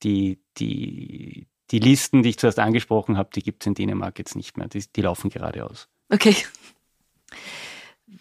die, 0.02 0.38
die, 0.56 1.46
die 1.70 1.78
Listen, 1.78 2.22
die 2.22 2.30
ich 2.30 2.38
zuerst 2.38 2.58
angesprochen 2.58 3.18
habe, 3.18 3.28
die 3.34 3.42
gibt 3.42 3.62
es 3.62 3.66
in 3.66 3.74
Dänemark 3.74 4.18
jetzt 4.18 4.34
nicht 4.34 4.56
mehr. 4.56 4.68
Die, 4.68 4.82
die 4.94 5.02
laufen 5.02 5.28
gerade 5.28 5.66
aus. 5.66 5.88
Okay. 6.10 6.36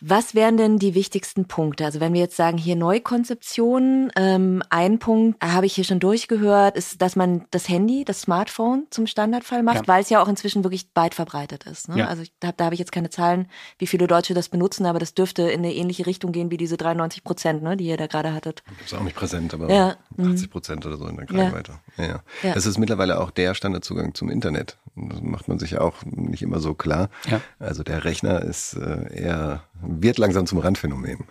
Was 0.01 0.33
wären 0.33 0.57
denn 0.57 0.79
die 0.79 0.95
wichtigsten 0.95 1.45
Punkte? 1.45 1.85
Also 1.85 1.99
wenn 1.99 2.13
wir 2.13 2.21
jetzt 2.21 2.35
sagen, 2.35 2.57
hier 2.57 2.75
Neukonzeption, 2.75 4.11
ähm, 4.15 4.63
ein 4.69 4.97
Punkt 4.97 5.43
habe 5.43 5.67
ich 5.67 5.75
hier 5.75 5.83
schon 5.83 5.99
durchgehört, 5.99 6.75
ist, 6.75 7.01
dass 7.03 7.15
man 7.15 7.45
das 7.51 7.69
Handy, 7.69 8.03
das 8.03 8.21
Smartphone 8.21 8.87
zum 8.89 9.05
Standardfall 9.05 9.61
macht, 9.61 9.77
ja. 9.77 9.87
weil 9.87 10.01
es 10.01 10.09
ja 10.09 10.23
auch 10.23 10.27
inzwischen 10.27 10.63
wirklich 10.63 10.87
weit 10.95 11.13
verbreitet 11.13 11.65
ist. 11.65 11.89
Ne? 11.89 11.99
Ja. 11.99 12.07
Also 12.07 12.23
ich, 12.23 12.33
da, 12.39 12.51
da 12.51 12.65
habe 12.65 12.75
ich 12.75 12.79
jetzt 12.79 12.91
keine 12.91 13.11
Zahlen, 13.11 13.47
wie 13.77 13.85
viele 13.85 14.07
Deutsche 14.07 14.33
das 14.33 14.49
benutzen, 14.49 14.87
aber 14.87 14.97
das 14.97 15.13
dürfte 15.13 15.43
in 15.43 15.59
eine 15.59 15.73
ähnliche 15.73 16.07
Richtung 16.07 16.31
gehen 16.31 16.49
wie 16.49 16.57
diese 16.57 16.77
93 16.77 17.23
Prozent, 17.23 17.61
ne, 17.61 17.77
die 17.77 17.85
ihr 17.85 17.97
da 17.97 18.07
gerade 18.07 18.33
hattet. 18.33 18.63
Ich 18.85 18.91
habe 18.91 19.01
auch 19.01 19.05
nicht 19.05 19.15
präsent, 19.15 19.53
aber 19.53 19.71
ja. 19.71 19.95
80 20.19 20.49
Prozent 20.49 20.85
oder 20.85 20.97
so 20.97 21.07
in 21.07 21.15
der 21.15 21.27
Kragenweite. 21.27 21.73
Ja. 21.97 22.05
Ja, 22.05 22.23
ja. 22.41 22.53
Das 22.53 22.65
ist 22.65 22.79
mittlerweile 22.79 23.19
auch 23.19 23.31
der 23.31 23.53
Standardzugang 23.53 24.15
zum 24.15 24.29
Internet. 24.29 24.77
Das 24.95 25.21
macht 25.21 25.47
man 25.47 25.59
sich 25.59 25.77
auch 25.77 26.03
nicht 26.05 26.41
immer 26.41 26.59
so 26.59 26.73
klar. 26.73 27.09
Ja. 27.29 27.41
Also 27.59 27.83
der 27.83 28.03
Rechner 28.03 28.41
ist 28.41 28.73
äh, 28.75 29.13
eher 29.13 29.63
wird 29.81 30.17
langsam 30.17 30.47
zum 30.47 30.59
Randphänomen. 30.59 31.25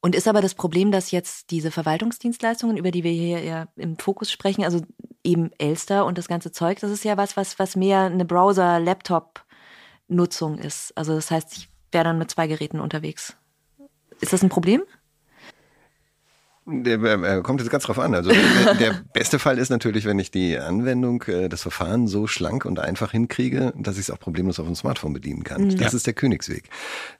Und 0.00 0.14
ist 0.14 0.28
aber 0.28 0.40
das 0.40 0.54
Problem, 0.54 0.92
dass 0.92 1.10
jetzt 1.10 1.50
diese 1.50 1.70
Verwaltungsdienstleistungen, 1.70 2.78
über 2.78 2.90
die 2.90 3.04
wir 3.04 3.12
hier 3.12 3.42
ja 3.42 3.68
im 3.76 3.98
Fokus 3.98 4.32
sprechen, 4.32 4.64
also 4.64 4.80
eben 5.22 5.50
Elster 5.58 6.06
und 6.06 6.16
das 6.16 6.26
ganze 6.26 6.52
Zeug, 6.52 6.80
das 6.80 6.90
ist 6.90 7.04
ja 7.04 7.18
was, 7.18 7.36
was, 7.36 7.58
was 7.58 7.76
mehr 7.76 8.00
eine 8.00 8.24
Browser-Laptop-Nutzung 8.24 10.56
ist. 10.58 10.96
Also 10.96 11.14
das 11.14 11.30
heißt, 11.30 11.58
ich 11.58 11.68
wäre 11.92 12.04
dann 12.04 12.16
mit 12.18 12.30
zwei 12.30 12.46
Geräten 12.46 12.80
unterwegs. 12.80 13.36
Ist 14.20 14.32
das 14.32 14.42
ein 14.42 14.48
Problem? 14.48 14.82
Der, 16.70 17.02
äh, 17.02 17.42
kommt 17.42 17.60
jetzt 17.60 17.70
ganz 17.70 17.84
drauf 17.84 17.98
an. 17.98 18.14
Also 18.14 18.30
der, 18.64 18.74
der, 18.74 19.00
beste 19.12 19.38
Fall 19.38 19.58
ist 19.58 19.70
natürlich, 19.70 20.04
wenn 20.04 20.18
ich 20.18 20.30
die 20.30 20.58
Anwendung, 20.58 21.22
äh, 21.24 21.48
das 21.48 21.62
Verfahren 21.62 22.06
so 22.06 22.26
schlank 22.26 22.64
und 22.64 22.78
einfach 22.78 23.12
hinkriege, 23.12 23.72
dass 23.76 23.96
ich 23.96 24.02
es 24.02 24.10
auch 24.10 24.18
problemlos 24.18 24.58
auf 24.60 24.66
dem 24.66 24.74
Smartphone 24.74 25.12
bedienen 25.12 25.44
kann. 25.44 25.64
Mhm. 25.64 25.76
Das 25.78 25.94
ist 25.94 26.06
der 26.06 26.14
Königsweg. 26.14 26.64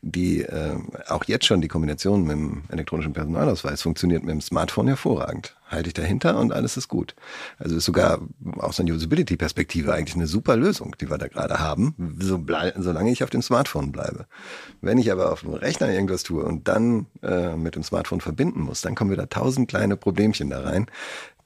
Die 0.03 0.43
äh, 0.43 0.77
auch 1.09 1.25
jetzt 1.25 1.47
schon 1.47 1.61
die 1.61 1.69
Kombination 1.69 2.23
mit 2.23 2.33
dem 2.33 2.63
elektronischen 2.69 3.13
Personalausweis 3.13 3.83
funktioniert 3.83 4.23
mit 4.23 4.33
dem 4.33 4.41
Smartphone 4.41 4.89
hervorragend 4.89 5.55
halte 5.71 5.89
ich 5.89 5.95
dahinter 5.95 6.39
und 6.39 6.53
alles 6.53 6.77
ist 6.77 6.89
gut. 6.89 7.15
Also 7.59 7.77
ist 7.77 7.85
sogar 7.85 8.21
aus 8.57 8.81
einer 8.81 8.93
Usability-Perspektive 8.93 9.95
eigentlich 9.95 10.17
eine 10.17 10.27
super 10.27 10.57
Lösung, 10.57 10.97
die 11.01 11.09
wir 11.09 11.19
da 11.19 11.29
gerade 11.29 11.61
haben, 11.61 11.95
so 12.19 12.45
solange 12.77 13.11
ich 13.11 13.23
auf 13.23 13.31
dem 13.31 13.43
Smartphone 13.43 13.93
bleibe. 13.93 14.27
Wenn 14.81 14.99
ich 14.99 15.11
aber 15.13 15.33
auf 15.33 15.41
dem 15.43 15.55
Rechner 15.55 15.91
irgendwas 15.91 16.23
tue 16.23 16.45
und 16.45 16.69
dann 16.69 17.07
äh, 17.23 17.57
mit 17.57 17.77
dem 17.77 17.83
Smartphone 17.83 18.21
verbinden 18.21 18.61
muss, 18.61 18.81
dann 18.81 18.95
kommen 18.95 19.11
wieder 19.11 19.29
tausend 19.29 19.69
kleine 19.69 19.97
Problemchen 19.97 20.51
da 20.51 20.61
rein, 20.61 20.87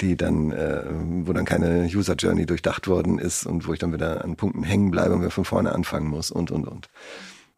die 0.01 0.17
dann, 0.17 0.51
äh, 0.51 0.85
wo 1.25 1.33
dann 1.33 1.45
keine 1.45 1.85
User 1.95 2.15
Journey 2.15 2.47
durchdacht 2.47 2.89
worden 2.89 3.19
ist 3.19 3.47
und 3.47 3.69
wo 3.69 3.73
ich 3.73 3.79
dann 3.79 3.93
wieder 3.93 4.25
an 4.25 4.37
Punkten 4.37 4.63
hängen 4.63 4.91
bleibe 4.91 5.15
und 5.15 5.21
wieder 5.21 5.31
von 5.31 5.45
vorne 5.45 5.73
anfangen 5.73 6.09
muss 6.09 6.31
und 6.31 6.51
und 6.51 6.67
und. 6.67 6.89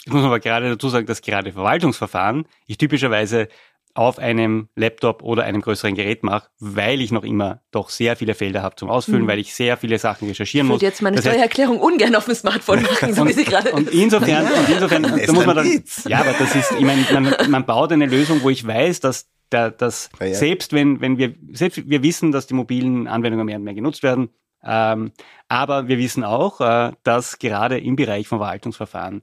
Ich 0.04 0.12
muss 0.12 0.22
aber 0.22 0.38
gerade 0.38 0.70
dazu 0.70 0.88
sagen, 0.88 1.06
dass 1.06 1.20
gerade 1.20 1.52
Verwaltungsverfahren 1.52 2.46
ich 2.66 2.78
typischerweise 2.78 3.48
auf 3.96 4.18
einem 4.18 4.68
Laptop 4.76 5.22
oder 5.22 5.44
einem 5.44 5.62
größeren 5.62 5.94
Gerät 5.94 6.22
mache, 6.22 6.48
weil 6.58 7.00
ich 7.00 7.12
noch 7.12 7.24
immer 7.24 7.62
doch 7.70 7.88
sehr 7.88 8.16
viele 8.16 8.34
Felder 8.34 8.62
habe 8.62 8.76
zum 8.76 8.90
Ausfüllen, 8.90 9.22
mhm. 9.22 9.28
weil 9.28 9.38
ich 9.38 9.54
sehr 9.54 9.76
viele 9.76 9.98
Sachen 9.98 10.28
recherchieren 10.28 10.66
muss. 10.66 10.76
Ich 10.76 10.82
würde 10.82 10.90
jetzt 10.90 11.02
meine 11.02 11.18
Steuererklärung 11.18 11.78
ungern 11.78 12.14
auf 12.14 12.26
dem 12.26 12.34
Smartphone 12.34 12.82
machen, 12.90 13.14
so 13.14 13.22
und, 13.22 13.28
wie 13.28 13.32
sie 13.32 13.44
gerade. 13.44 13.72
Und 13.72 13.90
insofern, 13.90 14.44
ja. 14.44 14.50
und 14.50 14.68
insofern, 14.72 15.02
da 15.02 15.32
muss 15.32 15.46
man 15.46 15.56
dann, 15.56 15.82
ja, 16.06 16.20
aber 16.20 16.34
das 16.38 16.54
ist, 16.54 16.72
ich 16.72 16.84
meine, 16.84 17.06
man, 17.12 17.34
man 17.50 17.64
baut 17.64 17.92
eine 17.92 18.06
Lösung, 18.06 18.42
wo 18.42 18.50
ich 18.50 18.66
weiß, 18.66 19.00
dass 19.00 19.28
der, 19.50 19.70
dass 19.70 20.10
ja, 20.20 20.26
ja. 20.26 20.34
selbst 20.34 20.72
wenn, 20.72 21.00
wenn 21.00 21.18
wir, 21.18 21.34
selbst 21.52 21.88
wir 21.88 22.02
wissen, 22.02 22.32
dass 22.32 22.46
die 22.46 22.54
mobilen 22.54 23.06
Anwendungen 23.06 23.46
mehr 23.46 23.56
und 23.56 23.64
mehr 23.64 23.74
genutzt 23.74 24.02
werden, 24.02 24.28
ähm, 24.62 25.12
aber 25.48 25.88
wir 25.88 25.98
wissen 25.98 26.24
auch, 26.24 26.60
äh, 26.60 26.92
dass 27.04 27.38
gerade 27.38 27.78
im 27.78 27.96
Bereich 27.96 28.28
von 28.28 28.38
Verwaltungsverfahren 28.38 29.22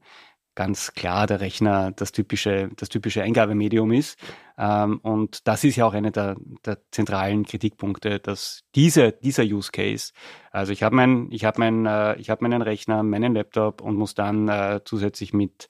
ganz 0.56 0.94
klar 0.94 1.28
der 1.28 1.42
Rechner 1.42 1.92
das 1.92 2.12
typische, 2.12 2.70
das 2.76 2.90
typische 2.90 3.24
Eingabemedium 3.24 3.92
ist. 3.92 4.20
Ähm, 4.58 5.00
und 5.02 5.48
das 5.48 5.64
ist 5.64 5.76
ja 5.76 5.86
auch 5.86 5.94
einer 5.94 6.12
der, 6.12 6.36
der 6.66 6.78
zentralen 6.92 7.46
Kritikpunkte, 7.46 8.20
dass 8.20 8.62
diese, 8.76 9.12
dieser 9.12 9.44
Use 9.44 9.72
Case, 9.72 10.14
also 10.52 10.72
ich 10.72 10.84
habe 10.84 10.96
mein, 10.96 11.28
ich 11.32 11.46
habe 11.46 11.60
mein, 11.60 11.86
äh, 11.86 12.16
ich 12.20 12.30
habe 12.30 12.44
meinen 12.44 12.62
Rechner, 12.62 13.04
meinen 13.04 13.34
Laptop 13.34 13.82
und 13.82 13.96
muss 13.96 14.14
dann 14.16 14.48
äh, 14.48 14.82
zusätzlich 14.86 15.34
mit, 15.34 15.68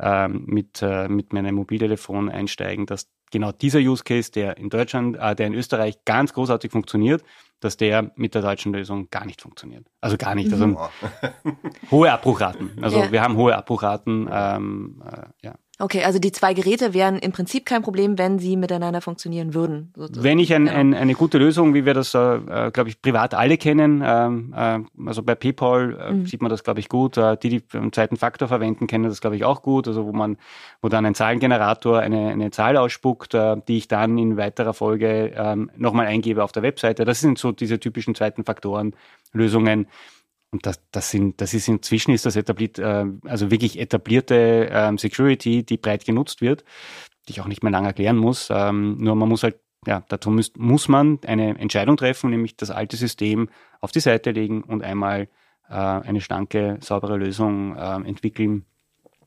ähm, 0.00 0.44
mit, 0.46 0.80
äh, 0.82 1.08
mit 1.08 1.32
meinem 1.32 1.56
Mobiltelefon 1.56 2.30
einsteigen, 2.30 2.86
dass 2.86 3.10
genau 3.34 3.52
dieser 3.52 3.80
Use 3.80 4.04
Case, 4.04 4.30
der 4.30 4.56
in 4.56 4.70
Deutschland, 4.70 5.16
äh, 5.16 5.34
der 5.34 5.48
in 5.48 5.54
Österreich 5.54 6.04
ganz 6.04 6.32
großartig 6.32 6.70
funktioniert, 6.70 7.22
dass 7.60 7.76
der 7.76 8.12
mit 8.14 8.34
der 8.34 8.42
deutschen 8.42 8.72
Lösung 8.72 9.10
gar 9.10 9.26
nicht 9.26 9.42
funktioniert. 9.42 9.86
Also 10.00 10.16
gar 10.16 10.34
nicht. 10.34 10.52
Also 10.52 10.68
mhm. 10.68 10.78
hohe 11.90 12.12
Abbruchraten. 12.12 12.78
Also 12.80 13.00
ja. 13.00 13.12
wir 13.12 13.22
haben 13.22 13.36
hohe 13.36 13.56
Abbruchraten. 13.56 14.28
Ähm, 14.30 15.02
äh, 15.04 15.46
ja. 15.46 15.54
Okay, 15.80 16.04
also 16.04 16.20
die 16.20 16.30
zwei 16.30 16.54
Geräte 16.54 16.94
wären 16.94 17.18
im 17.18 17.32
Prinzip 17.32 17.66
kein 17.66 17.82
Problem, 17.82 18.16
wenn 18.16 18.38
sie 18.38 18.56
miteinander 18.56 19.00
funktionieren 19.00 19.54
würden. 19.54 19.92
Sozusagen. 19.96 20.22
Wenn 20.22 20.38
ich 20.38 20.54
ein, 20.54 20.66
genau. 20.66 20.78
ein, 20.78 20.94
eine 20.94 21.14
gute 21.14 21.38
Lösung, 21.38 21.74
wie 21.74 21.84
wir 21.84 21.94
das, 21.94 22.14
äh, 22.14 22.18
äh 22.18 22.70
glaube 22.70 22.90
ich, 22.90 23.02
privat 23.02 23.34
alle 23.34 23.58
kennen, 23.58 24.00
ähm, 24.04 24.54
äh, 24.56 24.78
also 25.04 25.24
bei 25.24 25.34
PayPal 25.34 25.98
äh, 25.98 26.12
mhm. 26.12 26.26
sieht 26.26 26.42
man 26.42 26.50
das, 26.50 26.62
glaube 26.62 26.78
ich, 26.78 26.88
gut. 26.88 27.16
Äh, 27.16 27.36
die, 27.38 27.48
die 27.48 27.62
einen 27.76 27.92
zweiten 27.92 28.16
Faktor 28.16 28.46
verwenden, 28.46 28.86
kennen 28.86 29.04
das, 29.04 29.20
glaube 29.20 29.34
ich, 29.34 29.44
auch 29.44 29.62
gut. 29.62 29.88
Also 29.88 30.06
wo 30.06 30.12
man, 30.12 30.36
wo 30.80 30.88
dann 30.88 31.04
ein 31.06 31.16
Zahlengenerator 31.16 31.98
eine, 31.98 32.28
eine 32.28 32.52
Zahl 32.52 32.76
ausspuckt, 32.76 33.34
äh, 33.34 33.56
die 33.66 33.78
ich 33.78 33.88
dann 33.88 34.16
in 34.16 34.36
weiterer 34.36 34.74
Folge 34.74 35.32
ähm, 35.34 35.72
nochmal 35.76 36.06
eingebe 36.06 36.44
auf 36.44 36.52
der 36.52 36.62
Webseite. 36.62 37.04
Das 37.04 37.20
sind 37.20 37.36
so 37.36 37.50
diese 37.50 37.80
typischen 37.80 38.14
zweiten 38.14 38.44
Faktoren 38.44 38.94
Lösungen. 39.32 39.88
Und 40.54 40.66
das, 40.66 40.80
das, 40.92 41.10
sind, 41.10 41.40
das 41.40 41.52
ist 41.52 41.66
inzwischen 41.66 42.12
ist 42.12 42.26
das 42.26 42.36
etabliert, 42.36 42.78
äh, 42.78 43.06
also 43.24 43.50
wirklich 43.50 43.76
etablierte 43.76 44.68
ähm, 44.70 44.98
Security, 44.98 45.64
die 45.64 45.76
breit 45.78 46.04
genutzt 46.04 46.42
wird, 46.42 46.62
die 47.26 47.32
ich 47.32 47.40
auch 47.40 47.48
nicht 47.48 47.64
mehr 47.64 47.72
lange 47.72 47.88
erklären 47.88 48.16
muss. 48.16 48.50
Ähm, 48.52 48.96
nur 48.98 49.16
man 49.16 49.28
muss 49.28 49.42
halt, 49.42 49.58
ja, 49.84 50.04
dazu 50.08 50.30
muss, 50.30 50.52
muss 50.56 50.86
man 50.86 51.18
eine 51.26 51.58
Entscheidung 51.58 51.96
treffen, 51.96 52.30
nämlich 52.30 52.56
das 52.56 52.70
alte 52.70 52.96
System 52.96 53.48
auf 53.80 53.90
die 53.90 53.98
Seite 53.98 54.30
legen 54.30 54.62
und 54.62 54.84
einmal 54.84 55.22
äh, 55.68 55.74
eine 55.74 56.20
schlanke, 56.20 56.78
saubere 56.80 57.16
Lösung 57.16 57.76
äh, 57.76 58.08
entwickeln, 58.08 58.64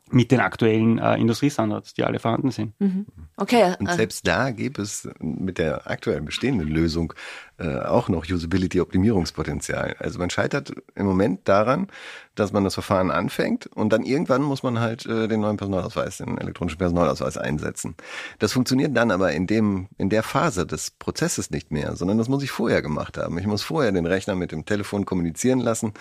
mit 0.10 0.32
den 0.32 0.40
aktuellen 0.40 1.00
äh, 1.00 1.18
Industriestandards, 1.18 1.94
die 1.94 2.06
alle 2.06 2.20
vorhanden 2.20 2.52
sind. 2.52 2.80
Mhm. 2.80 3.06
Okay. 3.36 3.76
Und 3.80 3.88
also 3.88 3.98
selbst 3.98 4.26
da 4.26 4.52
gäbe 4.52 4.82
es 4.82 5.10
mit 5.20 5.58
der 5.58 5.90
aktuell 5.90 6.22
bestehenden 6.22 6.70
Lösung 6.70 7.14
äh, 7.60 7.80
auch 7.80 8.10
noch 8.10 8.26
Usability-Optimierungspotenzial. 8.26 9.96
Also 10.00 10.20
man 10.20 10.30
scheitert 10.30 10.74
im 10.96 11.06
Moment 11.06 11.48
daran, 11.48 11.88
dass 12.36 12.54
man 12.54 12.64
das 12.64 12.76
Verfahren 12.76 13.10
anfängt 13.10 13.68
und 13.68 13.92
dann 13.92 14.04
irgendwann 14.04 14.44
muss 14.44 14.62
man 14.62 14.80
halt 14.80 15.06
äh, 15.08 15.28
den 15.28 15.42
neuen 15.42 15.58
Personalausweis, 15.58 16.18
den 16.18 16.38
elektronischen 16.38 16.78
Personalausweis 16.78 17.38
einsetzen. 17.38 17.96
Das 18.38 18.54
funktioniert 18.54 18.96
dann 18.96 19.10
aber 19.10 19.32
in 19.32 19.48
dem, 19.48 19.88
in 19.98 20.10
der 20.10 20.22
Phase 20.22 20.68
des 20.68 20.92
Prozesses 20.92 21.50
nicht 21.50 21.72
mehr, 21.72 21.96
sondern 21.96 22.20
das 22.20 22.30
muss 22.30 22.44
ich 22.44 22.52
vorher 22.52 22.82
gemacht 22.82 23.18
haben. 23.18 23.38
Ich 23.40 23.48
muss 23.48 23.64
vorher 23.64 23.92
den 23.92 24.06
Rechner 24.06 24.36
mit 24.36 24.52
dem 24.52 24.66
Telefon 24.66 25.06
kommunizieren 25.06 25.60
lassen, 25.60 25.94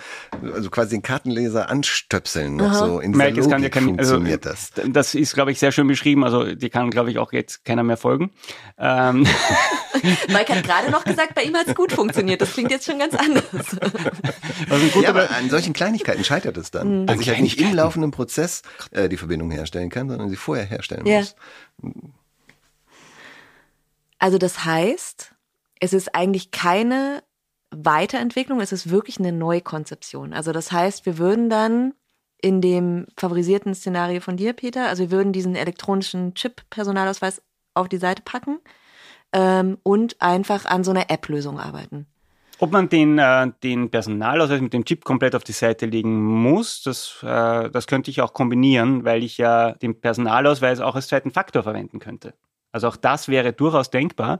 also 0.53 0.69
quasi 0.69 0.97
den 0.97 1.01
Kartenleser 1.01 1.69
anstöpseln 1.69 2.55
noch 2.55 2.67
Aha. 2.67 2.85
so. 2.85 2.99
In 2.99 3.11
Merk, 3.11 3.35
Logik 3.35 3.49
kann 3.49 3.63
ja 3.63 3.69
kein, 3.69 3.97
also, 3.97 4.15
funktioniert 4.15 4.45
das. 4.45 4.71
Das 4.87 5.15
ist, 5.15 5.33
glaube 5.33 5.51
ich, 5.51 5.59
sehr 5.59 5.71
schön 5.71 5.87
beschrieben. 5.87 6.23
Also 6.23 6.53
die 6.53 6.69
kann, 6.69 6.91
glaube 6.91 7.09
ich, 7.09 7.17
auch 7.17 7.33
jetzt 7.33 7.65
keiner 7.65 7.83
mehr 7.83 7.97
folgen. 7.97 8.31
Ähm. 8.77 9.25
Mike 10.27 10.55
hat 10.55 10.63
gerade 10.63 10.91
noch 10.91 11.03
gesagt, 11.03 11.33
bei 11.33 11.43
ihm 11.47 11.55
hat 11.55 11.67
es 11.67 11.75
gut 11.75 11.91
funktioniert. 11.91 12.41
Das 12.41 12.53
klingt 12.53 12.71
jetzt 12.71 12.85
schon 12.85 12.99
ganz 12.99 13.15
anders. 13.15 13.45
Also 14.69 15.01
ja, 15.01 15.09
aber 15.09 15.29
an 15.31 15.49
solchen 15.49 15.73
Kleinigkeiten 15.73 16.23
scheitert 16.23 16.57
es 16.57 16.71
dann. 16.71 17.01
Mhm. 17.01 17.05
Dass 17.05 17.19
ich 17.19 17.29
halt 17.29 17.39
nicht 17.39 17.59
im 17.59 17.73
laufenden 17.73 18.11
Prozess 18.11 18.63
äh, 18.91 19.07
die 19.07 19.17
Verbindung 19.17 19.51
herstellen 19.51 19.89
kann, 19.89 20.09
sondern 20.09 20.29
sie 20.29 20.35
vorher 20.35 20.65
herstellen 20.65 21.05
ja. 21.05 21.19
muss. 21.19 21.35
Also 24.19 24.37
das 24.37 24.65
heißt, 24.65 25.33
es 25.79 25.93
ist 25.93 26.15
eigentlich 26.15 26.51
keine 26.51 27.23
Weiterentwicklung, 27.71 28.61
es 28.61 28.71
ist 28.71 28.89
wirklich 28.89 29.19
eine 29.19 29.31
Neukonzeption. 29.31 30.33
Also 30.33 30.51
das 30.51 30.71
heißt, 30.71 31.05
wir 31.05 31.17
würden 31.17 31.49
dann 31.49 31.93
in 32.41 32.61
dem 32.61 33.07
favorisierten 33.17 33.73
Szenario 33.73 34.21
von 34.21 34.37
dir, 34.37 34.53
Peter, 34.53 34.87
also 34.87 35.03
wir 35.03 35.11
würden 35.11 35.33
diesen 35.33 35.55
elektronischen 35.55 36.33
Chip-Personalausweis 36.35 37.41
auf 37.73 37.89
die 37.89 37.97
Seite 37.97 38.21
packen 38.23 38.59
ähm, 39.33 39.77
und 39.83 40.21
einfach 40.21 40.65
an 40.65 40.83
so 40.83 40.91
einer 40.91 41.09
App-Lösung 41.09 41.59
arbeiten. 41.59 42.07
Ob 42.59 42.71
man 42.71 42.89
den, 42.89 43.19
äh, 43.19 43.51
den 43.61 43.91
Personalausweis 43.91 44.61
mit 44.61 44.73
dem 44.73 44.83
Chip 44.83 45.03
komplett 45.05 45.35
auf 45.35 45.43
die 45.43 45.51
Seite 45.51 45.85
legen 45.85 46.23
muss, 46.23 46.81
das, 46.81 47.19
äh, 47.21 47.69
das 47.69 47.85
könnte 47.85 48.09
ich 48.09 48.21
auch 48.21 48.33
kombinieren, 48.33 49.05
weil 49.05 49.23
ich 49.23 49.37
ja 49.37 49.73
den 49.73 49.99
Personalausweis 49.99 50.79
auch 50.79 50.95
als 50.95 51.07
zweiten 51.07 51.29
Faktor 51.29 51.61
verwenden 51.63 51.99
könnte. 51.99 52.33
Also 52.71 52.87
auch 52.87 52.95
das 52.97 53.27
wäre 53.27 53.53
durchaus 53.53 53.91
denkbar. 53.91 54.39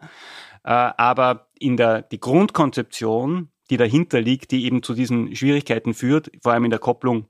Äh, 0.63 0.71
aber 0.71 1.47
in 1.59 1.77
der, 1.77 2.01
die 2.01 2.19
Grundkonzeption, 2.19 3.49
die 3.69 3.77
dahinter 3.77 4.19
liegt, 4.19 4.51
die 4.51 4.65
eben 4.65 4.81
zu 4.81 4.95
diesen 4.95 5.35
Schwierigkeiten 5.35 5.93
führt, 5.93 6.31
vor 6.41 6.53
allem 6.53 6.65
in 6.65 6.71
der 6.71 6.79
Kopplung 6.79 7.27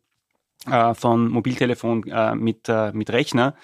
äh, 0.68 0.94
von 0.94 1.28
Mobiltelefon 1.28 2.08
äh, 2.08 2.34
mit, 2.34 2.70
äh, 2.70 2.94
mit 2.94 3.10
Rechner, 3.10 3.56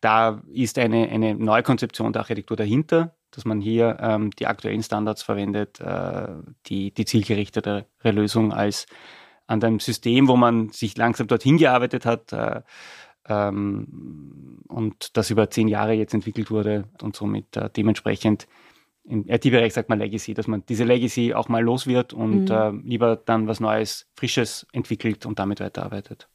da 0.00 0.42
ist 0.52 0.78
eine, 0.78 1.08
eine 1.08 1.36
Neukonzeption 1.36 2.12
der 2.12 2.22
Architektur 2.22 2.56
dahinter 2.56 3.14
dass 3.32 3.44
man 3.44 3.60
hier 3.60 3.98
ähm, 4.00 4.30
die 4.30 4.46
aktuellen 4.46 4.82
Standards 4.82 5.22
verwendet, 5.22 5.80
äh, 5.80 6.28
die, 6.66 6.92
die 6.92 7.04
zielgerichtetere 7.04 7.86
Lösung 8.04 8.52
als 8.52 8.86
an 9.46 9.60
dem 9.60 9.80
System, 9.80 10.28
wo 10.28 10.36
man 10.36 10.70
sich 10.70 10.96
langsam 10.96 11.26
dorthin 11.26 11.58
gearbeitet 11.58 12.06
hat 12.06 12.32
äh, 12.32 12.62
ähm, 13.28 14.60
und 14.68 15.16
das 15.16 15.30
über 15.30 15.50
zehn 15.50 15.68
Jahre 15.68 15.94
jetzt 15.94 16.14
entwickelt 16.14 16.50
wurde 16.50 16.84
und 17.02 17.16
somit 17.16 17.56
äh, 17.56 17.68
dementsprechend 17.70 18.46
im 19.04 19.28
IT-Bereich 19.28 19.74
sagt 19.74 19.88
man 19.88 19.98
Legacy, 19.98 20.32
dass 20.32 20.46
man 20.46 20.64
diese 20.66 20.84
Legacy 20.84 21.34
auch 21.34 21.48
mal 21.48 21.62
los 21.62 21.86
wird 21.86 22.12
und 22.12 22.44
mhm. 22.44 22.50
äh, 22.50 22.70
lieber 22.88 23.16
dann 23.16 23.48
was 23.48 23.58
Neues, 23.58 24.08
Frisches 24.14 24.66
entwickelt 24.72 25.26
und 25.26 25.38
damit 25.38 25.60
weiterarbeitet. 25.60 26.28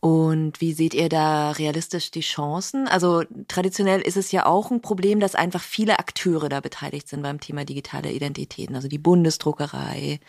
Und 0.00 0.62
wie 0.62 0.72
seht 0.72 0.94
ihr 0.94 1.10
da 1.10 1.50
realistisch 1.50 2.10
die 2.10 2.22
Chancen? 2.22 2.88
Also 2.88 3.22
traditionell 3.48 4.00
ist 4.00 4.16
es 4.16 4.32
ja 4.32 4.46
auch 4.46 4.70
ein 4.70 4.80
Problem, 4.80 5.20
dass 5.20 5.34
einfach 5.34 5.62
viele 5.62 5.98
Akteure 5.98 6.48
da 6.48 6.60
beteiligt 6.60 7.06
sind 7.06 7.22
beim 7.22 7.38
Thema 7.38 7.66
digitale 7.66 8.10
Identitäten. 8.10 8.74
Also 8.74 8.88
die 8.88 8.98
Bundesdruckerei, 8.98 10.20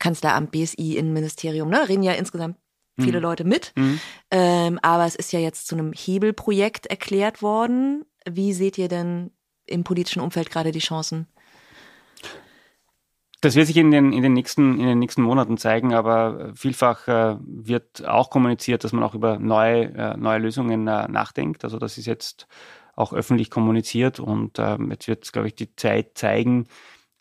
Kanzleramt, 0.00 0.50
BSI, 0.50 0.96
Innenministerium, 0.96 1.68
ne, 1.70 1.88
reden 1.88 2.02
ja 2.02 2.14
insgesamt 2.14 2.56
viele 2.98 3.18
mhm. 3.18 3.22
Leute 3.22 3.44
mit. 3.44 3.72
Mhm. 3.76 4.00
Ähm, 4.32 4.78
aber 4.82 5.06
es 5.06 5.14
ist 5.14 5.32
ja 5.32 5.38
jetzt 5.38 5.68
zu 5.68 5.76
einem 5.76 5.92
Hebelprojekt 5.92 6.86
erklärt 6.86 7.42
worden. 7.42 8.04
Wie 8.28 8.52
seht 8.52 8.76
ihr 8.76 8.88
denn 8.88 9.30
im 9.66 9.84
politischen 9.84 10.20
Umfeld 10.20 10.50
gerade 10.50 10.72
die 10.72 10.80
Chancen? 10.80 11.28
Das 13.42 13.56
wird 13.56 13.66
sich 13.66 13.76
in 13.76 13.90
den, 13.90 14.12
in 14.12 14.22
den, 14.22 14.34
nächsten, 14.34 14.78
in 14.78 14.86
den 14.86 15.00
nächsten 15.00 15.20
Monaten 15.20 15.58
zeigen, 15.58 15.94
aber 15.94 16.52
vielfach 16.54 17.08
äh, 17.08 17.36
wird 17.40 18.06
auch 18.06 18.30
kommuniziert, 18.30 18.84
dass 18.84 18.92
man 18.92 19.02
auch 19.02 19.14
über 19.16 19.40
neue, 19.40 19.92
äh, 19.94 20.16
neue 20.16 20.38
Lösungen 20.38 20.86
äh, 20.86 21.08
nachdenkt. 21.08 21.64
Also 21.64 21.80
das 21.80 21.98
ist 21.98 22.06
jetzt 22.06 22.46
auch 22.94 23.12
öffentlich 23.12 23.50
kommuniziert. 23.50 24.20
Und 24.20 24.60
ähm, 24.60 24.92
jetzt 24.92 25.08
wird, 25.08 25.32
glaube 25.32 25.48
ich, 25.48 25.56
die 25.56 25.74
Zeit 25.74 26.12
zeigen, 26.14 26.68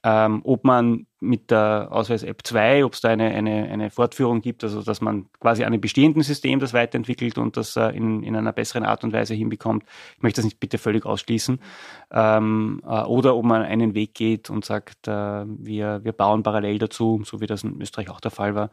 ähm, 0.04 0.41
ob 0.43 0.64
man 0.64 1.06
mit 1.20 1.52
der 1.52 1.89
Ausweis-App 1.91 2.39
2, 2.43 2.84
ob 2.84 2.93
es 2.93 3.02
da 3.02 3.10
eine, 3.10 3.30
eine, 3.30 3.70
eine 3.70 3.91
Fortführung 3.91 4.41
gibt, 4.41 4.64
also 4.64 4.82
dass 4.82 4.99
man 4.99 5.28
quasi 5.39 5.64
an 5.64 5.68
einem 5.68 5.82
bestehenden 5.82 6.24
System 6.24 6.60
das 6.60 6.74
weiterentwickelt 6.74 7.38
und 7.38 7.58
das 7.58 7.76
äh, 7.76 7.89
in, 7.89 8.24
in 8.24 8.36
einer 8.36 8.52
besseren 8.52 8.84
Art 8.84 9.04
und 9.04 9.14
Weise 9.14 9.36
hinbekommt. 9.36 9.84
Ich 10.18 10.24
möchte 10.24 10.39
das 10.39 10.45
nicht 10.45 10.60
bitte 10.60 10.80
völlig 10.80 11.06
ausschließen. 11.06 11.60
Ähm, 12.12 12.82
äh, 12.84 13.04
oder 13.04 13.36
ob 13.36 13.45
man 13.45 13.62
einen 13.62 13.93
Weg 13.93 14.16
geht 14.16 14.49
und 14.49 14.66
sagt, 14.66 15.08
äh, 15.08 15.12
wir, 15.12 16.04
wir 16.04 16.14
bauen 16.14 16.41
parallel 16.41 16.80
dazu, 16.80 17.22
so 17.24 17.39
wie 17.39 17.45
das 17.45 17.64
in 17.64 17.80
Österreich 17.80 18.10
auch 18.10 18.20
der 18.20 18.32
Fall 18.32 18.56
war, 18.56 18.72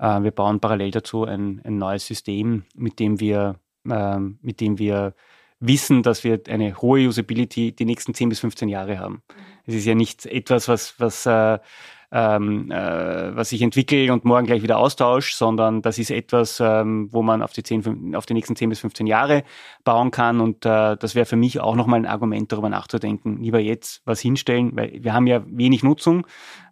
äh, 0.00 0.22
wir 0.24 0.32
bauen 0.32 0.58
parallel 0.58 0.90
dazu 0.90 1.24
ein, 1.24 1.60
ein 1.64 1.78
neues 1.78 2.06
System, 2.06 2.64
mit 2.74 2.98
dem 2.98 3.20
wir, 3.20 3.60
ähm, 3.88 4.40
mit 4.42 4.60
dem 4.60 4.78
wir 4.78 5.14
wissen, 5.60 6.02
dass 6.02 6.24
wir 6.24 6.40
eine 6.48 6.76
hohe 6.82 7.06
Usability 7.06 7.72
die 7.72 7.84
nächsten 7.84 8.14
10 8.14 8.28
bis 8.28 8.40
15 8.40 8.68
Jahre 8.68 8.98
haben. 8.98 9.22
Es 9.66 9.74
ist 9.74 9.84
ja 9.84 9.94
nicht 9.94 10.26
etwas, 10.26 10.68
was, 10.68 10.94
was, 10.98 11.26
äh, 11.26 11.58
ähm, 12.14 12.70
äh, 12.70 13.34
was 13.34 13.50
ich 13.50 13.60
entwickle 13.60 14.12
und 14.12 14.24
morgen 14.24 14.46
gleich 14.46 14.62
wieder 14.62 14.78
austausche, 14.78 15.34
sondern 15.34 15.82
das 15.82 15.98
ist 15.98 16.12
etwas, 16.12 16.60
ähm, 16.60 17.08
wo 17.10 17.22
man 17.22 17.42
auf 17.42 17.52
die, 17.52 17.64
10, 17.64 18.14
auf 18.14 18.24
die 18.24 18.34
nächsten 18.34 18.54
10 18.54 18.68
bis 18.68 18.78
15 18.80 19.08
Jahre 19.08 19.42
bauen 19.82 20.12
kann. 20.12 20.40
Und 20.40 20.64
äh, 20.64 20.96
das 20.96 21.16
wäre 21.16 21.26
für 21.26 21.36
mich 21.36 21.58
auch 21.60 21.74
nochmal 21.74 21.98
ein 21.98 22.06
Argument, 22.06 22.52
darüber 22.52 22.68
nachzudenken, 22.68 23.42
lieber 23.42 23.58
jetzt 23.58 24.02
was 24.04 24.20
hinstellen, 24.20 24.70
weil 24.76 25.02
wir 25.02 25.12
haben 25.12 25.26
ja 25.26 25.42
wenig 25.46 25.82
Nutzung. 25.82 26.24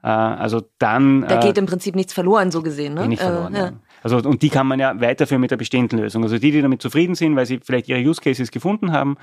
Äh, 0.05 0.09
also 0.09 0.63
dann. 0.79 1.23
Da 1.23 1.41
geht 1.41 1.57
äh, 1.57 1.61
im 1.61 1.67
Prinzip 1.67 1.97
nichts 1.97 2.13
verloren, 2.13 2.53
so 2.53 2.63
gesehen. 2.63 2.95
Ne? 2.95 3.17
Verloren, 3.17 3.55
äh, 3.55 3.59
ja. 3.59 3.65
ja. 3.67 3.73
Also, 4.03 4.19
und 4.19 4.43
die 4.43 4.49
kann 4.49 4.67
man 4.67 4.81
ja 4.81 5.01
weiterführen 5.01 5.41
mit 5.41 5.51
der 5.51 5.57
bestehenden 5.57 5.99
Lösung. 5.99 6.23
Also 6.23 6.39
die, 6.39 6.51
die 6.51 6.63
damit 6.63 6.83
zufrieden 6.83 7.15
sind, 7.15 7.37
weil 7.37 7.47
sie 7.47 7.61
vielleicht 7.63 7.89
ihre 7.89 8.01
Use 8.01 8.21
Cases 8.21 8.51
gefunden 8.51 8.93
haben, 8.93 9.17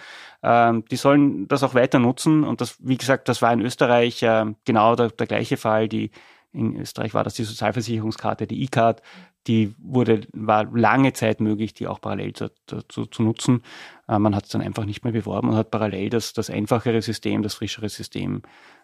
ähm, 0.43 0.86
die 0.89 0.95
sollen 0.95 1.47
das 1.47 1.63
auch 1.63 1.73
weiter 1.73 1.99
nutzen. 1.99 2.43
Und 2.43 2.61
das, 2.61 2.77
wie 2.80 2.97
gesagt, 2.97 3.30
das 3.30 3.41
war 3.41 3.51
in 3.53 3.61
Österreich 3.61 4.23
äh, 4.23 4.45
genau 4.65 4.95
der, 4.95 5.09
der 5.09 5.27
gleiche 5.27 5.57
Fall. 5.57 5.88
Die, 5.89 6.11
in 6.51 6.77
Österreich 6.77 7.13
war 7.13 7.23
das 7.23 7.36
die 7.36 7.43
Sozialversicherungskarte, 7.43 8.47
die 8.47 8.63
E-Card, 8.63 9.01
die 9.47 9.73
wurde, 9.77 10.21
war 10.34 10.65
lange 10.65 11.13
Zeit 11.13 11.41
möglich, 11.41 11.73
die 11.73 11.88
auch 11.88 12.01
parallel 12.01 12.34
zu, 12.34 12.49
zu, 12.88 13.23
nutzen. 13.23 13.63
Äh, 14.07 14.19
man 14.19 14.36
hat 14.36 14.45
es 14.45 14.51
dann 14.51 14.61
einfach 14.61 14.86
nicht 14.86 15.03
mehr 15.03 15.13
beworben 15.13 15.49
und 15.49 15.55
hat 15.55 15.71
parallel 15.71 16.09
das, 16.09 16.34
das 16.34 16.49
einfachere 16.49 17.01
System, 17.01 17.41
das 17.41 17.55
frischere 17.55 17.89
System 17.89 18.41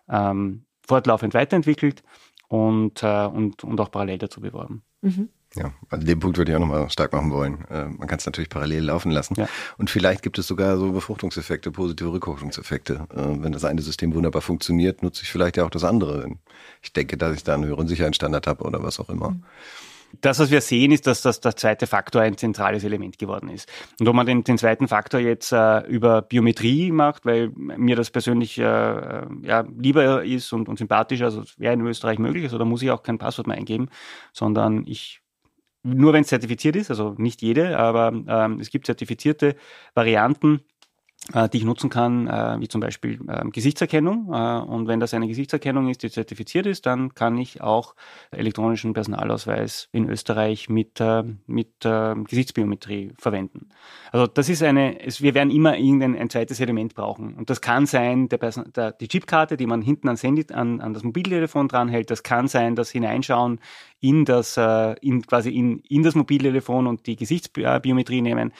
ähm, 0.09 0.65
fortlaufend 0.87 1.33
weiterentwickelt 1.33 2.03
und, 2.47 3.03
äh, 3.03 3.25
und, 3.25 3.63
und 3.63 3.79
auch 3.79 3.91
parallel 3.91 4.19
dazu 4.19 4.41
beworben. 4.41 4.83
Mhm. 5.01 5.29
Ja, 5.55 5.71
an 5.89 6.05
dem 6.05 6.19
Punkt 6.19 6.37
würde 6.37 6.51
ich 6.51 6.55
auch 6.55 6.61
nochmal 6.61 6.89
stark 6.89 7.13
machen 7.13 7.31
wollen. 7.31 7.65
Äh, 7.69 7.85
man 7.85 8.07
kann 8.07 8.19
es 8.19 8.25
natürlich 8.25 8.49
parallel 8.49 8.83
laufen 8.85 9.11
lassen. 9.11 9.35
Ja. 9.37 9.47
Und 9.77 9.89
vielleicht 9.89 10.21
gibt 10.21 10.37
es 10.37 10.47
sogar 10.47 10.77
so 10.77 10.91
Befruchtungseffekte, 10.91 11.71
positive 11.71 12.11
Rückkopplungseffekte. 12.11 13.07
Äh, 13.13 13.43
wenn 13.43 13.51
das 13.51 13.63
eine 13.63 13.81
System 13.81 14.13
wunderbar 14.13 14.41
funktioniert, 14.41 15.01
nutze 15.01 15.23
ich 15.23 15.31
vielleicht 15.31 15.57
ja 15.57 15.65
auch 15.65 15.69
das 15.69 15.83
andere. 15.83 16.29
Ich 16.81 16.91
denke, 16.91 17.17
dass 17.17 17.35
ich 17.35 17.43
da 17.43 17.53
einen 17.53 17.65
höheren 17.65 17.87
Sicherheitsstandard 17.87 18.47
habe 18.47 18.63
oder 18.65 18.83
was 18.83 18.99
auch 18.99 19.09
immer. 19.09 19.31
Mhm. 19.31 19.43
Das, 20.21 20.39
was 20.39 20.51
wir 20.51 20.61
sehen, 20.61 20.91
ist, 20.91 21.07
dass 21.07 21.21
das 21.21 21.41
der 21.41 21.55
zweite 21.55 21.87
Faktor 21.87 22.21
ein 22.21 22.37
zentrales 22.37 22.83
Element 22.83 23.17
geworden 23.17 23.49
ist. 23.49 23.69
Und 23.99 24.07
ob 24.07 24.15
man 24.15 24.25
den, 24.25 24.43
den 24.43 24.57
zweiten 24.57 24.87
Faktor 24.87 25.19
jetzt 25.19 25.51
äh, 25.51 25.79
über 25.87 26.21
Biometrie 26.21 26.91
macht, 26.91 27.25
weil 27.25 27.49
mir 27.55 27.95
das 27.95 28.11
persönlich 28.11 28.57
äh, 28.57 28.63
äh 28.63 29.25
ja, 29.41 29.65
lieber 29.77 30.23
ist 30.23 30.53
und, 30.53 30.69
und 30.69 30.77
sympathischer, 30.77 31.25
also 31.25 31.43
wäre 31.57 31.73
in 31.73 31.85
Österreich 31.85 32.19
möglich, 32.19 32.43
also 32.43 32.57
da 32.57 32.65
muss 32.65 32.81
ich 32.81 32.91
auch 32.91 33.03
kein 33.03 33.17
Passwort 33.17 33.47
mehr 33.47 33.57
eingeben, 33.57 33.89
sondern 34.31 34.85
ich 34.85 35.21
nur 35.85 36.13
wenn 36.13 36.21
es 36.21 36.29
zertifiziert 36.29 36.75
ist, 36.75 36.89
also 36.89 37.13
nicht 37.17 37.41
jede, 37.43 37.77
aber 37.77 38.11
ähm, 38.27 38.59
es 38.59 38.71
gibt 38.71 38.87
zertifizierte 38.87 39.55
Varianten, 39.93 40.61
die 41.33 41.57
ich 41.57 41.63
nutzen 41.63 41.89
kann, 41.89 42.27
äh, 42.27 42.59
wie 42.59 42.67
zum 42.67 42.81
Beispiel 42.81 43.19
äh, 43.27 43.43
Gesichtserkennung. 43.49 44.31
Äh, 44.31 44.59
und 44.59 44.87
wenn 44.87 44.99
das 44.99 45.13
eine 45.15 45.27
Gesichtserkennung 45.27 45.89
ist, 45.89 46.03
die 46.03 46.11
zertifiziert 46.11 46.67
ist, 46.67 46.85
dann 46.85 47.15
kann 47.15 47.35
ich 47.39 47.61
auch 47.61 47.95
elektronischen 48.29 48.93
Personalausweis 48.93 49.89
in 49.91 50.07
Österreich 50.07 50.69
mit, 50.69 51.01
äh, 51.01 51.23
mit 51.47 51.83
äh, 51.83 52.13
Gesichtsbiometrie 52.15 53.13
verwenden. 53.17 53.69
Also 54.11 54.27
das 54.27 54.49
ist 54.49 54.61
eine, 54.61 54.97
wir 55.17 55.33
werden 55.33 55.49
immer 55.49 55.77
irgendein 55.77 56.15
ein 56.15 56.29
zweites 56.29 56.59
Element 56.59 56.93
brauchen. 56.93 57.33
Und 57.33 57.49
das 57.49 57.59
kann 57.59 57.87
sein 57.87 58.29
der, 58.29 58.37
Person, 58.37 58.71
der, 58.75 58.91
die 58.91 59.07
Chipkarte, 59.07 59.57
die 59.57 59.65
man 59.65 59.81
hinten 59.81 60.07
ans 60.07 60.21
Handy, 60.21 60.45
an, 60.53 60.79
an 60.79 60.93
das 60.93 61.03
Mobiltelefon 61.03 61.67
dranhält. 61.67 62.11
Das 62.11 62.21
kann 62.21 62.47
sein, 62.47 62.75
das 62.75 62.91
Hineinschauen 62.91 63.59
in 63.99 64.25
das, 64.25 64.57
äh, 64.57 64.93
in, 65.01 65.25
quasi 65.25 65.49
in, 65.49 65.79
in 65.79 66.03
das 66.03 66.13
Mobiltelefon 66.13 66.85
und 66.85 67.07
die 67.07 67.15
Gesichtsbiometrie 67.15 68.21
nehmen. 68.21 68.53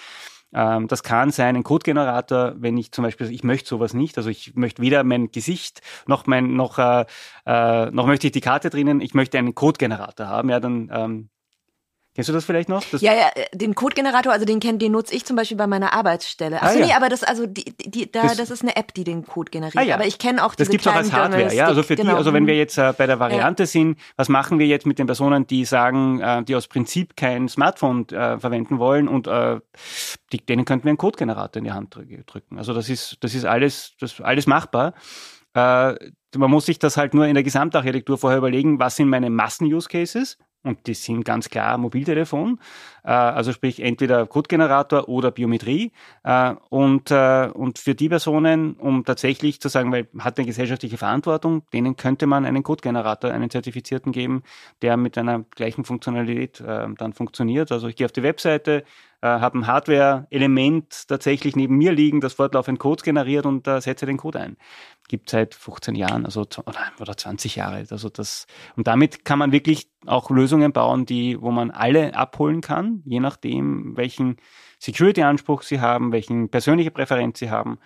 Ähm, 0.56 0.88
das 0.88 1.04
kann 1.04 1.32
sein 1.32 1.58
ein 1.58 1.64
Codegenerator, 1.64 2.54
wenn 2.58 2.78
ich 2.78 2.92
zum 2.94 3.04
Beispiel, 3.04 3.30
ich 3.30 3.44
möchte 3.44 3.68
sowas 3.68 3.94
nicht, 3.94 4.18
also 4.18 4.30
ich 4.30 4.56
möchte 4.56 4.82
weder 4.82 5.04
mein 5.04 5.30
Gesicht 5.32 5.82
noch 6.08 6.26
mein, 6.28 6.56
noch, 6.56 6.80
äh, 6.80 7.06
äh, 7.46 7.92
noch 7.92 8.08
möchte 8.08 8.28
ich 8.28 8.34
die 8.34 8.42
Karte 8.42 8.70
drinnen, 8.70 9.02
ich 9.02 9.14
möchte 9.14 9.38
einen 9.38 9.54
Codegenerator 9.54 10.28
haben, 10.28 10.50
ja, 10.50 10.62
dann 10.62 10.90
ähm, 10.94 11.30
Kennst 12.16 12.30
du 12.30 12.34
das 12.34 12.46
vielleicht 12.46 12.70
noch? 12.70 12.82
Das 12.92 13.02
ja, 13.02 13.14
ja, 13.14 13.30
den 13.54 13.76
Codegenerator, 13.76 14.32
also 14.32 14.46
den 14.46 14.62
kenn, 14.62 14.80
den 14.80 14.94
nutze 14.94 15.14
ich 15.14 15.26
zum 15.26 15.36
Beispiel 15.36 15.58
bei 15.58 15.68
meiner 15.68 15.92
Arbeitsstelle. 15.92 16.62
Achso, 16.62 16.78
ah, 16.78 16.80
ja. 16.80 16.86
nee, 16.86 16.94
aber 16.94 17.10
das, 17.10 17.24
also 17.24 17.46
die, 17.46 17.66
die, 17.78 18.10
da, 18.10 18.22
das, 18.22 18.38
das 18.38 18.52
ist 18.52 18.62
eine 18.62 18.78
App, 18.78 18.94
die 18.94 19.04
den 19.04 19.26
Code 19.26 19.52
generiert. 19.52 19.76
Ah, 19.76 19.82
ja. 19.82 19.96
Aber 19.96 20.06
ich 20.06 20.18
kenne 20.18 20.46
auch 20.46 20.56
diese 20.56 20.70
Das 20.70 20.72
gibt's 20.72 20.88
auch 20.88 20.96
als 20.96 21.12
Hardware, 21.12 21.54
ja. 21.54 21.66
Also 21.66 21.84
für 21.84 21.98
genau. 21.98 22.12
die, 22.12 22.18
also 22.18 22.32
wenn 22.32 22.48
wir 22.48 22.56
jetzt 22.56 22.78
äh, 22.78 22.94
bei 22.98 23.06
der 23.06 23.20
Variante 23.20 23.64
ja. 23.64 23.68
sind, 23.68 24.00
was 24.16 24.30
machen 24.30 24.60
wir 24.60 24.66
jetzt 24.66 24.86
mit 24.86 24.98
den 24.98 25.08
Personen, 25.08 25.46
die 25.46 25.66
sagen, 25.66 26.22
äh, 26.22 26.42
die 26.44 26.56
aus 26.56 26.70
Prinzip 26.70 27.18
kein 27.18 27.50
Smartphone 27.50 28.08
äh, 28.08 28.40
verwenden 28.40 28.80
wollen 28.80 29.10
und 29.10 29.28
äh, 29.28 29.60
die, 30.32 30.46
denen 30.46 30.64
könnten 30.64 30.86
wir 30.86 30.92
einen 30.92 30.98
Codegenerator 30.98 31.60
in 31.60 31.66
die 31.66 31.74
Hand 31.74 31.98
drücken. 31.98 32.58
Also 32.58 32.74
das 32.74 32.88
ist, 32.88 33.18
das 33.20 33.36
ist 33.36 33.44
alles, 33.44 33.92
das 34.00 34.22
alles 34.22 34.48
machbar. 34.48 34.94
Äh, 35.54 35.96
man 36.38 36.50
muss 36.50 36.66
sich 36.66 36.80
das 36.80 36.96
halt 36.96 37.14
nur 37.14 37.26
in 37.26 37.34
der 37.34 37.44
Gesamtarchitektur 37.44 38.18
vorher 38.18 38.38
überlegen, 38.38 38.80
was 38.80 38.96
sind 38.96 39.10
meine 39.10 39.30
Massen-Use-Cases 39.30 40.38
und 40.66 40.88
die 40.88 40.96
sind 40.96 41.24
ganz 41.24 41.50
klar 41.50 41.78
Mobiltelefon, 41.78 42.60
äh, 43.04 43.12
also 43.12 43.54
sprich 43.54 43.82
entweder 43.82 44.26
Codegenerator 44.26 45.08
oder 45.08 45.32
Biometrie. 45.32 45.92
Äh, 46.24 46.56
und, 46.70 47.12
äh, 47.12 47.50
und 47.54 47.80
für 47.80 47.96
die 47.96 48.10
Personen, 48.10 48.74
um 48.74 49.06
tatsächlich 49.06 49.62
zu 49.62 49.70
sagen, 49.70 49.92
weil 49.92 50.08
hat 50.20 50.38
eine 50.38 50.48
gesellschaftliche 50.48 50.98
Verantwortung, 50.98 51.64
denen 51.72 51.96
könnte 51.96 52.26
man 52.26 52.46
einen 52.46 52.64
Codegenerator, 52.64 53.32
einen 53.32 53.50
zertifizierten 53.50 54.12
geben, 54.12 54.44
der 54.82 54.98
mit 54.98 55.18
einer 55.18 55.46
gleichen 55.56 55.86
Funktionalität 55.86 56.60
äh, 56.62 56.88
dann 56.98 57.14
funktioniert. 57.14 57.72
Also 57.72 57.88
ich 57.88 57.96
gehe 57.96 58.06
auf 58.06 58.12
die 58.12 58.24
Webseite, 58.24 58.84
äh, 59.26 59.40
habe 59.40 59.60
ein 59.60 59.68
Hardware-Element 59.68 61.08
tatsächlich 61.08 61.56
neben 61.56 61.78
mir 61.78 61.92
liegen, 61.92 62.22
das 62.22 62.34
fortlaufend 62.34 62.80
Codes 62.80 63.04
generiert 63.04 63.46
und 63.46 63.68
äh, 63.68 63.82
setze 63.82 64.06
den 64.06 64.18
Code 64.18 64.40
ein 64.40 64.58
gibt 65.08 65.30
seit 65.30 65.54
15 65.54 65.96
Jahren, 65.96 66.26
also 66.26 66.42
oder, 66.42 66.92
oder 67.00 67.18
20 67.18 67.56
Jahre. 67.56 67.86
Also 67.90 68.10
das, 68.10 68.48
und 68.76 68.88
damit 68.88 69.26
kann 69.26 69.40
man 69.40 69.52
wirklich 69.52 69.90
auch 70.06 70.30
Lösungen 70.30 70.72
bauen, 70.72 71.06
die, 71.06 71.40
wo 71.42 71.52
man 71.52 71.72
alle 71.72 72.16
abholen 72.16 72.62
kann, 72.62 73.02
je 73.06 73.20
nachdem, 73.20 73.96
welchen 73.98 74.38
Security-Anspruch 74.80 75.62
sie 75.62 75.80
haben, 75.80 76.12
welchen 76.12 76.50
persönliche 76.50 76.92
Präferenz 76.92 77.40
sie 77.40 77.50
haben. 77.50 77.80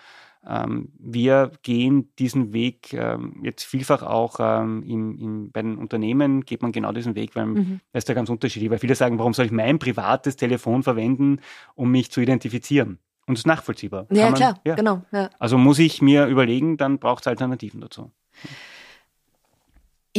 Ähm, 0.47 0.93
wir 0.97 1.51
gehen 1.63 2.11
diesen 2.17 2.53
Weg 2.53 2.93
ähm, 2.93 3.41
jetzt 3.43 3.63
vielfach 3.63 4.03
auch 4.03 4.37
ähm, 4.39 4.83
im, 4.83 5.17
im, 5.17 5.51
bei 5.51 5.61
den 5.61 5.77
Unternehmen 5.77 6.45
geht 6.45 6.61
man 6.61 6.71
genau 6.71 6.91
diesen 6.91 7.15
Weg, 7.15 7.35
weil 7.35 7.45
mhm. 7.47 7.79
das 7.91 8.03
ist 8.03 8.09
ja 8.09 8.15
ganz 8.15 8.29
unterschiedlich, 8.29 8.69
weil 8.69 8.79
viele 8.79 8.95
sagen, 8.95 9.19
warum 9.19 9.33
soll 9.33 9.45
ich 9.45 9.51
mein 9.51 9.79
privates 9.79 10.37
Telefon 10.37 10.83
verwenden, 10.83 11.39
um 11.75 11.91
mich 11.91 12.09
zu 12.11 12.21
identifizieren? 12.21 12.99
Und 13.27 13.35
es 13.35 13.41
ist 13.41 13.47
nachvollziehbar. 13.47 14.07
Ja, 14.11 14.25
man, 14.25 14.33
klar, 14.33 14.59
ja. 14.65 14.75
genau. 14.75 15.03
Ja. 15.11 15.29
Also 15.37 15.57
muss 15.57 15.77
ich 15.77 16.01
mir 16.01 16.25
überlegen, 16.25 16.77
dann 16.77 16.97
braucht 16.97 17.23
es 17.23 17.27
Alternativen 17.27 17.81
dazu. 17.81 18.11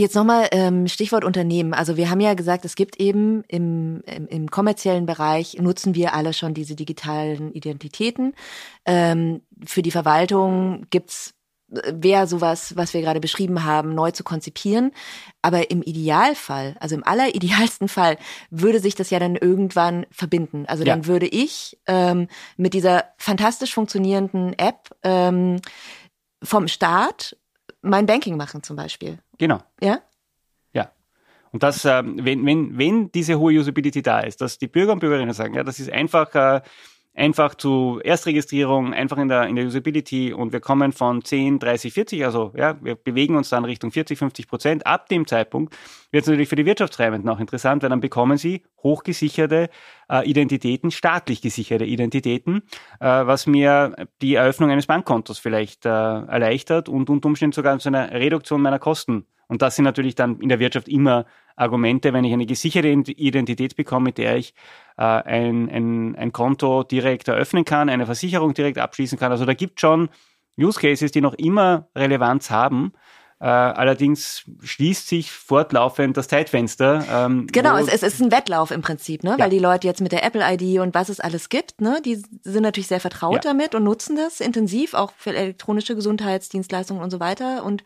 Jetzt 0.00 0.14
nochmal 0.14 0.48
ähm, 0.52 0.88
Stichwort 0.88 1.24
Unternehmen. 1.24 1.74
Also 1.74 1.98
wir 1.98 2.08
haben 2.08 2.20
ja 2.20 2.32
gesagt, 2.32 2.64
es 2.64 2.74
gibt 2.74 2.98
eben 2.98 3.44
im, 3.48 4.02
im, 4.06 4.26
im 4.28 4.50
kommerziellen 4.50 5.04
Bereich, 5.04 5.58
nutzen 5.60 5.94
wir 5.94 6.14
alle 6.14 6.32
schon 6.32 6.54
diese 6.54 6.74
digitalen 6.74 7.52
Identitäten. 7.52 8.32
Ähm, 8.86 9.42
für 9.66 9.82
die 9.82 9.90
Verwaltung 9.90 10.86
gibt's 10.88 11.34
wäre 11.68 12.26
sowas, 12.26 12.76
was 12.76 12.94
wir 12.94 13.02
gerade 13.02 13.20
beschrieben 13.20 13.62
haben, 13.62 13.94
neu 13.94 14.10
zu 14.10 14.24
konzipieren. 14.24 14.90
Aber 15.42 15.70
im 15.70 15.82
Idealfall, 15.82 16.76
also 16.80 16.94
im 16.94 17.04
alleridealsten 17.04 17.88
Fall, 17.88 18.16
würde 18.50 18.80
sich 18.80 18.94
das 18.94 19.10
ja 19.10 19.18
dann 19.18 19.36
irgendwann 19.36 20.06
verbinden. 20.10 20.64
Also 20.66 20.82
ja. 20.82 20.94
dann 20.94 21.06
würde 21.06 21.26
ich 21.26 21.78
ähm, 21.86 22.26
mit 22.56 22.72
dieser 22.72 23.04
fantastisch 23.18 23.74
funktionierenden 23.74 24.58
App 24.58 24.96
ähm, 25.02 25.60
vom 26.42 26.68
Staat 26.68 27.36
mein 27.82 28.06
Banking 28.06 28.36
machen 28.36 28.62
zum 28.62 28.76
Beispiel. 28.76 29.18
Genau. 29.38 29.58
Ja? 29.80 30.00
Ja. 30.72 30.92
Und 31.52 31.62
das, 31.62 31.84
äh, 31.84 32.02
wenn, 32.04 32.44
wenn, 32.46 32.78
wenn 32.78 33.12
diese 33.12 33.38
hohe 33.38 33.58
Usability 33.58 34.02
da 34.02 34.20
ist, 34.20 34.40
dass 34.40 34.58
die 34.58 34.68
Bürger 34.68 34.92
und 34.92 35.00
Bürgerinnen 35.00 35.32
sagen, 35.32 35.54
ja, 35.54 35.64
das 35.64 35.80
ist 35.80 35.90
einfach 35.90 36.34
äh, 36.34 36.60
einfach 37.14 37.54
zu 37.54 38.00
Erstregistrierung, 38.02 38.94
einfach 38.94 39.18
in 39.18 39.28
der, 39.28 39.46
in 39.46 39.56
der 39.56 39.66
Usability 39.66 40.32
und 40.32 40.52
wir 40.52 40.60
kommen 40.60 40.92
von 40.92 41.24
10, 41.24 41.58
30, 41.58 41.92
40, 41.92 42.24
also 42.24 42.52
ja, 42.56 42.76
wir 42.82 42.94
bewegen 42.94 43.36
uns 43.36 43.48
dann 43.48 43.64
Richtung 43.64 43.90
40, 43.90 44.18
50 44.18 44.48
Prozent. 44.48 44.86
Ab 44.86 45.08
dem 45.08 45.26
Zeitpunkt 45.26 45.76
wird 46.12 46.22
es 46.22 46.28
natürlich 46.28 46.48
für 46.48 46.56
die 46.56 46.66
Wirtschaftstreibenden 46.66 47.28
auch 47.28 47.40
interessant, 47.40 47.82
weil 47.82 47.90
dann 47.90 48.00
bekommen 48.00 48.38
sie 48.38 48.62
hochgesicherte 48.82 49.68
äh, 50.08 50.28
Identitäten, 50.28 50.90
staatlich 50.90 51.42
gesicherte 51.42 51.84
Identitäten, 51.84 52.62
äh, 53.00 53.06
was 53.06 53.46
mir 53.46 53.94
die 54.22 54.36
Eröffnung 54.36 54.70
eines 54.70 54.86
Bankkontos 54.86 55.38
vielleicht 55.38 55.86
äh, 55.86 55.88
erleichtert 55.88 56.88
und 56.88 57.10
unter 57.10 57.26
Umständen 57.26 57.52
sogar 57.52 57.78
zu 57.78 57.88
einer 57.88 58.12
Reduktion 58.12 58.62
meiner 58.62 58.78
Kosten. 58.78 59.26
Und 59.48 59.62
das 59.62 59.74
sind 59.74 59.84
natürlich 59.84 60.14
dann 60.14 60.38
in 60.38 60.48
der 60.48 60.60
Wirtschaft 60.60 60.88
immer 60.88 61.26
Argumente, 61.60 62.12
wenn 62.12 62.24
ich 62.24 62.32
eine 62.32 62.46
gesicherte 62.46 62.88
Identität 62.88 63.76
bekomme, 63.76 64.04
mit 64.04 64.18
der 64.18 64.36
ich 64.36 64.54
äh, 64.96 65.02
ein, 65.02 65.68
ein, 65.70 66.16
ein 66.16 66.32
Konto 66.32 66.82
direkt 66.82 67.28
eröffnen 67.28 67.64
kann, 67.64 67.88
eine 67.88 68.06
Versicherung 68.06 68.54
direkt 68.54 68.78
abschließen 68.78 69.18
kann. 69.18 69.30
Also 69.30 69.44
da 69.44 69.54
gibt 69.54 69.78
es 69.78 69.80
schon 69.82 70.08
Use 70.58 70.80
Cases, 70.80 71.12
die 71.12 71.20
noch 71.20 71.34
immer 71.34 71.88
Relevanz 71.96 72.50
haben. 72.50 72.92
Äh, 73.42 73.46
allerdings 73.46 74.44
schließt 74.60 75.08
sich 75.08 75.32
fortlaufend 75.32 76.14
das 76.14 76.28
Zeitfenster. 76.28 77.04
Ähm, 77.10 77.46
genau, 77.50 77.78
es, 77.78 77.88
es, 77.88 78.02
ist 78.02 78.20
ein 78.20 78.30
Wettlauf 78.30 78.70
im 78.70 78.82
Prinzip, 78.82 79.24
ne? 79.24 79.30
Ja. 79.30 79.38
weil 79.38 79.48
die 79.48 79.58
Leute 79.58 79.86
jetzt 79.86 80.02
mit 80.02 80.12
der 80.12 80.24
Apple-ID 80.24 80.78
und 80.80 80.94
was 80.94 81.08
es 81.08 81.20
alles 81.20 81.48
gibt, 81.48 81.80
ne? 81.80 82.02
die 82.04 82.22
sind 82.42 82.62
natürlich 82.62 82.88
sehr 82.88 83.00
vertraut 83.00 83.36
ja. 83.36 83.52
damit 83.52 83.74
und 83.74 83.84
nutzen 83.84 84.14
das 84.14 84.40
intensiv, 84.40 84.92
auch 84.92 85.12
für 85.16 85.34
elektronische 85.34 85.94
Gesundheitsdienstleistungen 85.94 87.02
und 87.02 87.10
so 87.10 87.18
weiter. 87.18 87.64
Und 87.64 87.82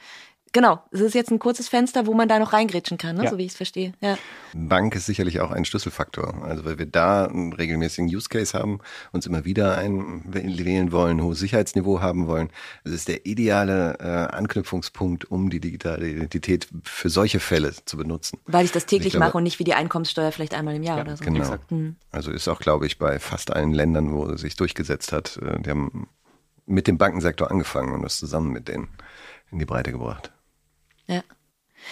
Genau, 0.55 0.81
es 0.93 1.01
ist 1.01 1.17
jetzt 1.17 1.33
ein 1.33 1.41
kurzes 1.41 1.67
Fenster, 1.67 2.07
wo 2.07 2.15
man 2.15 2.29
da 2.29 2.39
noch 2.39 2.53
reingrätschen 2.53 2.97
kann, 2.97 3.17
ne? 3.17 3.25
Ja. 3.25 3.31
so 3.31 3.39
wie 3.39 3.45
ich 3.45 3.51
es 3.51 3.57
verstehe. 3.57 3.93
Ja. 4.01 4.17
Bank 4.55 4.95
ist 4.95 5.07
sicherlich 5.07 5.41
auch 5.41 5.51
ein 5.51 5.65
Schlüsselfaktor. 5.65 6.45
Also 6.45 6.65
weil 6.65 6.79
wir 6.79 6.87
da 6.87 7.25
einen 7.25 7.53
regelmäßigen 7.53 8.07
Use 8.07 8.29
Case 8.29 8.57
haben, 8.57 8.79
uns 9.11 9.27
immer 9.27 9.45
wieder 9.45 9.77
einwählen 9.77 10.93
wollen, 10.93 11.21
hohes 11.21 11.41
Sicherheitsniveau 11.41 12.01
haben 12.01 12.29
wollen. 12.29 12.51
Es 12.85 12.93
ist 12.93 13.09
der 13.09 13.27
ideale 13.27 13.99
äh, 13.99 14.33
Anknüpfungspunkt, 14.33 15.29
um 15.29 15.51
die 15.51 15.59
digitale 15.59 16.09
Identität 16.09 16.69
für 16.85 17.11
solche 17.11 17.41
Fälle 17.41 17.73
zu 17.85 17.97
benutzen. 17.97 18.39
Weil 18.47 18.65
ich 18.65 18.71
das 18.71 18.87
täglich 18.87 19.09
ich 19.09 19.13
glaube, 19.15 19.27
mache 19.27 19.39
und 19.39 19.43
nicht 19.43 19.59
wie 19.59 19.65
die 19.65 19.75
Einkommenssteuer 19.75 20.31
vielleicht 20.31 20.55
einmal 20.55 20.77
im 20.77 20.85
Jahr 20.85 20.99
ja, 20.99 21.03
oder 21.03 21.17
so. 21.17 21.25
Genau. 21.25 21.57
Mhm. 21.71 21.97
Also 22.13 22.31
ist 22.31 22.47
auch, 22.47 22.61
glaube 22.61 22.87
ich, 22.87 23.01
bei 23.01 23.19
fast 23.19 23.53
allen 23.53 23.73
Ländern, 23.73 24.13
wo 24.13 24.27
es 24.27 24.43
sich 24.43 24.55
durchgesetzt 24.55 25.11
hat, 25.11 25.37
äh, 25.39 25.61
die 25.61 25.71
haben 25.71 26.07
mit 26.65 26.87
dem 26.87 26.97
Bankensektor 26.97 27.51
angefangen 27.51 27.93
und 27.93 28.03
das 28.03 28.19
zusammen 28.19 28.53
mit 28.53 28.69
denen 28.69 28.87
in 29.51 29.59
die 29.59 29.67
Breite 29.67 29.91
gebracht. 29.91 30.31
Ja. 31.07 31.23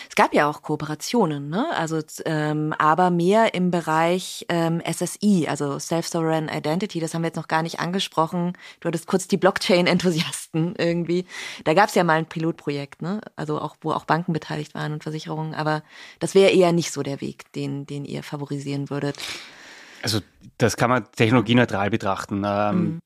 Es 0.08 0.14
gab 0.14 0.34
ja 0.34 0.48
auch 0.48 0.62
Kooperationen, 0.62 1.48
ne? 1.48 1.66
Also 1.74 2.00
ähm, 2.24 2.74
aber 2.78 3.10
mehr 3.10 3.54
im 3.54 3.70
Bereich 3.70 4.46
ähm, 4.48 4.80
SSI, 4.80 5.46
also 5.48 5.78
Self-Sovereign 5.78 6.48
Identity. 6.48 7.00
Das 7.00 7.14
haben 7.14 7.22
wir 7.22 7.28
jetzt 7.28 7.36
noch 7.36 7.48
gar 7.48 7.62
nicht 7.62 7.80
angesprochen. 7.80 8.54
Du 8.80 8.88
hattest 8.88 9.06
kurz 9.06 9.28
die 9.28 9.36
Blockchain-Enthusiasten 9.36 10.74
irgendwie. 10.78 11.26
Da 11.64 11.74
gab 11.74 11.88
es 11.88 11.94
ja 11.94 12.04
mal 12.04 12.18
ein 12.18 12.26
Pilotprojekt, 12.26 13.02
ne? 13.02 13.20
Also 13.36 13.60
auch 13.60 13.76
wo 13.80 13.92
auch 13.92 14.04
Banken 14.04 14.32
beteiligt 14.32 14.74
waren 14.74 14.92
und 14.92 15.02
Versicherungen. 15.02 15.54
Aber 15.54 15.82
das 16.20 16.34
wäre 16.34 16.50
eher 16.50 16.72
nicht 16.72 16.92
so 16.92 17.02
der 17.02 17.20
Weg, 17.20 17.52
den 17.52 17.86
den 17.86 18.04
ihr 18.04 18.22
favorisieren 18.22 18.90
würdet. 18.90 19.18
Also 20.02 20.20
das 20.58 20.76
kann 20.76 20.90
man 20.90 21.10
technologieneutral 21.12 21.90
betrachten. 21.90 22.42
Ähm, 22.44 22.84
mhm 22.84 22.98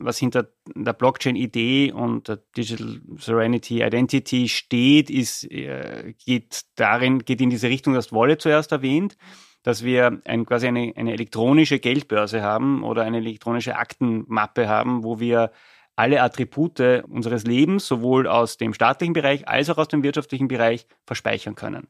was 0.00 0.18
hinter 0.18 0.48
der 0.74 0.92
Blockchain-Idee 0.92 1.92
und 1.92 2.28
der 2.28 2.38
Digital 2.56 3.00
Serenity 3.16 3.82
Identity 3.82 4.48
steht, 4.48 5.10
ist, 5.10 5.44
äh, 5.50 6.14
geht 6.24 6.62
darin, 6.76 7.20
geht 7.20 7.40
in 7.40 7.50
diese 7.50 7.68
Richtung, 7.68 7.94
das 7.94 8.12
Wolle 8.12 8.38
zuerst 8.38 8.72
erwähnt, 8.72 9.16
dass 9.62 9.84
wir 9.84 10.20
ein, 10.24 10.46
quasi 10.46 10.66
eine, 10.66 10.92
eine 10.96 11.12
elektronische 11.12 11.78
Geldbörse 11.78 12.42
haben 12.42 12.82
oder 12.82 13.02
eine 13.02 13.18
elektronische 13.18 13.76
Aktenmappe 13.76 14.68
haben, 14.68 15.04
wo 15.04 15.20
wir 15.20 15.52
alle 15.96 16.22
Attribute 16.22 16.80
unseres 17.08 17.44
Lebens, 17.44 17.86
sowohl 17.86 18.26
aus 18.26 18.56
dem 18.56 18.72
staatlichen 18.72 19.12
Bereich 19.12 19.46
als 19.46 19.68
auch 19.68 19.76
aus 19.76 19.88
dem 19.88 20.02
wirtschaftlichen 20.02 20.48
Bereich, 20.48 20.86
verspeichern 21.06 21.54
können. 21.54 21.88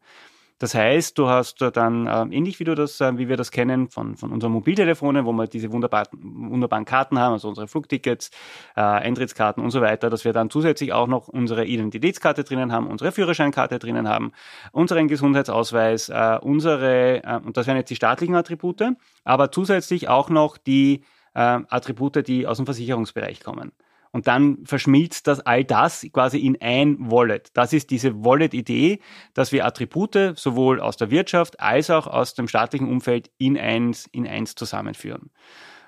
Das 0.61 0.75
heißt, 0.75 1.17
du 1.17 1.27
hast 1.27 1.63
dann 1.73 2.07
äh, 2.07 2.37
ähnlich 2.37 2.61
wie 2.61 2.65
du 2.65 2.75
das, 2.75 3.01
äh, 3.01 3.17
wie 3.17 3.31
wir 3.31 3.39
das 3.39 3.51
kennen 3.51 3.89
von, 3.89 4.19
von 4.19 4.31
unseren 4.31 4.53
Mobiltelefonen, 4.53 5.25
wo 5.25 5.33
wir 5.33 5.47
diese 5.47 5.73
wunderbar, 5.73 6.07
wunderbaren 6.13 6.85
Karten 6.85 7.19
haben, 7.19 7.33
also 7.33 7.49
unsere 7.49 7.67
Flugtickets, 7.67 8.31
äh, 8.77 8.83
Eintrittskarten 8.83 9.65
und 9.65 9.71
so 9.71 9.81
weiter, 9.81 10.11
dass 10.11 10.27
wir 10.27 10.35
dann 10.35 10.51
zusätzlich 10.51 10.93
auch 10.93 11.07
noch 11.07 11.29
unsere 11.29 11.65
Identitätskarte 11.65 12.45
drinnen 12.45 12.73
haben, 12.73 12.89
unsere 12.89 13.11
Führerscheinkarte 13.11 13.79
drinnen 13.79 14.07
haben, 14.07 14.33
unseren 14.71 15.09
Gesundheitsausweis, 15.09 16.11
äh, 16.11 16.39
unsere, 16.43 17.25
äh, 17.25 17.41
und 17.43 17.57
das 17.57 17.67
wären 17.67 17.79
jetzt 17.79 17.89
die 17.89 17.97
staatlichen 17.97 18.35
Attribute, 18.35 18.83
aber 19.25 19.51
zusätzlich 19.51 20.09
auch 20.09 20.29
noch 20.29 20.59
die 20.59 21.05
äh, 21.33 21.41
Attribute, 21.41 22.27
die 22.29 22.47
aus 22.47 22.59
dem 22.59 22.67
Versicherungsbereich 22.67 23.43
kommen. 23.43 23.73
Und 24.13 24.27
dann 24.27 24.59
verschmilzt 24.65 25.27
das 25.27 25.41
all 25.41 25.65
das 25.65 26.07
quasi 26.13 26.39
in 26.39 26.61
ein 26.61 27.11
Wallet. 27.11 27.51
Das 27.55 27.73
ist 27.73 27.91
diese 27.91 28.25
Wallet-Idee, 28.25 29.01
dass 29.35 29.53
wir 29.53 29.65
Attribute 29.65 30.33
sowohl 30.37 30.81
aus 30.81 30.97
der 30.97 31.11
Wirtschaft 31.11 31.61
als 31.61 31.91
auch 31.91 32.07
aus 32.07 32.35
dem 32.35 32.49
staatlichen 32.49 32.89
Umfeld 32.89 33.31
in 33.39 33.57
eins, 33.57 34.07
in 34.11 34.27
eins 34.27 34.55
zusammenführen. 34.57 35.31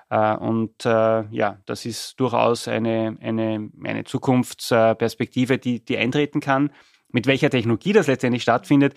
Äh, 0.09 0.35
und 0.37 0.85
äh, 0.85 1.23
ja, 1.31 1.59
das 1.65 1.85
ist 1.85 2.19
durchaus 2.19 2.67
eine, 2.67 3.17
eine, 3.19 3.69
eine 3.83 4.03
Zukunftsperspektive, 4.05 5.57
die, 5.57 5.83
die 5.83 5.97
eintreten 5.97 6.39
kann. 6.39 6.71
Mit 7.09 7.27
welcher 7.27 7.49
Technologie 7.49 7.93
das 7.93 8.07
letztendlich 8.07 8.41
stattfindet, 8.41 8.95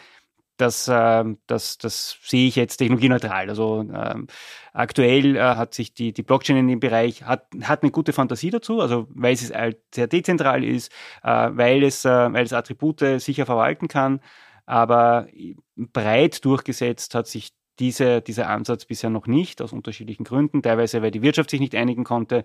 das, 0.57 0.89
äh, 0.89 1.25
das, 1.47 1.79
das 1.79 2.19
sehe 2.23 2.49
ich 2.49 2.57
jetzt 2.57 2.79
technologieneutral. 2.79 3.49
Also 3.49 3.81
ähm, 3.93 4.27
aktuell 4.73 5.37
äh, 5.37 5.41
hat 5.41 5.75
sich 5.75 5.95
die, 5.95 6.13
die 6.13 6.23
Blockchain 6.23 6.57
in 6.57 6.69
dem 6.69 6.81
Bereich, 6.81 7.23
hat, 7.23 7.47
hat 7.63 7.83
eine 7.83 7.93
gute 7.93 8.13
Fantasie 8.13 8.51
dazu, 8.51 8.81
also 8.81 9.07
weil 9.11 9.35
es 9.35 9.53
halt 9.53 9.79
sehr 9.95 10.07
dezentral 10.07 10.65
ist, 10.65 10.93
äh, 11.23 11.51
weil, 11.53 11.83
es, 11.83 12.05
äh, 12.05 12.09
weil 12.09 12.45
es 12.45 12.53
Attribute 12.53 13.01
sicher 13.19 13.47
verwalten 13.47 13.89
kann, 13.89 14.21
aber 14.67 15.29
breit 15.77 16.45
durchgesetzt 16.45 17.15
hat 17.15 17.27
sich 17.27 17.53
diese, 17.79 18.23
dieser 18.23 18.49
Ansatz 18.49 18.85
bisher 18.87 19.11
noch 19.11 19.27
nicht, 19.27 19.61
aus 19.63 19.73
unterschiedlichen 19.73 20.25
Gründen, 20.25 20.63
teilweise 20.63 21.03
weil 21.03 21.11
die 21.11 21.23
Wirtschaft 21.23 21.51
sich 21.51 21.61
nicht 21.61 21.75
einigen 21.75 22.05
konnte, 22.05 22.45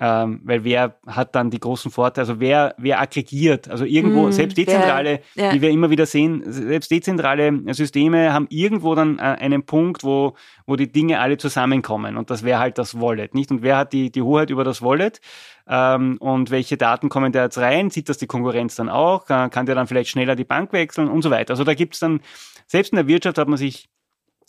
ähm, 0.00 0.40
weil 0.44 0.64
wer 0.64 0.96
hat 1.06 1.34
dann 1.34 1.50
die 1.50 1.60
großen 1.60 1.90
Vorteile, 1.90 2.22
also 2.22 2.40
wer, 2.40 2.74
wer 2.78 3.00
aggregiert, 3.00 3.68
also 3.68 3.84
irgendwo, 3.84 4.26
mm, 4.26 4.32
selbst 4.32 4.56
dezentrale, 4.56 5.20
der, 5.36 5.44
ja. 5.44 5.54
wie 5.54 5.60
wir 5.60 5.70
immer 5.70 5.90
wieder 5.90 6.06
sehen, 6.06 6.42
selbst 6.46 6.90
dezentrale 6.90 7.52
Systeme 7.74 8.32
haben 8.32 8.46
irgendwo 8.48 8.94
dann 8.94 9.18
äh, 9.18 9.22
einen 9.22 9.64
Punkt, 9.64 10.02
wo, 10.02 10.34
wo 10.66 10.76
die 10.76 10.90
Dinge 10.90 11.20
alle 11.20 11.36
zusammenkommen. 11.36 12.16
Und 12.16 12.30
das 12.30 12.42
wäre 12.42 12.58
halt 12.58 12.78
das 12.78 13.00
Wallet, 13.00 13.34
nicht? 13.34 13.50
Und 13.50 13.62
wer 13.62 13.76
hat 13.76 13.92
die, 13.92 14.10
die 14.10 14.22
Hoheit 14.22 14.48
über 14.48 14.64
das 14.64 14.80
Wallet? 14.80 15.20
Ähm, 15.68 16.16
und 16.18 16.50
welche 16.50 16.78
Daten 16.78 17.10
kommen 17.10 17.30
da 17.30 17.44
jetzt 17.44 17.58
rein, 17.58 17.90
sieht 17.90 18.08
das 18.08 18.16
die 18.16 18.26
Konkurrenz 18.26 18.74
dann 18.74 18.88
auch, 18.88 19.26
kann, 19.26 19.50
kann 19.50 19.66
der 19.66 19.74
dann 19.74 19.86
vielleicht 19.86 20.10
schneller 20.10 20.36
die 20.36 20.44
Bank 20.44 20.72
wechseln? 20.72 21.08
Und 21.08 21.20
so 21.22 21.30
weiter. 21.30 21.52
Also 21.52 21.64
da 21.64 21.74
gibt's 21.74 22.00
dann, 22.00 22.20
selbst 22.66 22.92
in 22.92 22.96
der 22.96 23.08
Wirtschaft 23.08 23.36
hat 23.36 23.46
man 23.46 23.58
sich 23.58 23.90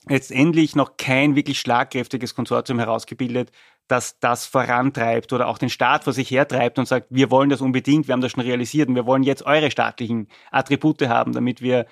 letztendlich 0.07 0.75
noch 0.75 0.97
kein 0.97 1.35
wirklich 1.35 1.59
schlagkräftiges 1.59 2.35
Konsortium 2.35 2.79
herausgebildet, 2.79 3.51
das 3.87 4.19
das 4.19 4.45
vorantreibt 4.45 5.33
oder 5.33 5.47
auch 5.47 5.57
den 5.57 5.69
Staat 5.69 6.03
vor 6.03 6.13
sich 6.13 6.31
hertreibt 6.31 6.79
und 6.79 6.87
sagt, 6.87 7.07
wir 7.09 7.31
wollen 7.31 7.49
das 7.49 7.61
unbedingt, 7.61 8.07
wir 8.07 8.13
haben 8.13 8.21
das 8.21 8.31
schon 8.31 8.43
realisiert 8.43 8.89
und 8.89 8.95
wir 8.95 9.05
wollen 9.05 9.23
jetzt 9.23 9.45
eure 9.45 9.71
staatlichen 9.71 10.27
Attribute 10.51 11.01
haben, 11.03 11.33
damit 11.33 11.61
wir 11.61 11.85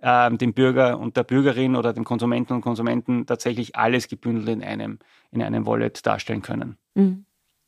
ähm, 0.00 0.38
dem 0.38 0.54
Bürger 0.54 0.98
und 0.98 1.16
der 1.16 1.24
Bürgerin 1.24 1.74
oder 1.74 1.92
dem 1.92 2.04
Konsumenten 2.04 2.52
und 2.52 2.60
Konsumenten 2.60 3.26
tatsächlich 3.26 3.76
alles 3.76 4.08
gebündelt 4.08 4.48
in 4.48 4.62
einem, 4.62 4.98
in 5.30 5.42
einem 5.42 5.66
Wallet 5.66 6.06
darstellen 6.06 6.42
können. 6.42 6.76
Mhm. 6.94 7.24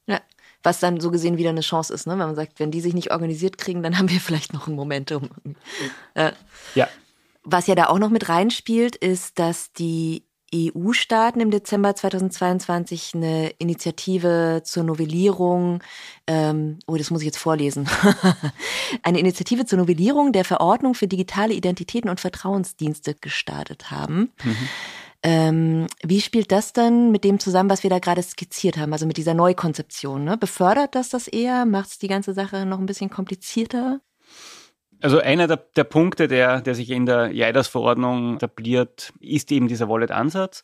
Ja, 0.06 0.20
was 0.62 0.80
dann 0.80 1.00
so 1.00 1.10
gesehen 1.10 1.38
wieder 1.38 1.50
eine 1.50 1.60
Chance 1.60 1.92
ist, 1.92 2.06
ne? 2.06 2.12
wenn 2.12 2.18
man 2.18 2.34
sagt, 2.34 2.60
wenn 2.60 2.70
die 2.70 2.80
sich 2.80 2.94
nicht 2.94 3.12
organisiert 3.12 3.58
kriegen, 3.58 3.82
dann 3.82 3.98
haben 3.98 4.10
wir 4.10 4.20
vielleicht 4.20 4.52
noch 4.52 4.68
ein 4.68 4.74
Momentum. 4.74 5.30
Äh, 6.14 6.32
ja. 6.74 6.88
Was 7.42 7.66
ja 7.66 7.74
da 7.74 7.86
auch 7.86 7.98
noch 7.98 8.10
mit 8.10 8.28
reinspielt, 8.28 8.96
ist, 8.96 9.38
dass 9.38 9.72
die 9.72 10.24
EU-Staaten 10.54 11.40
im 11.40 11.50
Dezember 11.50 11.94
2022 11.94 13.12
eine 13.14 13.50
Initiative 13.58 14.62
zur 14.64 14.82
Novellierung, 14.82 15.82
ähm, 16.26 16.78
oh, 16.86 16.96
das 16.96 17.10
muss 17.10 17.20
ich 17.20 17.26
jetzt 17.26 17.38
vorlesen, 17.38 17.88
eine 19.02 19.20
Initiative 19.20 19.64
zur 19.66 19.78
Novellierung 19.78 20.32
der 20.32 20.44
Verordnung 20.44 20.94
für 20.94 21.06
digitale 21.06 21.54
Identitäten 21.54 22.10
und 22.10 22.20
Vertrauensdienste 22.20 23.14
gestartet 23.14 23.90
haben. 23.90 24.32
Mhm. 24.42 24.68
Ähm, 25.22 25.86
wie 26.02 26.20
spielt 26.20 26.50
das 26.50 26.72
dann 26.72 27.12
mit 27.12 27.24
dem 27.24 27.38
zusammen, 27.38 27.68
was 27.68 27.82
wir 27.82 27.90
da 27.90 27.98
gerade 27.98 28.22
skizziert 28.22 28.78
haben, 28.78 28.92
also 28.92 29.06
mit 29.06 29.18
dieser 29.18 29.34
Neukonzeption? 29.34 30.24
Ne? 30.24 30.36
Befördert 30.38 30.94
das 30.94 31.10
das 31.10 31.28
eher? 31.28 31.66
Macht 31.66 31.90
es 31.90 31.98
die 31.98 32.08
ganze 32.08 32.32
Sache 32.32 32.64
noch 32.64 32.78
ein 32.78 32.86
bisschen 32.86 33.10
komplizierter? 33.10 34.00
Also 35.02 35.18
einer 35.18 35.46
der, 35.46 35.56
der 35.56 35.84
Punkte, 35.84 36.28
der, 36.28 36.60
der 36.60 36.74
sich 36.74 36.90
in 36.90 37.06
der 37.06 37.32
JIDAS-Verordnung 37.32 38.36
etabliert, 38.36 39.12
ist 39.20 39.50
eben 39.50 39.68
dieser 39.68 39.88
Wallet-Ansatz. 39.88 40.62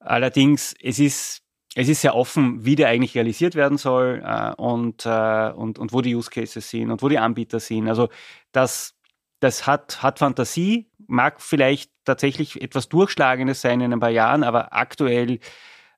Allerdings, 0.00 0.74
es 0.82 0.98
ist, 0.98 1.42
es 1.74 1.88
ist 1.88 2.00
sehr 2.00 2.16
offen, 2.16 2.64
wie 2.64 2.74
der 2.74 2.88
eigentlich 2.88 3.14
realisiert 3.14 3.54
werden 3.54 3.78
soll 3.78 4.22
äh, 4.24 4.52
und, 4.54 5.06
äh, 5.06 5.52
und, 5.52 5.78
und 5.78 5.92
wo 5.92 6.00
die 6.00 6.14
Use 6.14 6.30
Cases 6.30 6.68
sind 6.68 6.90
und 6.90 7.02
wo 7.02 7.08
die 7.08 7.18
Anbieter 7.18 7.60
sind. 7.60 7.88
Also 7.88 8.08
das, 8.50 8.94
das 9.38 9.66
hat, 9.66 10.02
hat 10.02 10.18
Fantasie, 10.18 10.90
mag 11.06 11.40
vielleicht 11.40 11.92
tatsächlich 12.04 12.60
etwas 12.60 12.88
Durchschlagendes 12.88 13.60
sein 13.60 13.80
in 13.80 13.92
ein 13.92 14.00
paar 14.00 14.10
Jahren, 14.10 14.42
aber 14.42 14.72
aktuell 14.72 15.38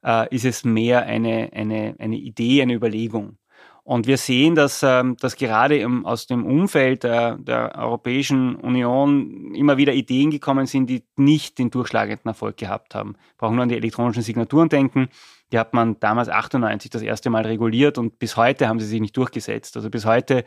äh, 0.05 0.35
ist 0.35 0.45
es 0.45 0.65
mehr 0.65 1.07
eine, 1.07 1.51
eine, 1.53 1.97
eine 1.99 2.17
Idee, 2.17 2.63
eine 2.63 2.75
Überlegung. 2.75 3.39
Und 3.85 4.07
wir 4.07 4.17
sehen, 4.17 4.55
dass, 4.55 4.83
ähm, 4.83 5.15
dass 5.21 5.37
gerade 5.37 5.87
aus 6.05 6.27
dem 6.27 6.47
Umfeld 6.47 7.05
der, 7.05 7.37
der 7.37 7.77
Europäischen 7.77 8.57
Union 8.57 9.55
immer 9.55 9.77
wieder 9.77 9.93
Ideen 9.93 10.31
gekommen 10.31 10.65
sind, 10.65 10.89
die 10.89 11.05
nicht 11.17 11.59
den 11.59 11.71
durchschlagenden 11.71 12.27
Erfolg 12.27 12.57
gehabt 12.57 12.95
haben. 12.95 13.17
Brauchen 13.37 13.57
nur 13.57 13.65
an 13.65 13.69
die 13.69 13.77
elektronischen 13.77 14.23
Signaturen 14.23 14.71
denken. 14.71 15.09
Die 15.53 15.59
hat 15.59 15.75
man 15.75 16.01
damals 16.01 16.31
98 16.31 16.91
das 16.91 17.03
erste 17.03 17.29
Mal 17.29 17.43
reguliert 17.43 17.99
und 17.99 18.19
bis 18.19 18.39
heute 18.39 18.69
haben 18.69 18.81
sie 18.81 18.87
sich 18.87 19.03
nicht 19.03 19.17
durchgesetzt. 19.19 19.77
Also 19.77 19.91
bis 19.91 20.07
heute 20.07 20.39
äh, 20.39 20.45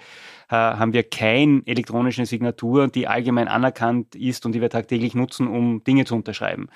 haben 0.49 0.93
wir 0.93 1.03
keine 1.03 1.61
elektronische 1.67 2.25
Signatur, 2.25 2.87
die 2.87 3.07
allgemein 3.07 3.47
anerkannt 3.47 4.15
ist 4.15 4.47
und 4.47 4.53
die 4.53 4.61
wir 4.61 4.71
tagtäglich 4.71 5.13
nutzen, 5.13 5.47
um 5.47 5.83
Dinge 5.83 6.05
zu 6.05 6.15
unterschreiben. 6.15 6.69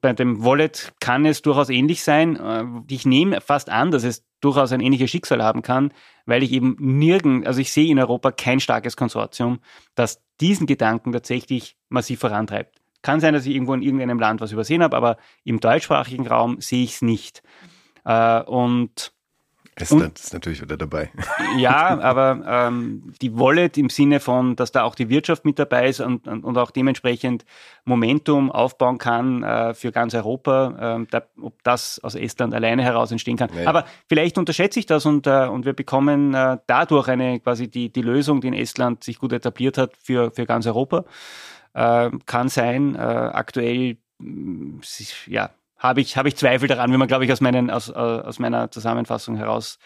Bei 0.00 0.12
dem 0.12 0.44
Wallet 0.44 0.92
kann 1.00 1.24
es 1.24 1.42
durchaus 1.42 1.68
ähnlich 1.68 2.02
sein. 2.02 2.36
Äh, 2.36 2.64
ich 2.88 3.06
nehme 3.06 3.40
fast 3.40 3.70
an, 3.70 3.90
dass 3.90 4.04
es 4.04 4.24
durchaus 4.40 4.72
ein 4.72 4.80
ähnliches 4.80 5.10
Schicksal 5.10 5.42
haben 5.42 5.62
kann, 5.62 5.92
weil 6.26 6.42
ich 6.42 6.52
eben 6.52 6.76
nirgend, 6.78 7.46
also 7.46 7.60
ich 7.60 7.72
sehe 7.72 7.90
in 7.90 7.98
Europa 7.98 8.30
kein 8.30 8.60
starkes 8.60 8.96
Konsortium, 8.96 9.60
das 9.94 10.22
diesen 10.40 10.66
Gedanken 10.66 11.12
tatsächlich 11.12 11.76
massiv 11.88 12.20
vorantreibt. 12.20 12.76
Kann 13.02 13.20
sein, 13.20 13.34
dass 13.34 13.46
ich 13.46 13.54
irgendwo 13.54 13.74
in 13.74 13.82
irgendeinem 13.82 14.18
Land 14.18 14.40
was 14.40 14.52
übersehen 14.52 14.82
habe, 14.82 14.96
aber 14.96 15.16
im 15.44 15.60
deutschsprachigen 15.60 16.26
Raum 16.26 16.60
sehe 16.60 16.84
ich 16.84 16.94
es 16.94 17.02
nicht. 17.02 17.42
Äh, 19.78 19.82
und 19.82 19.98
Estland 19.98 20.18
ist 20.18 20.32
natürlich 20.32 20.62
wieder 20.62 20.76
dabei. 20.76 21.10
Ja, 21.58 21.98
aber 22.00 22.42
ähm, 22.46 23.12
die 23.22 23.38
Wallet 23.38 23.78
im 23.78 23.88
Sinne 23.88 24.20
von, 24.20 24.56
dass 24.56 24.72
da 24.72 24.82
auch 24.82 24.94
die 24.94 25.08
Wirtschaft 25.08 25.44
mit 25.44 25.58
dabei 25.58 25.88
ist 25.88 26.00
und, 26.00 26.26
und, 26.28 26.44
und 26.44 26.58
auch 26.58 26.70
dementsprechend 26.70 27.44
Momentum 27.84 28.50
aufbauen 28.50 28.98
kann 28.98 29.42
äh, 29.42 29.74
für 29.74 29.92
ganz 29.92 30.14
Europa, 30.14 30.98
äh, 31.00 31.06
da, 31.10 31.22
ob 31.40 31.62
das 31.62 31.98
aus 32.02 32.14
Estland 32.14 32.52
alleine 32.52 32.82
heraus 32.82 33.10
entstehen 33.10 33.36
kann. 33.36 33.50
Nee. 33.54 33.64
Aber 33.64 33.86
vielleicht 34.08 34.36
unterschätze 34.38 34.78
ich 34.78 34.86
das 34.86 35.06
und, 35.06 35.26
äh, 35.26 35.46
und 35.46 35.64
wir 35.64 35.72
bekommen 35.72 36.34
äh, 36.34 36.58
dadurch 36.66 37.08
eine 37.08 37.40
quasi 37.40 37.68
die, 37.68 37.90
die 37.90 38.02
Lösung, 38.02 38.40
die 38.40 38.48
in 38.48 38.54
Estland 38.54 39.04
sich 39.04 39.18
gut 39.18 39.32
etabliert 39.32 39.78
hat 39.78 39.96
für, 39.96 40.30
für 40.30 40.46
ganz 40.46 40.66
Europa. 40.66 41.04
Äh, 41.74 42.10
kann 42.26 42.48
sein, 42.48 42.96
äh, 42.96 42.98
aktuell 42.98 43.96
ja, 45.26 45.50
habe 45.78 46.00
ich, 46.00 46.16
habe 46.16 46.28
ich 46.28 46.36
Zweifel 46.36 46.68
daran, 46.68 46.92
wie 46.92 46.96
man, 46.96 47.08
glaube 47.08 47.24
ich, 47.24 47.32
aus, 47.32 47.40
meinen, 47.40 47.70
aus, 47.70 47.90
aus 47.90 48.38
meiner 48.38 48.70
Zusammenfassung 48.70 49.36
heraus, 49.36 49.78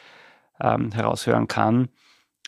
ähm, 0.61 0.93
heraushören 0.93 1.49
kann. 1.49 1.89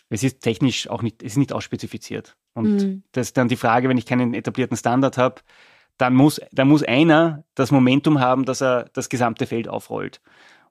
Es 0.09 0.23
ist 0.23 0.41
technisch 0.41 0.89
auch 0.89 1.01
nicht, 1.01 1.21
es 1.23 1.33
ist 1.33 1.37
nicht 1.37 1.53
ausspezifiziert. 1.53 2.35
Und 2.53 2.77
mhm. 2.77 3.03
das 3.11 3.27
ist 3.27 3.37
dann 3.37 3.47
die 3.47 3.55
Frage, 3.55 3.89
wenn 3.89 3.97
ich 3.97 4.05
keinen 4.05 4.33
etablierten 4.33 4.77
Standard 4.77 5.17
habe, 5.17 5.41
dann 5.97 6.15
muss, 6.15 6.39
dann 6.51 6.67
muss 6.67 6.83
einer 6.83 7.43
das 7.55 7.71
Momentum 7.71 8.19
haben, 8.19 8.45
dass 8.45 8.61
er 8.61 8.89
das 8.93 9.09
gesamte 9.09 9.45
Feld 9.45 9.67
aufrollt. 9.67 10.21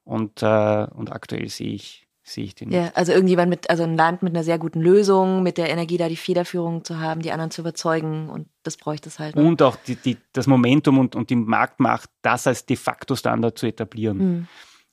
Und, 0.03 0.41
äh, 0.41 0.87
und 0.93 1.11
aktuell 1.11 1.49
sehe 1.49 1.73
ich, 1.73 2.07
sehe 2.23 2.45
ich 2.45 2.55
den 2.55 2.71
ja, 2.71 2.83
nicht. 2.83 2.97
also 2.97 3.11
irgendjemand 3.11 3.49
mit, 3.49 3.69
also 3.69 3.83
ein 3.83 3.97
Land 3.97 4.23
mit 4.23 4.33
einer 4.33 4.43
sehr 4.43 4.57
guten 4.57 4.81
Lösung, 4.81 5.43
mit 5.43 5.57
der 5.57 5.69
Energie 5.69 5.97
da 5.97 6.07
die 6.07 6.15
Federführung 6.15 6.83
zu 6.83 6.99
haben, 6.99 7.21
die 7.21 7.31
anderen 7.31 7.51
zu 7.51 7.61
überzeugen 7.61 8.29
und 8.29 8.47
das 8.63 8.77
bräuchte 8.77 9.09
es 9.09 9.19
halt. 9.19 9.35
Ne? 9.35 9.43
Und 9.43 9.61
auch 9.61 9.75
die, 9.75 9.95
die, 9.95 10.17
das 10.31 10.47
Momentum 10.47 10.99
und, 10.99 11.15
und 11.15 11.29
die 11.29 11.35
Marktmacht, 11.35 12.09
das 12.21 12.47
als 12.47 12.65
de 12.65 12.77
facto 12.77 13.15
Standard 13.15 13.57
zu 13.57 13.67
etablieren. 13.67 14.17
Mhm. 14.17 14.47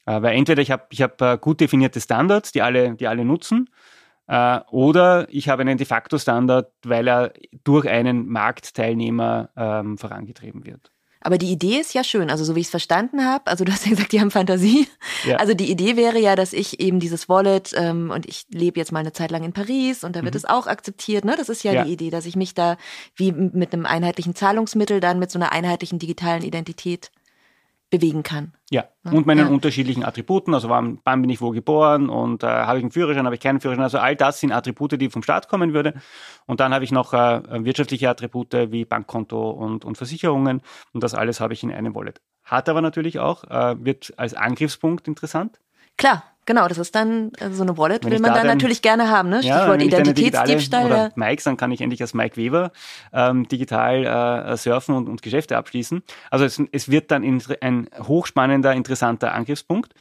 Äh, 0.06 0.22
weil 0.22 0.36
entweder 0.36 0.60
ich 0.60 0.70
habe 0.70 0.84
ich 0.90 1.02
hab, 1.02 1.20
äh, 1.22 1.38
gut 1.40 1.60
definierte 1.60 2.00
Standards, 2.00 2.52
die 2.52 2.62
alle, 2.62 2.96
die 2.96 3.06
alle 3.06 3.24
nutzen, 3.24 3.70
äh, 4.26 4.60
oder 4.70 5.26
ich 5.30 5.48
habe 5.48 5.62
einen 5.62 5.78
de 5.78 5.86
facto 5.86 6.18
Standard, 6.18 6.72
weil 6.84 7.08
er 7.08 7.32
durch 7.64 7.88
einen 7.88 8.28
Marktteilnehmer 8.28 9.50
ähm, 9.56 9.98
vorangetrieben 9.98 10.64
wird. 10.64 10.90
Aber 11.22 11.36
die 11.36 11.50
Idee 11.50 11.78
ist 11.78 11.92
ja 11.92 12.02
schön, 12.02 12.30
also 12.30 12.44
so 12.44 12.56
wie 12.56 12.60
ich 12.60 12.66
es 12.66 12.70
verstanden 12.70 13.24
habe, 13.24 13.46
also 13.46 13.64
du 13.64 13.72
hast 13.72 13.84
ja 13.84 13.90
gesagt, 13.90 14.12
die 14.12 14.20
haben 14.20 14.30
Fantasie. 14.30 14.88
Ja. 15.26 15.36
Also 15.36 15.52
die 15.52 15.70
Idee 15.70 15.96
wäre 15.96 16.18
ja, 16.18 16.34
dass 16.34 16.52
ich 16.52 16.80
eben 16.80 16.98
dieses 16.98 17.28
Wallet 17.28 17.72
ähm, 17.76 18.10
und 18.10 18.26
ich 18.26 18.46
lebe 18.50 18.78
jetzt 18.80 18.90
mal 18.90 19.00
eine 19.00 19.12
Zeit 19.12 19.30
lang 19.30 19.44
in 19.44 19.52
Paris 19.52 20.02
und 20.02 20.16
da 20.16 20.22
wird 20.22 20.34
mhm. 20.34 20.38
es 20.38 20.44
auch 20.46 20.66
akzeptiert. 20.66 21.24
Ne? 21.24 21.34
Das 21.36 21.48
ist 21.48 21.62
ja, 21.62 21.72
ja, 21.72 21.84
die 21.84 21.92
Idee, 21.92 22.10
dass 22.10 22.24
ich 22.24 22.36
mich 22.36 22.54
da 22.54 22.78
wie 23.16 23.32
mit 23.32 23.72
einem 23.72 23.84
einheitlichen 23.84 24.34
Zahlungsmittel 24.34 25.00
dann 25.00 25.18
mit 25.18 25.30
so 25.30 25.38
einer 25.38 25.52
einheitlichen 25.52 25.98
digitalen 25.98 26.42
Identität 26.42 27.10
bewegen 27.90 28.22
kann. 28.22 28.54
Ja, 28.70 28.84
und 29.04 29.26
meinen 29.26 29.46
ja. 29.46 29.52
unterschiedlichen 29.52 30.04
Attributen, 30.04 30.54
also 30.54 30.68
wann, 30.68 31.00
wann, 31.04 31.20
bin 31.20 31.30
ich 31.30 31.40
wo 31.40 31.50
geboren 31.50 32.08
und 32.08 32.44
äh, 32.44 32.46
habe 32.46 32.78
ich 32.78 32.84
einen 32.84 32.92
Führerschein, 32.92 33.26
habe 33.26 33.34
ich 33.34 33.40
keinen 33.40 33.60
Führerschein, 33.60 33.82
also 33.82 33.98
all 33.98 34.14
das 34.14 34.38
sind 34.38 34.52
Attribute, 34.52 35.00
die 35.00 35.10
vom 35.10 35.24
Staat 35.24 35.48
kommen 35.48 35.74
würde. 35.74 35.94
Und 36.46 36.60
dann 36.60 36.72
habe 36.72 36.84
ich 36.84 36.92
noch 36.92 37.12
äh, 37.12 37.64
wirtschaftliche 37.64 38.08
Attribute 38.08 38.52
wie 38.70 38.84
Bankkonto 38.84 39.50
und, 39.50 39.84
und 39.84 39.96
Versicherungen 39.96 40.62
und 40.92 41.02
das 41.02 41.14
alles 41.14 41.40
habe 41.40 41.52
ich 41.52 41.64
in 41.64 41.72
einem 41.72 41.94
Wallet. 41.94 42.20
Hat 42.44 42.68
aber 42.68 42.80
natürlich 42.80 43.18
auch, 43.18 43.44
äh, 43.44 43.84
wird 43.84 44.14
als 44.16 44.34
Angriffspunkt 44.34 45.08
interessant. 45.08 45.60
Klar, 45.96 46.22
Genau, 46.50 46.66
das 46.66 46.78
ist 46.78 46.96
dann 46.96 47.30
äh, 47.38 47.50
so 47.50 47.62
eine 47.62 47.78
Wallet, 47.78 48.04
will 48.04 48.18
man 48.18 48.32
da 48.32 48.38
dann 48.38 48.48
natürlich 48.48 48.82
gerne 48.82 49.08
haben, 49.08 49.28
ne? 49.28 49.38
Stichwort 49.38 49.80
ja, 49.80 49.86
Identitätsdiebstahl. 49.86 50.86
Oder 50.86 51.12
Mikes, 51.14 51.44
dann 51.44 51.56
kann 51.56 51.70
ich 51.70 51.80
endlich 51.80 52.02
als 52.02 52.12
Mike 52.12 52.36
Weber 52.36 52.72
ähm, 53.12 53.46
digital 53.46 54.04
äh, 54.04 54.56
surfen 54.56 54.96
und, 54.96 55.08
und 55.08 55.22
Geschäfte 55.22 55.56
abschließen. 55.56 56.02
Also 56.28 56.44
es, 56.44 56.60
es 56.72 56.90
wird 56.90 57.12
dann 57.12 57.22
ein 57.22 57.88
hochspannender, 58.00 58.72
interessanter 58.72 59.32
Angriffspunkt. 59.32 59.94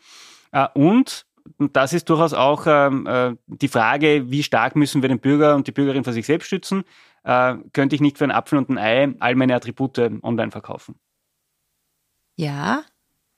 Äh, 0.51 0.65
und 0.73 1.27
und 1.59 1.75
das 1.75 1.93
ist 1.93 2.09
durchaus 2.09 2.33
auch 2.33 2.65
ähm, 2.65 3.05
äh, 3.05 3.35
die 3.45 3.67
Frage, 3.67 4.31
wie 4.31 4.41
stark 4.41 4.75
müssen 4.75 5.03
wir 5.03 5.09
den 5.09 5.19
Bürger 5.19 5.55
und 5.55 5.67
die 5.67 5.71
Bürgerin 5.71 6.03
vor 6.03 6.13
sich 6.13 6.25
selbst 6.25 6.47
schützen? 6.47 6.83
Äh, 7.23 7.57
könnte 7.73 7.93
ich 7.93 8.01
nicht 8.01 8.17
für 8.17 8.23
einen 8.23 8.31
Apfel 8.31 8.57
und 8.57 8.69
ein 8.69 8.79
Ei 8.79 9.13
all 9.19 9.35
meine 9.35 9.53
Attribute 9.53 9.99
online 10.23 10.49
verkaufen? 10.49 10.95
Ja, 12.37 12.81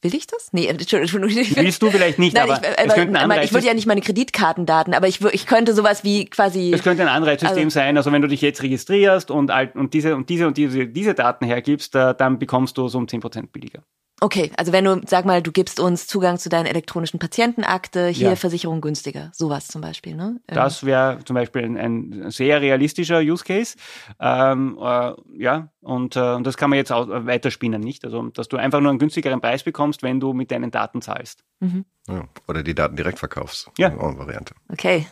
Will 0.01 0.15
ich 0.15 0.25
das? 0.25 0.49
Nee, 0.51 0.65
Entschuldigung. 0.67 1.29
Willst 1.63 1.81
du 1.81 1.91
vielleicht 1.91 2.17
nicht, 2.17 2.35
Nein, 2.35 2.49
aber 2.49 2.61
ich, 2.61 2.69
es 2.77 2.93
könnte 2.93 3.19
ein 3.19 3.23
Anreiz 3.31 3.45
ich 3.45 3.53
würde 3.53 3.67
ja 3.67 3.73
nicht 3.73 3.85
meine 3.85 4.01
Kreditkartendaten, 4.01 4.93
aber 4.93 5.07
ich, 5.07 5.21
ich 5.21 5.45
könnte 5.45 5.73
sowas 5.73 6.03
wie 6.03 6.25
quasi. 6.25 6.71
Es 6.73 6.83
könnte 6.83 7.03
ein 7.03 7.09
Anreizsystem 7.09 7.65
also, 7.65 7.69
sein, 7.69 7.97
also 7.97 8.11
wenn 8.11 8.21
du 8.21 8.27
dich 8.27 8.41
jetzt 8.41 8.63
registrierst 8.63 9.29
und, 9.29 9.51
und 9.75 9.93
diese 9.93 10.15
und 10.15 10.29
diese 10.29 10.47
und 10.47 10.57
diese, 10.57 10.87
diese 10.87 11.13
Daten 11.13 11.45
hergibst, 11.45 11.95
äh, 11.95 12.15
dann 12.15 12.39
bekommst 12.39 12.77
du 12.77 12.87
so 12.87 12.97
um 12.97 13.05
10% 13.05 13.51
billiger. 13.51 13.83
Okay, 14.23 14.51
also 14.55 14.71
wenn 14.71 14.85
du, 14.85 15.01
sag 15.07 15.25
mal, 15.25 15.41
du 15.41 15.51
gibst 15.51 15.79
uns 15.79 16.05
Zugang 16.05 16.37
zu 16.37 16.47
deiner 16.47 16.69
elektronischen 16.69 17.19
Patientenakte, 17.19 18.07
hier 18.07 18.29
ja. 18.29 18.35
Versicherung 18.35 18.79
günstiger, 18.79 19.31
sowas 19.33 19.67
zum 19.67 19.81
Beispiel, 19.81 20.15
ne? 20.15 20.39
Das 20.45 20.85
wäre 20.85 21.19
zum 21.25 21.33
Beispiel 21.33 21.63
ein, 21.63 21.75
ein, 21.75 22.29
sehr 22.29 22.61
realistischer 22.61 23.19
Use 23.21 23.43
Case, 23.43 23.77
ähm, 24.19 24.77
äh, 24.79 25.13
ja, 25.39 25.69
und, 25.81 26.15
äh, 26.15 26.35
und 26.35 26.45
das 26.45 26.55
kann 26.55 26.69
man 26.69 26.77
jetzt 26.77 26.91
auch 26.91 27.07
weiterspinnen, 27.09 27.81
nicht? 27.81 28.05
Also, 28.05 28.21
dass 28.29 28.47
du 28.47 28.57
einfach 28.57 28.79
nur 28.79 28.91
einen 28.91 28.99
günstigeren 28.99 29.41
Preis 29.41 29.63
bekommst, 29.63 30.03
wenn 30.03 30.19
du 30.19 30.33
mit 30.33 30.51
deinen 30.51 30.69
Daten 30.69 31.01
zahlst. 31.01 31.43
Mhm. 31.59 31.85
Ja, 32.07 32.25
oder 32.47 32.61
die 32.61 32.75
Daten 32.75 32.95
direkt 32.95 33.17
verkaufst. 33.17 33.71
Ja. 33.79 33.91
Auch 33.97 34.09
eine 34.09 34.19
Variante. 34.19 34.53
Okay. 34.69 35.07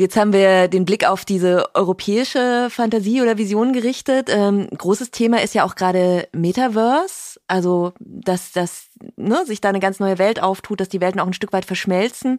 Jetzt 0.00 0.16
haben 0.16 0.32
wir 0.32 0.68
den 0.68 0.84
Blick 0.84 1.04
auf 1.04 1.24
diese 1.24 1.74
europäische 1.74 2.68
Fantasie 2.70 3.20
oder 3.20 3.36
Vision 3.36 3.72
gerichtet. 3.72 4.30
Ähm, 4.32 4.68
großes 4.70 5.10
Thema 5.10 5.42
ist 5.42 5.56
ja 5.56 5.64
auch 5.64 5.74
gerade 5.74 6.28
Metaverse, 6.32 7.40
also 7.48 7.92
dass, 7.98 8.52
dass 8.52 8.90
ne, 9.16 9.44
sich 9.44 9.60
da 9.60 9.70
eine 9.70 9.80
ganz 9.80 9.98
neue 9.98 10.18
Welt 10.18 10.40
auftut, 10.40 10.78
dass 10.78 10.88
die 10.88 11.00
Welten 11.00 11.20
auch 11.20 11.26
ein 11.26 11.32
Stück 11.32 11.52
weit 11.52 11.64
verschmelzen. 11.64 12.38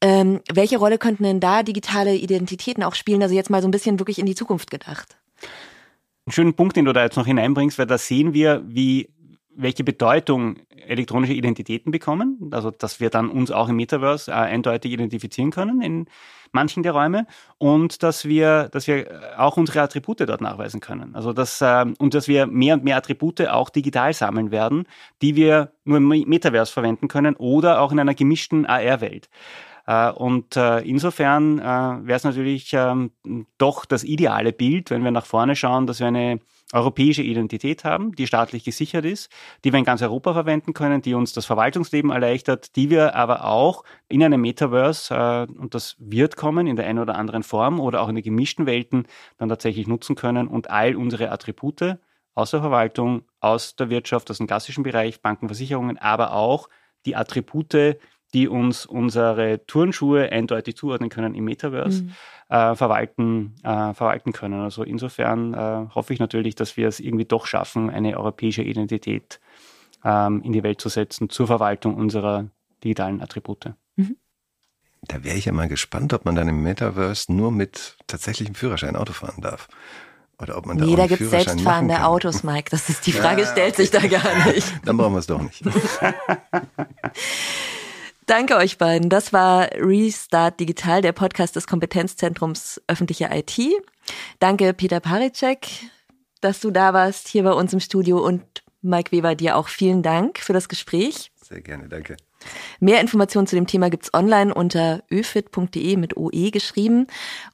Ähm, 0.00 0.40
welche 0.50 0.78
Rolle 0.78 0.96
könnten 0.96 1.24
denn 1.24 1.38
da 1.38 1.62
digitale 1.62 2.16
Identitäten 2.16 2.82
auch 2.82 2.94
spielen? 2.94 3.22
Also 3.22 3.34
jetzt 3.34 3.50
mal 3.50 3.60
so 3.60 3.68
ein 3.68 3.72
bisschen 3.72 4.00
wirklich 4.00 4.18
in 4.18 4.24
die 4.24 4.34
Zukunft 4.34 4.70
gedacht. 4.70 5.18
Einen 6.24 6.32
schönen 6.32 6.54
Punkt, 6.54 6.78
den 6.78 6.86
du 6.86 6.94
da 6.94 7.04
jetzt 7.04 7.16
noch 7.16 7.26
hineinbringst, 7.26 7.78
weil 7.78 7.86
da 7.86 7.98
sehen 7.98 8.32
wir, 8.32 8.62
wie 8.66 9.10
welche 9.56 9.84
Bedeutung 9.84 10.56
elektronische 10.86 11.32
Identitäten 11.32 11.90
bekommen, 11.90 12.50
also 12.52 12.70
dass 12.70 13.00
wir 13.00 13.10
dann 13.10 13.28
uns 13.28 13.50
auch 13.50 13.68
im 13.68 13.76
Metaverse 13.76 14.30
äh, 14.30 14.34
eindeutig 14.34 14.92
identifizieren 14.92 15.50
können 15.50 15.80
in 15.80 16.06
manchen 16.52 16.82
der 16.82 16.92
Räume 16.92 17.26
und 17.58 18.02
dass 18.02 18.24
wir, 18.24 18.68
dass 18.70 18.86
wir 18.86 19.34
auch 19.36 19.56
unsere 19.56 19.80
Attribute 19.82 20.20
dort 20.20 20.40
nachweisen 20.40 20.80
können. 20.80 21.14
Also 21.14 21.32
dass, 21.32 21.60
äh, 21.60 21.84
und 21.98 22.14
dass 22.14 22.28
wir 22.28 22.46
mehr 22.46 22.74
und 22.74 22.84
mehr 22.84 22.96
Attribute 22.96 23.48
auch 23.48 23.70
digital 23.70 24.12
sammeln 24.12 24.50
werden, 24.50 24.84
die 25.22 25.36
wir 25.36 25.72
nur 25.84 25.98
im 25.98 26.08
Metaverse 26.08 26.72
verwenden 26.72 27.08
können 27.08 27.36
oder 27.36 27.80
auch 27.80 27.92
in 27.92 27.98
einer 27.98 28.14
gemischten 28.14 28.66
AR-Welt. 28.66 29.28
Äh, 29.86 30.10
und 30.10 30.56
äh, 30.56 30.80
insofern 30.80 31.58
äh, 31.58 31.62
wäre 31.62 32.16
es 32.16 32.24
natürlich 32.24 32.72
ähm, 32.72 33.12
doch 33.58 33.84
das 33.84 34.04
ideale 34.04 34.52
Bild, 34.52 34.90
wenn 34.90 35.04
wir 35.04 35.10
nach 35.10 35.26
vorne 35.26 35.56
schauen, 35.56 35.86
dass 35.86 36.00
wir 36.00 36.08
eine 36.08 36.40
europäische 36.72 37.22
Identität 37.22 37.84
haben, 37.84 38.12
die 38.12 38.26
staatlich 38.26 38.64
gesichert 38.64 39.04
ist, 39.04 39.30
die 39.64 39.72
wir 39.72 39.78
in 39.78 39.84
ganz 39.84 40.02
Europa 40.02 40.32
verwenden 40.32 40.74
können, 40.74 41.00
die 41.00 41.14
uns 41.14 41.32
das 41.32 41.46
Verwaltungsleben 41.46 42.10
erleichtert, 42.10 42.74
die 42.74 42.90
wir 42.90 43.14
aber 43.14 43.44
auch 43.44 43.84
in 44.08 44.22
einem 44.22 44.40
Metaverse, 44.40 45.14
äh, 45.14 45.52
und 45.58 45.74
das 45.74 45.96
wird 45.98 46.36
kommen 46.36 46.66
in 46.66 46.76
der 46.76 46.86
einen 46.86 46.98
oder 46.98 47.14
anderen 47.14 47.44
Form 47.44 47.78
oder 47.78 48.02
auch 48.02 48.08
in 48.08 48.16
den 48.16 48.24
gemischten 48.24 48.66
Welten, 48.66 49.06
dann 49.38 49.48
tatsächlich 49.48 49.86
nutzen 49.86 50.16
können 50.16 50.48
und 50.48 50.70
all 50.70 50.96
unsere 50.96 51.30
Attribute 51.30 51.98
aus 52.34 52.50
der 52.50 52.60
Verwaltung, 52.60 53.22
aus 53.40 53.76
der 53.76 53.88
Wirtschaft, 53.88 54.30
aus 54.30 54.38
dem 54.38 54.46
klassischen 54.46 54.82
Bereich, 54.82 55.22
Banken, 55.22 55.48
Versicherungen, 55.48 55.98
aber 55.98 56.32
auch 56.32 56.68
die 57.06 57.16
Attribute, 57.16 57.96
die 58.34 58.48
uns 58.48 58.86
unsere 58.86 59.64
Turnschuhe 59.66 60.30
eindeutig 60.30 60.76
zuordnen 60.76 61.10
können 61.10 61.34
im 61.34 61.44
Metaverse, 61.44 62.04
mhm. 62.04 62.10
äh, 62.48 62.74
verwalten, 62.74 63.54
äh, 63.62 63.94
verwalten 63.94 64.32
können. 64.32 64.60
Also 64.60 64.82
insofern 64.82 65.54
äh, 65.54 65.86
hoffe 65.94 66.12
ich 66.12 66.20
natürlich, 66.20 66.54
dass 66.54 66.76
wir 66.76 66.88
es 66.88 67.00
irgendwie 67.00 67.24
doch 67.24 67.46
schaffen, 67.46 67.90
eine 67.90 68.18
europäische 68.18 68.62
Identität 68.62 69.40
ähm, 70.04 70.42
in 70.42 70.52
die 70.52 70.62
Welt 70.62 70.80
zu 70.80 70.88
setzen 70.88 71.30
zur 71.30 71.46
Verwaltung 71.46 71.94
unserer 71.94 72.48
digitalen 72.82 73.20
Attribute. 73.22 73.72
Mhm. 73.96 74.16
Da 75.02 75.22
wäre 75.22 75.36
ich 75.36 75.44
ja 75.44 75.52
mal 75.52 75.68
gespannt, 75.68 76.12
ob 76.12 76.24
man 76.24 76.34
dann 76.34 76.48
im 76.48 76.62
Metaverse 76.62 77.32
nur 77.32 77.52
mit 77.52 77.96
tatsächlichem 78.06 78.54
Führerschein 78.54 78.96
Auto 78.96 79.12
fahren 79.12 79.40
darf. 79.40 79.68
Oder 80.38 80.58
ob 80.58 80.66
man 80.66 80.76
da 80.76 80.84
nee, 80.84 80.96
da 80.96 81.06
gibt 81.06 81.22
es 81.22 81.30
selbstfahrende 81.30 82.04
Autos, 82.04 82.42
Mike. 82.42 82.70
Das 82.70 82.88
ist 82.90 83.06
die 83.06 83.12
Frage, 83.20 83.42
ja, 83.42 83.48
stellt 83.48 83.76
sich 83.76 83.90
da 83.90 84.06
gar 84.06 84.46
nicht. 84.46 84.70
Dann 84.84 84.96
brauchen 84.96 85.14
wir 85.14 85.20
es 85.20 85.26
doch 85.26 85.40
nicht. 85.40 85.62
Danke 88.26 88.56
euch 88.56 88.76
beiden. 88.76 89.08
Das 89.08 89.32
war 89.32 89.68
Restart 89.74 90.58
Digital, 90.58 91.00
der 91.00 91.12
Podcast 91.12 91.54
des 91.54 91.68
Kompetenzzentrums 91.68 92.82
öffentliche 92.88 93.30
IT. 93.32 93.56
Danke 94.40 94.74
Peter 94.74 94.98
Paricek, 94.98 95.68
dass 96.40 96.58
du 96.58 96.72
da 96.72 96.92
warst 96.92 97.28
hier 97.28 97.44
bei 97.44 97.52
uns 97.52 97.72
im 97.72 97.78
Studio 97.78 98.18
und 98.18 98.42
Mike 98.82 99.12
Weber, 99.12 99.36
dir 99.36 99.56
auch 99.56 99.68
vielen 99.68 100.02
Dank 100.02 100.40
für 100.40 100.52
das 100.52 100.68
Gespräch. 100.68 101.30
Sehr 101.40 101.60
gerne, 101.60 101.88
danke. 101.88 102.16
Mehr 102.80 103.00
Informationen 103.00 103.46
zu 103.46 103.54
dem 103.54 103.68
Thema 103.68 103.90
gibt's 103.90 104.12
online 104.12 104.52
unter 104.52 105.04
öfit.de 105.08 105.96
mit 105.96 106.16
OE 106.16 106.50
geschrieben. 106.50 107.06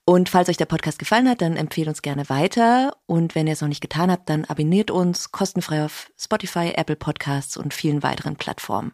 Und 0.07 0.31
falls 0.31 0.49
euch 0.49 0.57
der 0.57 0.67
Podcast 0.67 0.99
gefallen 0.99 1.29
hat, 1.29 1.43
dann 1.43 1.57
empfehlt 1.57 1.89
uns 1.89 2.01
gerne 2.01 2.29
weiter. 2.31 2.97
Und 3.05 3.35
wenn 3.35 3.47
ihr 3.47 3.53
es 3.53 3.61
noch 3.61 3.69
nicht 3.69 3.83
getan 3.83 4.11
habt, 4.11 4.31
dann 4.31 4.47
abonniert 4.47 4.91
uns 4.91 5.33
kostenfrei 5.33 5.85
auf 5.85 6.11
Spotify, 6.19 6.73
Apple 6.75 6.97
Podcasts 6.97 7.59
und 7.59 7.75
vielen 7.75 8.03
weiteren 8.03 8.37
Plattformen. 8.37 8.93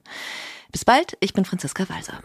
Bis 0.70 0.84
bald, 0.84 1.16
ich 1.20 1.32
bin 1.32 1.44
Franziska 1.44 1.88
Walser. 1.88 2.20